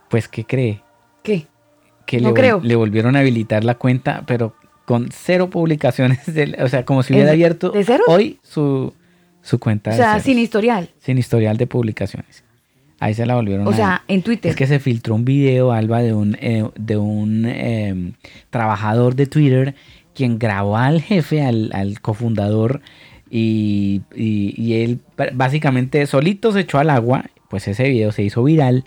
Pues, 0.09 0.29
¿qué 0.29 0.45
cree? 0.45 0.81
¿Qué? 1.21 1.47
Que 2.05 2.21
le, 2.21 2.33
creo. 2.33 2.61
le 2.63 2.75
volvieron 2.75 3.15
a 3.17 3.19
habilitar 3.19 3.63
la 3.63 3.75
cuenta, 3.75 4.23
pero 4.25 4.55
con 4.85 5.09
cero 5.11 5.49
publicaciones, 5.49 6.19
o 6.59 6.67
sea, 6.67 6.85
como 6.85 7.03
si 7.03 7.13
hubiera 7.13 7.31
abierto 7.31 7.73
hoy 8.07 8.39
su, 8.43 8.93
su 9.41 9.59
cuenta. 9.59 9.91
O 9.91 9.95
sea, 9.95 10.19
sin 10.19 10.39
historial. 10.39 10.89
Sin 10.99 11.17
historial 11.17 11.57
de 11.57 11.67
publicaciones. 11.67 12.43
Ahí 12.99 13.15
se 13.15 13.25
la 13.25 13.33
volvieron 13.33 13.67
O 13.67 13.73
sea, 13.73 14.03
en 14.07 14.21
Twitter. 14.21 14.51
Es 14.51 14.55
que 14.55 14.67
se 14.67 14.79
filtró 14.79 15.15
un 15.15 15.25
video, 15.25 15.71
Alba, 15.71 16.03
de 16.03 16.13
un, 16.13 16.37
eh, 16.39 16.69
de 16.75 16.97
un 16.97 17.45
em, 17.47 18.13
trabajador 18.51 19.15
de 19.15 19.25
Twitter 19.25 19.75
quien 20.13 20.37
grabó 20.37 20.77
al 20.77 21.01
jefe, 21.01 21.41
al, 21.41 21.99
cofundador, 22.01 22.81
y, 23.29 24.01
y, 24.13 24.73
él 24.73 24.99
básicamente 25.33 26.05
solito 26.05 26.51
se 26.51 26.59
echó 26.59 26.79
al 26.79 26.89
agua. 26.89 27.25
Pues 27.49 27.67
ese 27.67 27.89
video 27.89 28.11
se 28.11 28.23
hizo 28.23 28.43
viral 28.43 28.83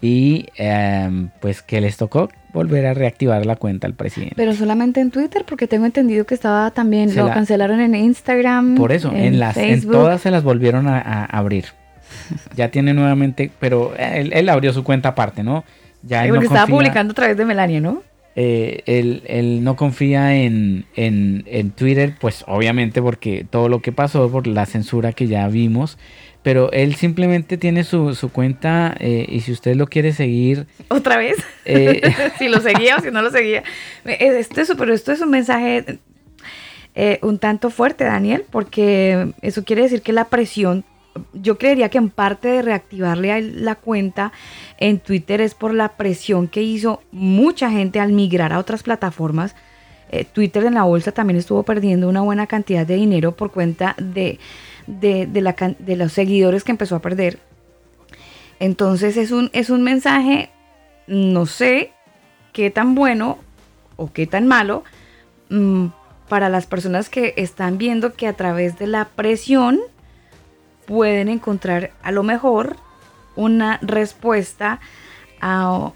y 0.00 0.46
em, 0.56 1.30
pues 1.40 1.60
que 1.62 1.80
les 1.80 1.96
tocó 1.96 2.30
volver 2.54 2.86
a 2.86 2.94
reactivar 2.94 3.44
la 3.44 3.56
cuenta 3.56 3.86
al 3.86 3.92
presidente. 3.94 4.34
Pero 4.36 4.54
solamente 4.54 5.00
en 5.00 5.10
Twitter, 5.10 5.44
porque 5.46 5.66
tengo 5.66 5.84
entendido 5.84 6.24
que 6.24 6.34
estaba 6.34 6.70
también, 6.70 7.10
Se 7.10 7.16
lo 7.16 7.26
la- 7.26 7.34
cancelaron 7.34 7.80
en 7.80 7.94
Instagram. 7.94 8.76
Por 8.76 8.92
eso, 8.92 9.12
en, 9.14 9.38
las, 9.38 9.56
en 9.58 9.82
todas 9.82 10.22
se 10.22 10.30
las 10.30 10.42
volvieron 10.44 10.86
a, 10.88 10.98
a 11.00 11.24
abrir. 11.26 11.66
Ya 12.56 12.70
tiene 12.70 12.94
nuevamente, 12.94 13.50
pero 13.60 13.92
él, 13.98 14.32
él 14.32 14.48
abrió 14.48 14.72
su 14.72 14.84
cuenta 14.84 15.10
aparte, 15.10 15.42
¿no? 15.42 15.64
Ya 16.02 16.20
Sí, 16.20 16.24
él 16.26 16.28
no 16.30 16.34
porque 16.36 16.46
estaba 16.46 16.66
confía- 16.66 16.76
publicando 16.76 17.10
a 17.12 17.14
través 17.14 17.36
de 17.36 17.44
Melania, 17.44 17.80
¿no? 17.80 18.02
eh, 18.36 18.82
él, 18.86 19.22
él 19.26 19.62
no 19.62 19.76
confía 19.76 20.34
en, 20.34 20.86
en, 20.96 21.44
en 21.46 21.70
Twitter, 21.70 22.14
pues 22.20 22.44
obviamente 22.48 23.00
porque 23.00 23.46
todo 23.48 23.68
lo 23.68 23.80
que 23.80 23.92
pasó, 23.92 24.28
por 24.30 24.46
la 24.48 24.66
censura 24.66 25.12
que 25.12 25.26
ya 25.28 25.46
vimos, 25.48 25.98
pero 26.44 26.70
él 26.72 26.94
simplemente 26.94 27.56
tiene 27.56 27.82
su, 27.84 28.14
su 28.14 28.28
cuenta 28.30 28.94
eh, 29.00 29.24
y 29.28 29.40
si 29.40 29.50
usted 29.50 29.74
lo 29.74 29.86
quiere 29.88 30.12
seguir, 30.12 30.66
Otra 30.88 31.16
vez. 31.16 31.36
eh, 31.64 32.00
si 32.38 32.48
lo 32.48 32.60
seguía 32.60 32.96
o 32.98 33.00
si 33.00 33.10
no 33.10 33.22
lo 33.22 33.30
seguía. 33.30 33.64
Eh, 34.04 34.36
Esto 34.38 34.60
es, 34.60 34.70
pero 34.78 34.92
esto 34.94 35.10
es 35.10 35.20
un 35.22 35.30
mensaje 35.30 35.98
eh, 36.94 37.18
un 37.22 37.38
tanto 37.38 37.70
fuerte, 37.70 38.04
Daniel, 38.04 38.44
porque 38.50 39.32
eso 39.42 39.64
quiere 39.64 39.82
decir 39.82 40.02
que 40.02 40.12
la 40.12 40.26
presión, 40.26 40.84
yo 41.32 41.56
creería 41.58 41.88
que 41.88 41.98
en 41.98 42.10
parte 42.10 42.48
de 42.48 42.62
reactivarle 42.62 43.32
a 43.32 43.38
él 43.38 43.64
la 43.64 43.74
cuenta 43.74 44.30
en 44.78 44.98
Twitter 45.00 45.40
es 45.40 45.54
por 45.54 45.72
la 45.72 45.96
presión 45.96 46.46
que 46.46 46.62
hizo 46.62 47.02
mucha 47.10 47.70
gente 47.70 48.00
al 48.00 48.12
migrar 48.12 48.52
a 48.52 48.58
otras 48.58 48.82
plataformas. 48.82 49.56
Eh, 50.10 50.24
Twitter 50.24 50.62
en 50.64 50.74
la 50.74 50.82
bolsa 50.84 51.10
también 51.10 51.38
estuvo 51.38 51.62
perdiendo 51.62 52.08
una 52.08 52.20
buena 52.20 52.46
cantidad 52.46 52.86
de 52.86 52.96
dinero 52.96 53.32
por 53.32 53.50
cuenta 53.50 53.96
de, 53.98 54.38
de, 54.86 55.26
de 55.26 55.40
la 55.40 55.52
can- 55.54 55.76
de 55.78 55.96
los 55.96 56.12
seguidores 56.12 56.64
que 56.64 56.72
empezó 56.72 56.96
a 56.96 57.00
perder. 57.02 57.38
Entonces 58.60 59.16
es 59.16 59.30
un, 59.30 59.50
es 59.52 59.70
un 59.70 59.82
mensaje, 59.82 60.50
no 61.06 61.46
sé 61.46 61.92
qué 62.52 62.70
tan 62.70 62.94
bueno 62.94 63.38
o 63.96 64.12
qué 64.12 64.26
tan 64.26 64.46
malo 64.46 64.84
mm, 65.50 65.86
para 66.28 66.48
las 66.48 66.66
personas 66.66 67.08
que 67.08 67.34
están 67.36 67.78
viendo 67.78 68.14
que 68.14 68.26
a 68.26 68.32
través 68.32 68.78
de 68.78 68.86
la 68.86 69.06
presión 69.06 69.80
pueden 70.86 71.28
encontrar 71.28 71.90
a 72.02 72.12
lo 72.12 72.22
mejor 72.22 72.76
una 73.36 73.78
respuesta 73.82 74.80
a 75.40 75.92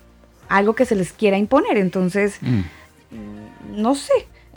algo 0.49 0.75
que 0.75 0.85
se 0.85 0.97
les 0.97 1.13
quiera 1.13 1.39
imponer. 1.39 1.77
Entonces, 1.77 2.39
mm, 2.41 3.81
no 3.81 3.95
sé, 3.95 4.13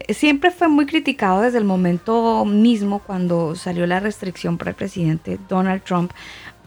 siempre 0.09 0.51
fue 0.51 0.67
muy 0.67 0.85
criticado 0.85 1.41
desde 1.41 1.57
el 1.57 1.63
momento 1.63 2.45
mismo 2.45 2.99
cuando 2.99 3.55
salió 3.55 3.85
la 3.87 3.99
restricción 3.99 4.57
para 4.57 4.71
el 4.71 4.75
presidente 4.75 5.39
Donald 5.49 5.83
Trump. 5.83 6.11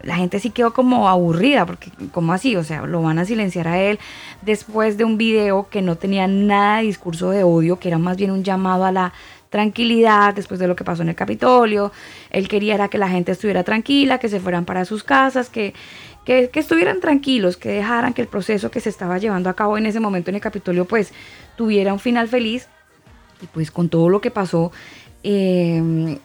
La 0.03 0.17
gente 0.17 0.39
sí 0.39 0.51
quedó 0.51 0.75
como 0.75 1.09
aburrida, 1.09 1.65
porque 1.65 1.91
como 2.13 2.33
así, 2.33 2.57
o 2.57 2.65
sea, 2.65 2.83
lo 2.83 3.01
van 3.01 3.19
a 3.19 3.25
silenciar 3.25 3.69
a 3.69 3.81
él 3.81 3.99
después 4.43 4.99
de 4.99 5.05
un 5.05 5.17
video 5.17 5.69
que 5.71 5.81
no 5.81 5.97
tenía 5.97 6.27
nada 6.27 6.79
de 6.79 6.85
discurso 6.85 7.31
de 7.31 7.43
odio, 7.43 7.79
que 7.79 7.89
era 7.89 7.99
más 7.99 8.17
bien 8.17 8.31
un 8.31 8.45
llamado 8.45 8.85
a 8.85 8.93
la 8.93 9.15
tranquilidad 9.55 10.35
después 10.35 10.59
de 10.59 10.67
lo 10.67 10.75
que 10.75 10.83
pasó 10.83 11.03
en 11.03 11.11
el 11.11 11.15
Capitolio. 11.15 11.93
Él 12.31 12.49
quería 12.49 12.75
era 12.75 12.89
que 12.89 12.99
la 12.99 13.09
gente 13.09 13.33
estuviera 13.33 13.63
tranquila, 13.63 14.19
que 14.19 14.29
se 14.29 14.41
fueran 14.41 14.65
para 14.65 14.85
sus 14.85 15.05
casas, 15.05 15.49
que, 15.49 15.75
que, 16.25 16.51
que 16.51 16.59
estuvieran 16.61 17.01
tranquilos, 17.01 17.57
que 17.57 17.69
dejaran 17.69 18.15
que 18.15 18.23
el 18.23 18.27
proceso 18.29 18.73
que 18.73 18.81
se 18.81 18.89
estaba 18.89 19.17
llevando 19.19 19.49
a 19.49 19.55
cabo 19.55 19.79
en 19.79 19.87
ese 19.87 20.01
momento 20.01 20.31
en 20.31 20.35
el 20.35 20.41
Capitolio 20.41 20.87
pues 20.87 21.13
tuviera 21.57 21.93
un 21.93 22.01
final 22.01 22.27
feliz. 22.27 22.69
Y 23.43 23.47
pues 23.47 23.71
con 23.71 23.89
todo 23.89 24.09
lo 24.09 24.21
que 24.21 24.31
pasó, 24.31 24.73
eh, 25.23 26.19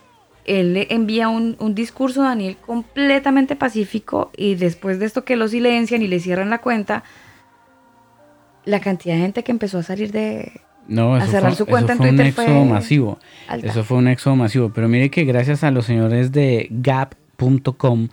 él 0.46 0.74
le 0.74 0.88
envía 0.94 1.30
un, 1.30 1.56
un 1.60 1.76
discurso, 1.76 2.24
Daniel, 2.24 2.58
completamente 2.58 3.56
pacífico 3.56 4.32
y 4.36 4.56
después 4.56 5.00
de 5.00 5.06
esto 5.06 5.24
que 5.24 5.36
lo 5.36 5.48
silencian 5.48 6.02
y 6.02 6.08
le 6.08 6.20
cierran 6.20 6.50
la 6.50 6.60
cuenta, 6.60 7.04
la 8.66 8.80
cantidad 8.80 9.16
de 9.16 9.22
gente 9.22 9.44
que 9.44 9.52
empezó 9.52 9.78
a 9.80 9.84
salir 9.84 10.12
de... 10.12 10.62
no, 10.88 11.16
a 11.16 11.20
eso 11.20 11.32
cerrar 11.32 11.52
fue, 11.52 11.58
su 11.58 11.66
cuenta 11.66 11.94
eso 11.94 12.04
en 12.04 12.10
fue 12.10 12.10
un 12.10 12.16
Twitter 12.16 12.28
éxodo 12.28 12.62
fue 12.62 12.66
masivo. 12.66 13.20
alta. 13.48 13.68
Eso 13.68 13.84
fue 13.84 13.98
un 13.98 14.08
éxodo 14.08 14.36
masivo. 14.36 14.72
Pero 14.74 14.88
mire 14.88 15.10
que 15.10 15.24
gracias 15.24 15.64
a 15.64 15.72
los 15.72 15.86
señores 15.86 16.32
de 16.32 16.68
gap.com 16.72 18.10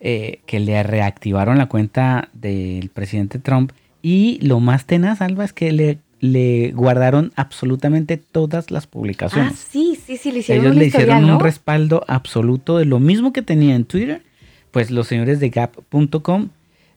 eh, 0.00 0.40
que 0.46 0.60
le 0.60 0.82
reactivaron 0.82 1.58
la 1.58 1.66
cuenta 1.66 2.28
del 2.32 2.90
presidente 2.90 3.38
Trump 3.38 3.72
y 4.02 4.38
lo 4.42 4.60
más 4.60 4.84
tenaz, 4.84 5.22
Alba, 5.22 5.44
es 5.44 5.52
que 5.52 5.72
le, 5.72 5.98
le 6.24 6.72
guardaron 6.72 7.32
absolutamente 7.36 8.16
todas 8.16 8.70
las 8.70 8.84
Ah, 8.86 8.88
publicaciones. 8.90 9.58
sí, 9.58 9.98
sí, 10.02 10.16
sí, 10.16 10.32
le 10.32 10.38
hicieron 10.38 10.64
Ellos 10.64 10.72
un 10.74 10.78
le 10.78 10.86
hicieron 10.86 11.24
un 11.24 11.38
respaldo 11.40 12.02
absoluto 12.08 12.78
de 12.78 12.86
lo 12.86 12.98
mismo 12.98 13.32
que 13.34 13.42
tenía 13.42 13.74
en 13.74 13.84
Twitter, 13.84 14.22
pues 14.70 14.90
los 14.90 15.06
señores 15.06 15.38
de 15.38 15.50
gap.com 15.50 16.48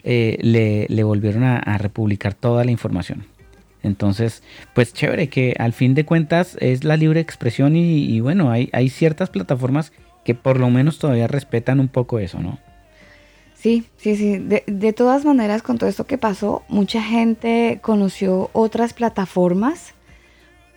eh, 0.03 0.38
le, 0.41 0.86
le 0.88 1.03
volvieron 1.03 1.43
a, 1.43 1.57
a 1.57 1.78
republicar 1.78 2.34
toda 2.36 2.63
la 2.63 2.71
información. 2.71 3.25
Entonces, 3.84 4.43
pues 4.73 4.93
chévere 4.93 5.28
que 5.28 5.55
al 5.59 5.73
fin 5.73 5.93
de 5.93 6.05
cuentas 6.05 6.57
es 6.61 6.86
la 6.86 6.95
libre 6.95 7.19
expresión 7.19 7.75
y, 7.75 8.05
y 8.05 8.21
bueno, 8.21 8.49
hay, 8.49 8.69
hay 8.71 8.88
ciertas 8.89 9.30
plataformas 9.30 9.91
que 10.23 10.36
por 10.36 10.57
lo 10.59 10.69
menos 10.69 10.99
todavía 10.99 11.28
respetan 11.28 11.80
un 11.82 11.89
poco 11.89 12.19
eso, 12.19 12.39
¿no? 12.39 12.59
Sí, 13.60 13.86
sí, 13.97 14.16
sí. 14.16 14.38
De, 14.38 14.64
de 14.68 14.93
todas 14.93 15.26
maneras, 15.26 15.62
con 15.64 15.78
todo 15.80 15.89
esto 15.89 16.05
que 16.05 16.18
pasó, 16.20 16.64
mucha 16.70 17.01
gente 17.01 17.80
conoció 17.82 18.49
otras 18.53 18.93
plataformas 18.93 19.93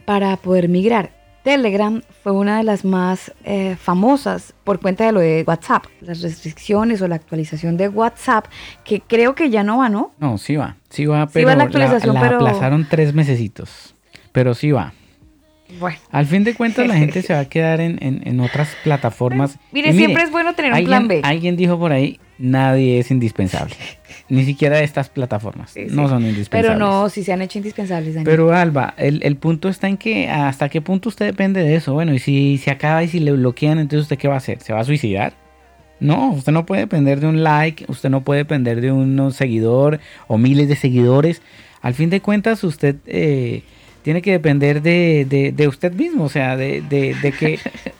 para 0.06 0.36
poder 0.38 0.68
migrar. 0.68 1.10
Telegram 1.44 2.02
fue 2.22 2.32
una 2.32 2.58
de 2.58 2.64
las 2.64 2.84
más 2.84 3.32
eh, 3.44 3.76
famosas 3.80 4.52
por 4.64 4.78
cuenta 4.80 5.04
de 5.06 5.12
lo 5.12 5.20
de 5.20 5.42
WhatsApp, 5.46 5.84
las 6.00 6.20
restricciones 6.20 7.00
o 7.00 7.08
la 7.08 7.14
actualización 7.16 7.76
de 7.78 7.88
WhatsApp, 7.88 8.46
que 8.84 9.00
creo 9.00 9.34
que 9.34 9.48
ya 9.50 9.62
no 9.62 9.78
va, 9.78 9.88
¿no? 9.88 10.12
No, 10.18 10.36
sí 10.36 10.56
va, 10.56 10.76
sí 10.90 11.06
va, 11.06 11.24
Sí 11.26 11.30
pero 11.34 11.46
va 11.48 11.52
la 11.52 11.58
la, 11.58 11.64
actualización, 11.64 12.14
la 12.14 12.20
pero- 12.20 12.36
aplazaron 12.36 12.86
tres 12.88 13.14
mesecitos, 13.14 13.94
pero 14.32 14.52
sí 14.54 14.70
va. 14.70 14.92
Bueno. 15.78 15.98
Al 16.10 16.26
fin 16.26 16.44
de 16.44 16.54
cuentas 16.54 16.86
la 16.86 16.96
gente 16.96 17.22
se 17.26 17.32
va 17.32 17.40
a 17.40 17.44
quedar 17.48 17.80
en, 17.80 17.98
en- 18.02 18.26
en 18.26 18.40
otras 18.40 18.68
plataformas. 18.84 19.58
Mire, 19.72 19.90
Y 19.90 19.96
siempre 19.96 20.24
es 20.24 20.30
bueno 20.30 20.54
tener 20.54 20.72
un 20.74 20.84
plan 20.84 21.08
B. 21.08 21.20
Alguien 21.24 21.56
dijo 21.56 21.78
por 21.78 21.92
ahí, 21.92 22.20
nadie 22.40 22.98
es 22.98 23.10
indispensable. 23.10 23.74
Ni 24.28 24.44
siquiera 24.44 24.80
estas 24.80 25.08
plataformas. 25.08 25.70
Sí, 25.70 25.88
sí. 25.88 25.94
No 25.96 26.08
son 26.08 26.22
indispensables. 26.24 26.66
Pero 26.72 26.78
no, 26.78 27.08
si 27.08 27.24
se 27.24 27.32
han 27.32 27.42
hecho 27.42 27.58
indispensables, 27.58 28.14
Daniel. 28.14 28.24
Pero 28.30 28.52
Alba, 28.52 28.94
el, 28.96 29.22
el 29.24 29.36
punto 29.36 29.68
está 29.68 29.88
en 29.88 29.96
que 29.96 30.28
hasta 30.28 30.68
qué 30.68 30.80
punto 30.80 31.08
usted 31.08 31.26
depende 31.26 31.62
de 31.62 31.74
eso. 31.76 31.92
Bueno, 31.94 32.14
y 32.14 32.18
si 32.18 32.58
se 32.58 32.70
acaba 32.70 33.02
y 33.02 33.08
si 33.08 33.18
le 33.20 33.32
bloquean, 33.32 33.78
entonces 33.78 34.02
usted 34.02 34.18
qué 34.18 34.28
va 34.28 34.34
a 34.34 34.38
hacer? 34.38 34.60
¿Se 34.60 34.72
va 34.72 34.80
a 34.80 34.84
suicidar? 34.84 35.32
No, 35.98 36.30
usted 36.32 36.52
no 36.52 36.64
puede 36.64 36.82
depender 36.82 37.20
de 37.20 37.26
un 37.26 37.42
like, 37.42 37.84
usted 37.88 38.08
no 38.08 38.22
puede 38.22 38.38
depender 38.38 38.80
de 38.80 38.90
un 38.92 39.32
seguidor 39.32 40.00
o 40.28 40.38
miles 40.38 40.68
de 40.68 40.76
seguidores. 40.76 41.42
Al 41.82 41.94
fin 41.94 42.08
de 42.08 42.20
cuentas, 42.20 42.62
usted 42.64 42.96
eh, 43.06 43.62
tiene 44.02 44.22
que 44.22 44.30
depender 44.32 44.80
de, 44.80 45.26
de- 45.28 45.52
de 45.52 45.68
usted 45.68 45.92
mismo, 45.92 46.24
o 46.24 46.28
sea, 46.30 46.56
de, 46.56 46.80
de- 46.82 47.14
de 47.20 47.32
que, 47.32 47.58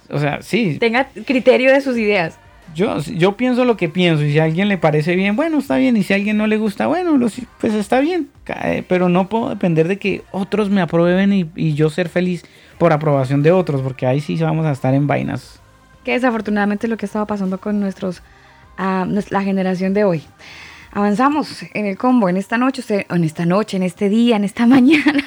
o 0.08 0.18
sea, 0.18 0.40
sí, 0.42 0.76
Tenga 0.80 1.08
criterio 1.26 1.72
de 1.72 1.80
sus 1.82 1.98
ideas. 1.98 2.38
Yo, 2.74 3.36
pienso 3.36 3.64
lo 3.64 3.76
que 3.76 3.88
pienso 3.88 4.24
y 4.24 4.32
si 4.32 4.38
a 4.38 4.44
alguien 4.44 4.68
le 4.68 4.78
parece 4.78 5.16
bien, 5.16 5.36
bueno, 5.36 5.58
está 5.58 5.76
bien. 5.76 5.96
Y 5.96 6.02
si 6.02 6.12
a 6.12 6.16
alguien 6.16 6.36
no 6.36 6.46
le 6.46 6.56
gusta, 6.58 6.86
bueno, 6.86 7.16
pues 7.60 7.74
está 7.74 8.00
bien. 8.00 8.28
Pero 8.88 9.08
no 9.08 9.28
puedo 9.28 9.48
depender 9.50 9.88
de 9.88 9.98
que 9.98 10.22
otros 10.32 10.70
me 10.70 10.80
aprueben 10.80 11.32
y, 11.56 11.74
yo 11.74 11.90
ser 11.90 12.08
feliz 12.08 12.44
por 12.78 12.92
aprobación 12.92 13.42
de 13.42 13.52
otros, 13.52 13.82
porque 13.82 14.06
ahí 14.06 14.20
sí 14.20 14.36
vamos 14.36 14.66
a 14.66 14.72
estar 14.72 14.94
en 14.94 15.06
vainas. 15.06 15.60
que 16.04 16.12
desafortunadamente 16.12 16.86
es 16.86 16.90
lo 16.90 16.96
que 16.96 17.04
estaba 17.06 17.26
pasando 17.26 17.58
con 17.60 17.78
nuestros 17.78 18.22
nues- 18.78 19.30
la 19.30 19.42
generación 19.42 19.92
de 19.92 20.04
hoy. 20.04 20.22
Avanzamos 20.92 21.62
en 21.74 21.84
el 21.86 21.96
combo 21.98 22.28
en 22.30 22.36
esta 22.38 22.56
noche, 22.56 22.80
usted- 22.80 23.04
en 23.10 23.22
esta 23.24 23.44
noche, 23.46 23.76
en 23.76 23.82
este 23.82 24.08
día, 24.08 24.36
en 24.36 24.44
esta 24.44 24.66
mañana. 24.74 25.22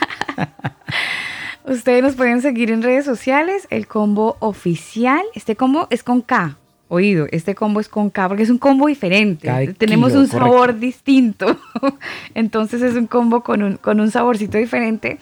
Ustedes 1.65 2.03
nos 2.03 2.15
pueden 2.15 2.41
seguir 2.41 2.71
en 2.71 2.81
redes 2.81 3.05
sociales, 3.05 3.67
el 3.69 3.87
combo 3.87 4.35
oficial. 4.39 5.21
Este 5.33 5.55
combo 5.55 5.87
es 5.91 6.03
con 6.03 6.21
K. 6.21 6.57
Oído, 6.93 7.25
este 7.31 7.55
combo 7.55 7.79
es 7.79 7.89
con 7.89 8.11
K 8.11 8.27
porque 8.27 8.43
es 8.43 8.51
un 8.51 8.59
combo 8.59 8.85
diferente. 8.85 9.73
Tenemos 9.79 10.13
un 10.13 10.27
sabor 10.27 10.77
distinto. 10.77 11.57
Entonces 12.35 12.83
es 12.83 12.93
un 12.93 13.07
combo 13.07 13.41
con 13.41 13.63
un, 13.63 13.77
con 13.77 13.99
un 13.99 14.11
saborcito 14.11 14.59
diferente. 14.59 15.17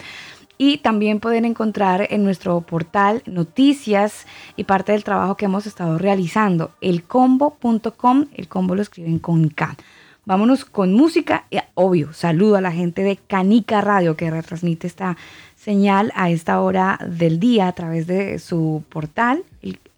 Y 0.57 0.79
también 0.79 1.21
pueden 1.21 1.45
encontrar 1.45 2.07
en 2.09 2.25
nuestro 2.25 2.59
portal 2.59 3.23
noticias 3.25 4.27
y 4.57 4.65
parte 4.65 4.91
del 4.91 5.05
trabajo 5.05 5.37
que 5.37 5.45
hemos 5.45 5.65
estado 5.65 5.97
realizando. 5.97 6.71
Elcombo.com, 6.81 8.25
el 8.35 8.49
combo 8.49 8.75
lo 8.75 8.81
escriben 8.81 9.19
con 9.19 9.47
K. 9.47 9.77
Vámonos 10.25 10.65
con 10.65 10.93
música. 10.93 11.45
Y, 11.49 11.59
obvio, 11.75 12.11
saludo 12.11 12.57
a 12.57 12.61
la 12.61 12.73
gente 12.73 13.01
de 13.01 13.15
Canica 13.15 13.79
Radio 13.79 14.17
que 14.17 14.29
retransmite 14.29 14.87
esta 14.87 15.15
señal 15.55 16.11
a 16.15 16.29
esta 16.29 16.59
hora 16.59 16.99
del 17.07 17.39
día 17.39 17.69
a 17.69 17.71
través 17.71 18.07
de 18.07 18.39
su 18.39 18.83
portal. 18.89 19.45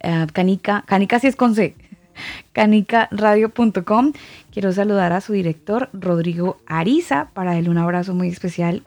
Eh, 0.04 0.26
Canica, 0.32 0.84
Canica 0.86 1.18
sí 1.18 1.26
es 1.26 1.36
con 1.36 1.54
C. 1.54 1.74
canicaradio.com. 2.52 4.12
Quiero 4.52 4.72
saludar 4.72 5.12
a 5.12 5.20
su 5.20 5.32
director, 5.32 5.88
Rodrigo 5.92 6.58
Ariza, 6.66 7.30
para 7.32 7.56
él 7.56 7.68
un 7.68 7.78
abrazo 7.78 8.14
muy 8.14 8.28
especial. 8.28 8.82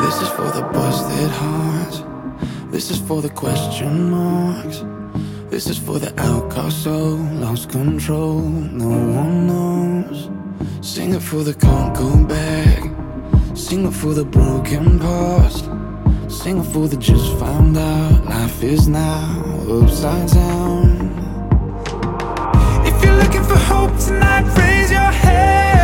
This 0.00 0.22
is 0.22 0.28
for 0.30 0.50
the 0.52 0.62
busted 0.72 1.30
hearts. 1.30 2.02
This 2.70 2.90
is 2.90 2.98
for 2.98 3.20
the 3.20 3.30
question 3.30 4.10
marks. 4.10 4.84
This 5.50 5.66
is 5.70 5.78
for 5.78 5.98
the 5.98 6.12
outcast 6.20 6.84
soul, 6.84 7.16
lost 7.16 7.70
control, 7.70 8.40
no 8.40 8.88
one 8.88 9.46
knows. 9.46 10.28
Sing 10.82 11.14
it 11.14 11.22
for 11.22 11.42
the 11.42 11.54
can't 11.54 11.96
go 11.96 12.24
back. 12.24 12.82
Sing 13.56 13.86
it 13.86 13.92
for 13.92 14.12
the 14.12 14.26
broken 14.26 14.98
past. 14.98 15.64
Sing 16.28 16.58
it 16.58 16.64
for 16.64 16.86
the 16.86 16.98
just 16.98 17.34
found 17.38 17.78
out. 17.78 18.26
Life 18.26 18.62
is 18.62 18.88
now 18.88 19.42
upside 19.70 20.28
down. 20.28 21.10
If 22.84 23.02
you're 23.02 23.16
looking 23.16 23.42
for 23.42 23.56
hope 23.56 23.98
tonight, 23.98 24.44
raise 24.58 24.90
your 24.90 25.12
head. 25.24 25.77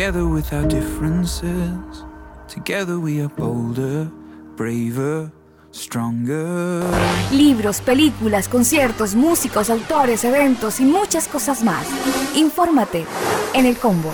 Together 0.00 0.24
with 0.24 0.50
our 0.54 0.66
differences. 0.66 2.06
Together 2.48 2.98
we 2.98 3.20
are 3.20 3.28
bolder, 3.28 4.10
braver, 4.56 5.30
stronger. 5.72 6.82
Libros, 7.30 7.82
películas, 7.82 8.48
conciertos, 8.48 9.14
músicos, 9.14 9.68
autores, 9.68 10.24
eventos 10.24 10.80
y 10.80 10.86
muchas 10.86 11.28
cosas 11.28 11.62
más. 11.62 11.84
Infórmate 12.34 13.04
en 13.52 13.66
el 13.66 13.76
combo. 13.76 14.10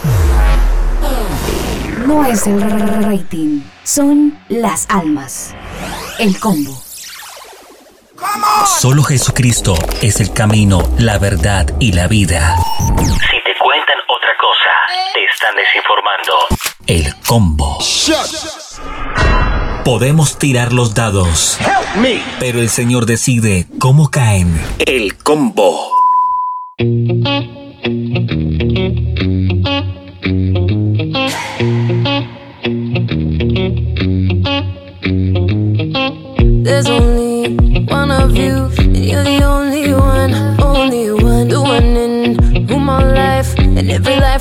No 2.04 2.24
es 2.24 2.48
el 2.48 2.60
rating, 3.04 3.60
son 3.84 4.36
las 4.48 4.86
almas. 4.88 5.54
El 6.18 6.36
combo. 6.40 6.76
Solo 8.80 9.04
Jesucristo 9.04 9.76
es 10.02 10.18
el 10.18 10.32
camino, 10.32 10.82
la 10.98 11.20
verdad 11.20 11.76
y 11.78 11.92
la 11.92 12.08
vida. 12.08 12.56
Están 15.46 15.54
desinformando. 15.56 16.32
El 16.86 17.14
combo. 17.26 17.78
Podemos 19.84 20.38
tirar 20.38 20.72
los 20.72 20.94
dados, 20.94 21.58
pero 22.40 22.60
el 22.60 22.68
Señor 22.68 23.06
decide 23.06 23.66
cómo 23.78 24.10
caen. 24.10 24.60
El 24.84 25.16
combo. 25.18 25.90
There's 36.64 36.88
only 36.88 37.86
one 37.88 38.10
of 38.10 38.34
you, 38.34 38.70
and 38.78 38.96
you're 38.96 39.22
the 39.22 39.44
only 39.44 39.65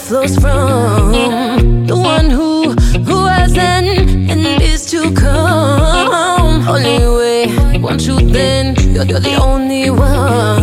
flows 0.05 0.35
from. 0.37 1.87
The 1.87 1.97
one 1.97 2.29
who, 2.29 2.73
who 3.09 3.25
hasn't 3.25 3.87
and 4.29 4.61
is 4.61 4.85
to 4.91 5.11
come. 5.13 6.67
Only 6.67 6.99
way, 7.17 7.79
one 7.79 7.97
truth, 7.97 8.31
then 8.31 8.75
you're, 8.93 9.05
you're 9.05 9.19
the 9.19 9.35
only 9.41 9.89
one. 9.89 10.54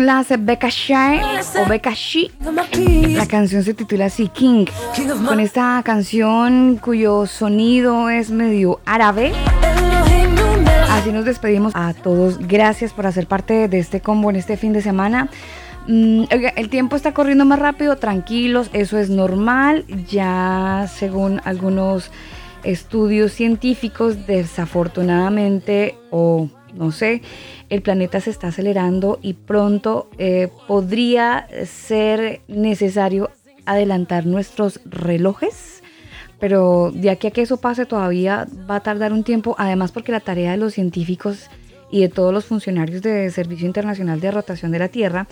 La 0.00 0.18
hace 0.18 0.36
Becca 0.36 0.68
Shy 0.68 1.20
o 1.62 1.68
Becca 1.68 1.92
She. 1.94 2.30
La 3.14 3.26
canción 3.26 3.62
se 3.62 3.74
titula 3.74 4.06
así 4.06 4.28
King. 4.28 4.66
Con 5.26 5.40
esta 5.40 5.80
canción 5.84 6.76
cuyo 6.76 7.26
sonido 7.26 8.10
es 8.10 8.30
medio 8.30 8.80
árabe. 8.84 9.32
Así 10.90 11.12
nos 11.12 11.24
despedimos 11.24 11.74
a 11.76 11.92
todos. 11.94 12.38
Gracias 12.38 12.92
por 12.92 13.06
hacer 13.06 13.26
parte 13.26 13.68
de 13.68 13.78
este 13.78 14.00
combo 14.00 14.30
en 14.30 14.36
este 14.36 14.56
fin 14.56 14.72
de 14.72 14.82
semana. 14.82 15.28
Mm, 15.86 16.24
el 16.30 16.68
tiempo 16.70 16.96
está 16.96 17.12
corriendo 17.12 17.44
más 17.44 17.58
rápido, 17.58 17.96
tranquilos, 17.96 18.70
eso 18.72 18.98
es 18.98 19.10
normal. 19.10 19.84
Ya 20.08 20.88
según 20.92 21.40
algunos 21.44 22.10
estudios 22.62 23.32
científicos, 23.32 24.26
desafortunadamente, 24.26 25.96
o 26.10 26.48
no 26.74 26.92
sé, 26.92 27.22
el 27.70 27.82
planeta 27.82 28.20
se 28.20 28.30
está 28.30 28.48
acelerando 28.48 29.18
y 29.22 29.34
pronto 29.34 30.08
eh, 30.18 30.48
podría 30.66 31.46
ser 31.64 32.40
necesario 32.48 33.30
adelantar 33.66 34.26
nuestros 34.26 34.80
relojes, 34.84 35.82
pero 36.38 36.90
de 36.92 37.10
aquí 37.10 37.28
a 37.28 37.30
que 37.30 37.42
eso 37.42 37.56
pase 37.56 37.86
todavía 37.86 38.46
va 38.68 38.76
a 38.76 38.80
tardar 38.80 39.12
un 39.12 39.24
tiempo, 39.24 39.54
además 39.58 39.92
porque 39.92 40.12
la 40.12 40.20
tarea 40.20 40.52
de 40.52 40.58
los 40.58 40.74
científicos 40.74 41.48
y 41.90 42.00
de 42.00 42.08
todos 42.08 42.32
los 42.32 42.44
funcionarios 42.44 43.02
de 43.02 43.30
Servicio 43.30 43.66
Internacional 43.66 44.20
de 44.20 44.30
Rotación 44.30 44.72
de 44.72 44.78
la 44.78 44.88
Tierra, 44.88 45.26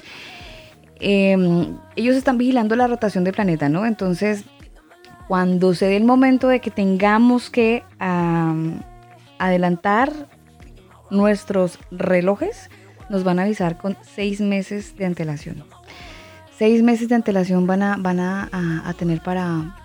eh, 1.01 1.37
ellos 1.97 2.17
están 2.17 2.39
vigilando 2.39 2.77
la 2.77 2.87
rotación 2.87 3.25
del 3.25 3.35
planeta, 3.35 3.69
¿no? 3.69 3.85
Entonces, 3.85 4.45
cuando 5.27 5.75
se 5.75 5.87
dé 5.87 5.97
el 5.97 6.05
momento 6.05 6.49
de 6.49 6.61
que 6.61 6.71
tengamos 6.71 7.51
que 7.51 7.83
adelantar 9.39 10.13
nuestros 11.13 11.79
relojes, 11.91 12.71
nos 13.09 13.23
van 13.23 13.39
a 13.39 13.43
avisar 13.43 13.79
con 13.79 13.97
seis 14.15 14.41
meses 14.41 14.97
de 14.97 15.05
antelación. 15.05 15.63
Seis 16.59 16.83
meses 16.83 17.09
de 17.09 17.15
antelación 17.15 17.67
van 17.67 17.83
a, 17.83 17.97
van 17.99 18.21
a, 18.21 18.95
tener 18.99 19.21
para, 19.23 19.77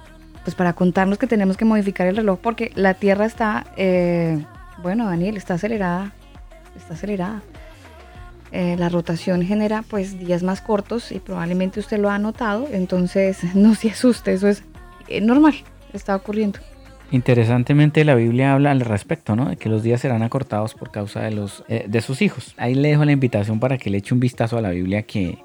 pues 0.44 0.56
para 0.56 0.74
contarnos 0.74 1.18
que 1.18 1.28
tenemos 1.28 1.58
que 1.58 1.66
modificar 1.66 2.08
el 2.08 2.16
reloj 2.16 2.40
porque 2.42 2.72
la 2.76 2.94
Tierra 2.94 3.26
está, 3.26 3.66
eh, 3.78 4.44
bueno, 4.82 5.06
Daniel, 5.06 5.38
está 5.38 5.56
acelerada, 5.56 6.14
está 6.76 6.94
acelerada. 6.94 7.42
Eh, 8.52 8.78
la 8.80 8.88
rotación 8.88 9.42
genera 9.42 9.82
pues 9.82 10.18
días 10.18 10.42
más 10.42 10.62
cortos 10.62 11.12
y 11.12 11.20
probablemente 11.20 11.82
usted 11.82 11.98
lo 11.98 12.10
ha 12.10 12.18
notado, 12.18 12.68
entonces 12.72 13.44
no 13.56 13.76
se 13.76 13.90
asuste, 13.90 14.34
eso 14.34 14.48
es 14.48 14.64
eh, 15.10 15.20
normal, 15.20 15.56
está 15.92 16.16
ocurriendo. 16.16 16.60
Interesantemente 17.12 18.04
la 18.04 18.16
Biblia 18.16 18.54
habla 18.54 18.72
al 18.72 18.82
respecto, 18.82 19.36
¿no? 19.36 19.50
De 19.50 19.56
que 19.56 19.70
los 19.70 19.82
días 19.84 20.02
serán 20.02 20.24
acortados 20.24 20.74
por 20.74 20.92
causa 20.92 21.22
de 21.22 21.32
los 21.32 21.64
eh, 21.70 21.86
de 21.88 22.02
sus 22.02 22.22
hijos. 22.22 22.54
Ahí 22.58 22.76
le 22.76 22.90
dejo 22.90 23.06
la 23.06 23.14
invitación 23.14 23.60
para 23.60 23.78
que 23.78 23.90
le 23.90 24.00
eche 24.00 24.14
un 24.14 24.20
vistazo 24.20 24.58
a 24.58 24.62
la 24.62 24.72
Biblia 24.72 25.04
que, 25.04 25.38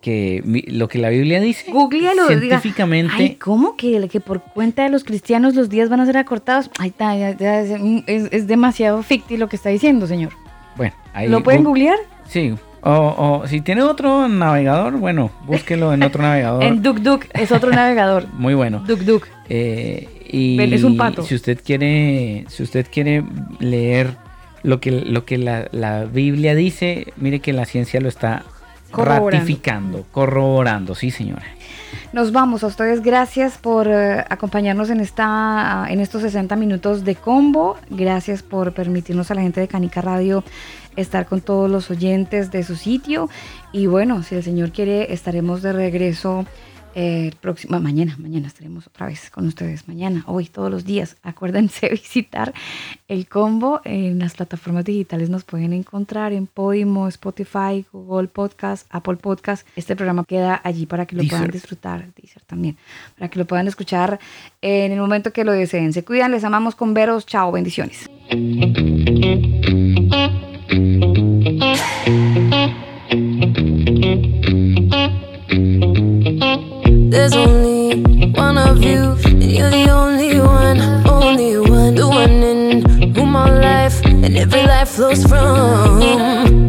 que 0.00 0.42
lo 0.68 0.88
que 0.88 0.98
la 0.98 1.10
Biblia 1.10 1.40
dice 1.40 1.70
Googlealo, 1.70 2.26
diga, 2.28 2.38
científicamente 2.60 3.12
Ay, 3.16 3.34
¿cómo 3.36 3.76
que, 3.76 4.08
que 4.08 4.20
por 4.20 4.40
cuenta 4.42 4.82
de 4.84 4.88
los 4.88 5.04
cristianos 5.04 5.54
los 5.54 5.68
días 5.68 5.90
van 5.90 6.00
a 6.00 6.06
ser 6.06 6.16
acortados? 6.16 6.70
Ay, 6.78 6.90
ta, 6.90 7.14
ya- 7.16 7.36
ya 7.36 7.60
es, 7.60 7.70
es- 8.06 8.46
demasiado 8.46 9.02
ficti 9.02 9.36
lo 9.36 9.48
que 9.48 9.56
está 9.56 9.68
diciendo, 9.68 10.06
señor. 10.06 10.32
Bueno, 10.76 10.94
ahí 11.12 11.28
¿Lo 11.28 11.42
pueden 11.42 11.64
googlear? 11.64 11.98
Sí. 12.28 12.54
O, 12.82 13.40
o 13.42 13.46
si 13.46 13.60
tiene 13.60 13.82
otro 13.82 14.26
navegador, 14.28 14.96
bueno, 14.96 15.30
búsquelo 15.46 15.92
en 15.92 16.02
otro 16.02 16.22
navegador. 16.22 16.64
En 16.70 16.82
DuckDuck, 16.82 17.26
es 17.34 17.52
otro 17.52 17.70
navegador. 17.70 18.26
Muy 18.32 18.54
bueno. 18.54 18.82
DuckDuck. 18.86 19.26
Eh, 19.48 20.08
y 20.30 20.60
es 20.60 20.84
un 20.84 20.96
pato. 20.96 21.22
Si 21.22 21.34
usted 21.34 21.60
quiere, 21.64 22.44
si 22.48 22.62
usted 22.62 22.86
quiere 22.90 23.24
leer 23.58 24.16
lo 24.62 24.80
que, 24.80 24.92
lo 24.92 25.24
que 25.24 25.38
la, 25.38 25.68
la 25.72 26.04
Biblia 26.04 26.54
dice, 26.54 27.12
mire 27.16 27.40
que 27.40 27.52
la 27.52 27.64
ciencia 27.64 28.00
lo 28.00 28.08
está 28.08 28.44
Corroborando. 28.90 29.30
ratificando, 29.30 30.06
corroborando, 30.12 30.94
sí 30.94 31.10
señora. 31.10 31.44
Nos 32.12 32.32
vamos 32.32 32.64
a 32.64 32.66
ustedes. 32.66 33.02
Gracias 33.02 33.56
por 33.58 33.86
eh, 33.88 34.24
acompañarnos 34.28 34.90
en, 34.90 35.00
esta, 35.00 35.86
en 35.88 36.00
estos 36.00 36.22
60 36.22 36.56
minutos 36.56 37.04
de 37.04 37.14
combo. 37.14 37.76
Gracias 37.88 38.42
por 38.42 38.72
permitirnos 38.72 39.30
a 39.30 39.34
la 39.34 39.42
gente 39.42 39.60
de 39.60 39.68
Canica 39.68 40.00
Radio 40.00 40.42
estar 41.00 41.26
con 41.26 41.40
todos 41.40 41.70
los 41.70 41.90
oyentes 41.90 42.50
de 42.50 42.62
su 42.62 42.76
sitio. 42.76 43.28
Y 43.72 43.86
bueno, 43.86 44.22
si 44.22 44.34
el 44.34 44.42
Señor 44.42 44.72
quiere, 44.72 45.12
estaremos 45.12 45.62
de 45.62 45.72
regreso 45.72 46.46
eh, 46.94 47.28
el 47.28 47.36
próximo, 47.36 47.78
mañana. 47.80 48.16
Mañana 48.18 48.48
estaremos 48.48 48.86
otra 48.86 49.06
vez 49.06 49.30
con 49.30 49.46
ustedes. 49.46 49.86
Mañana, 49.86 50.24
hoy, 50.26 50.46
todos 50.46 50.70
los 50.70 50.84
días. 50.84 51.16
Acuérdense 51.22 51.88
visitar 51.88 52.52
el 53.08 53.28
combo. 53.28 53.80
En 53.84 54.18
las 54.18 54.34
plataformas 54.34 54.84
digitales 54.84 55.30
nos 55.30 55.44
pueden 55.44 55.72
encontrar 55.72 56.32
en 56.32 56.46
Podimo, 56.46 57.08
Spotify, 57.08 57.84
Google 57.92 58.28
Podcast, 58.28 58.86
Apple 58.90 59.16
Podcast. 59.16 59.66
Este 59.76 59.94
programa 59.94 60.24
queda 60.24 60.60
allí 60.64 60.86
para 60.86 61.06
que 61.06 61.16
lo 61.16 61.22
puedan 61.24 61.50
disfrutar, 61.50 62.12
Deezer 62.14 62.42
también, 62.42 62.76
para 63.16 63.28
que 63.28 63.38
lo 63.38 63.46
puedan 63.46 63.68
escuchar 63.68 64.18
en 64.60 64.92
el 64.92 64.98
momento 65.00 65.32
que 65.32 65.44
lo 65.44 65.52
deseen. 65.52 65.92
Se 65.92 66.04
cuidan, 66.04 66.32
les 66.32 66.44
amamos 66.44 66.74
con 66.74 66.94
veros. 66.94 67.26
Chao, 67.26 67.52
bendiciones. 67.52 68.08
There's 77.10 77.34
only 77.34 78.02
one 78.34 78.56
of 78.56 78.84
you, 78.84 79.16
and 79.24 79.42
you're 79.42 79.68
the 79.68 79.90
only 79.90 80.38
one, 80.38 80.80
only 81.08 81.58
one. 81.58 81.96
The 81.96 82.08
one 82.08 82.30
in 82.30 83.14
whom 83.16 83.32
my 83.32 83.50
life 83.50 84.00
and 84.06 84.36
every 84.36 84.62
life 84.62 84.90
flows 84.90 85.24
from. 85.24 85.98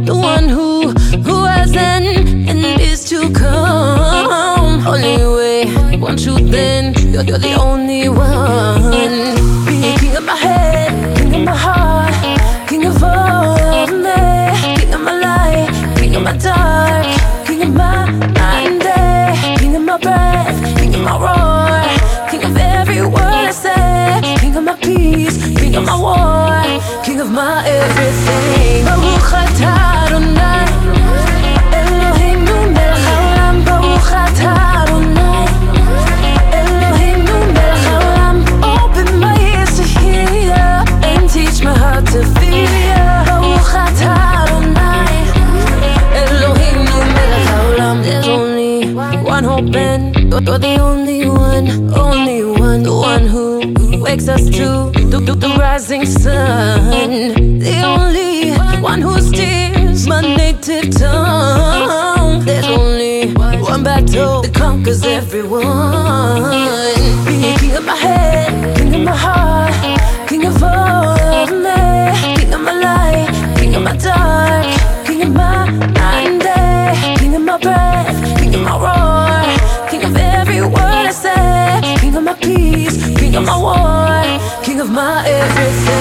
The 0.03 0.15
one 0.15 0.49
who, 0.49 0.93
who 1.21 1.43
has 1.45 1.75
an 1.75 2.47
and 2.49 2.81
is 2.81 3.07
to 3.09 3.31
come. 3.31 4.87
Only 4.87 5.17
way, 5.37 5.97
one 5.97 6.17
truth, 6.17 6.49
then 6.49 6.95
you're, 7.13 7.23
you're 7.23 7.37
the 7.37 7.53
only 7.53 8.09
one. 8.09 8.81
Be 9.67 9.95
king 9.99 10.15
of 10.17 10.23
my 10.25 10.35
head, 10.35 11.17
king 11.17 11.35
of 11.35 11.43
my 11.43 11.55
heart, 11.55 12.67
king 12.67 12.85
of 12.87 13.03
all 13.03 13.85
me, 13.85 14.75
king 14.75 14.91
of 14.91 15.01
my 15.01 15.19
light, 15.19 15.69
king 15.97 16.15
of 16.15 16.23
my 16.23 16.35
dark, 16.35 16.70
breath, 20.11 20.59
king 20.79 20.93
of 20.95 21.01
my 21.01 21.15
roar, 21.25 22.29
king 22.29 22.43
of 22.43 22.57
every 22.57 23.01
word 23.01 23.47
I 23.49 23.51
say, 23.51 24.35
king 24.41 24.55
of 24.57 24.63
my 24.63 24.75
peace, 24.75 25.37
king 25.59 25.75
of 25.75 25.85
my 25.85 25.97
war, 26.05 27.03
king 27.05 27.19
of 27.21 27.29
my 27.31 27.63
everything. 27.67 28.85
Baruch 28.85 29.31
atah 29.43 29.90
you're 50.45 50.57
the 50.57 50.77
only 50.79 51.27
one, 51.29 51.67
only 51.93 52.43
one, 52.43 52.83
the 52.83 52.93
one 52.93 53.25
who 53.27 54.01
wakes 54.01 54.27
us 54.27 54.43
to 54.45 54.91
the, 55.09 55.19
the, 55.19 55.33
the 55.33 55.49
rising 55.59 56.05
sun. 56.05 57.59
The 57.59 57.81
only 57.83 58.51
one 58.81 59.01
who 59.01 59.19
steers 59.19 60.07
my 60.07 60.21
native 60.21 60.91
tongue. 60.97 62.43
There's 62.45 62.65
only 62.65 63.33
one 63.33 63.83
battle 63.83 64.41
that 64.41 64.53
conquers 64.53 65.03
everyone. 65.05 65.63
Be 67.25 67.55
king 67.59 67.75
of 67.77 67.85
my 67.85 67.95
head, 67.95 68.77
king 68.77 68.95
of 68.95 69.01
my 69.01 69.15
heart, 69.15 69.73
king 70.27 70.45
of 70.45 70.63
all 70.63 71.47
me, 71.65 72.35
king 72.35 72.53
of 72.53 72.61
my 72.61 72.73
light, 72.73 73.29
king 73.57 73.75
of 73.75 73.83
my 73.83 73.95
dark, 73.97 74.65
king 75.05 75.21
of 75.21 75.31
my 75.33 76.39
day, 76.39 77.15
king 77.19 77.35
of 77.35 77.41
my 77.43 77.57
breath, 77.57 78.10
my 83.45 83.57
war, 83.57 84.63
king 84.63 84.79
of 84.79 84.89
my 84.89 85.27
everything. 85.27 86.00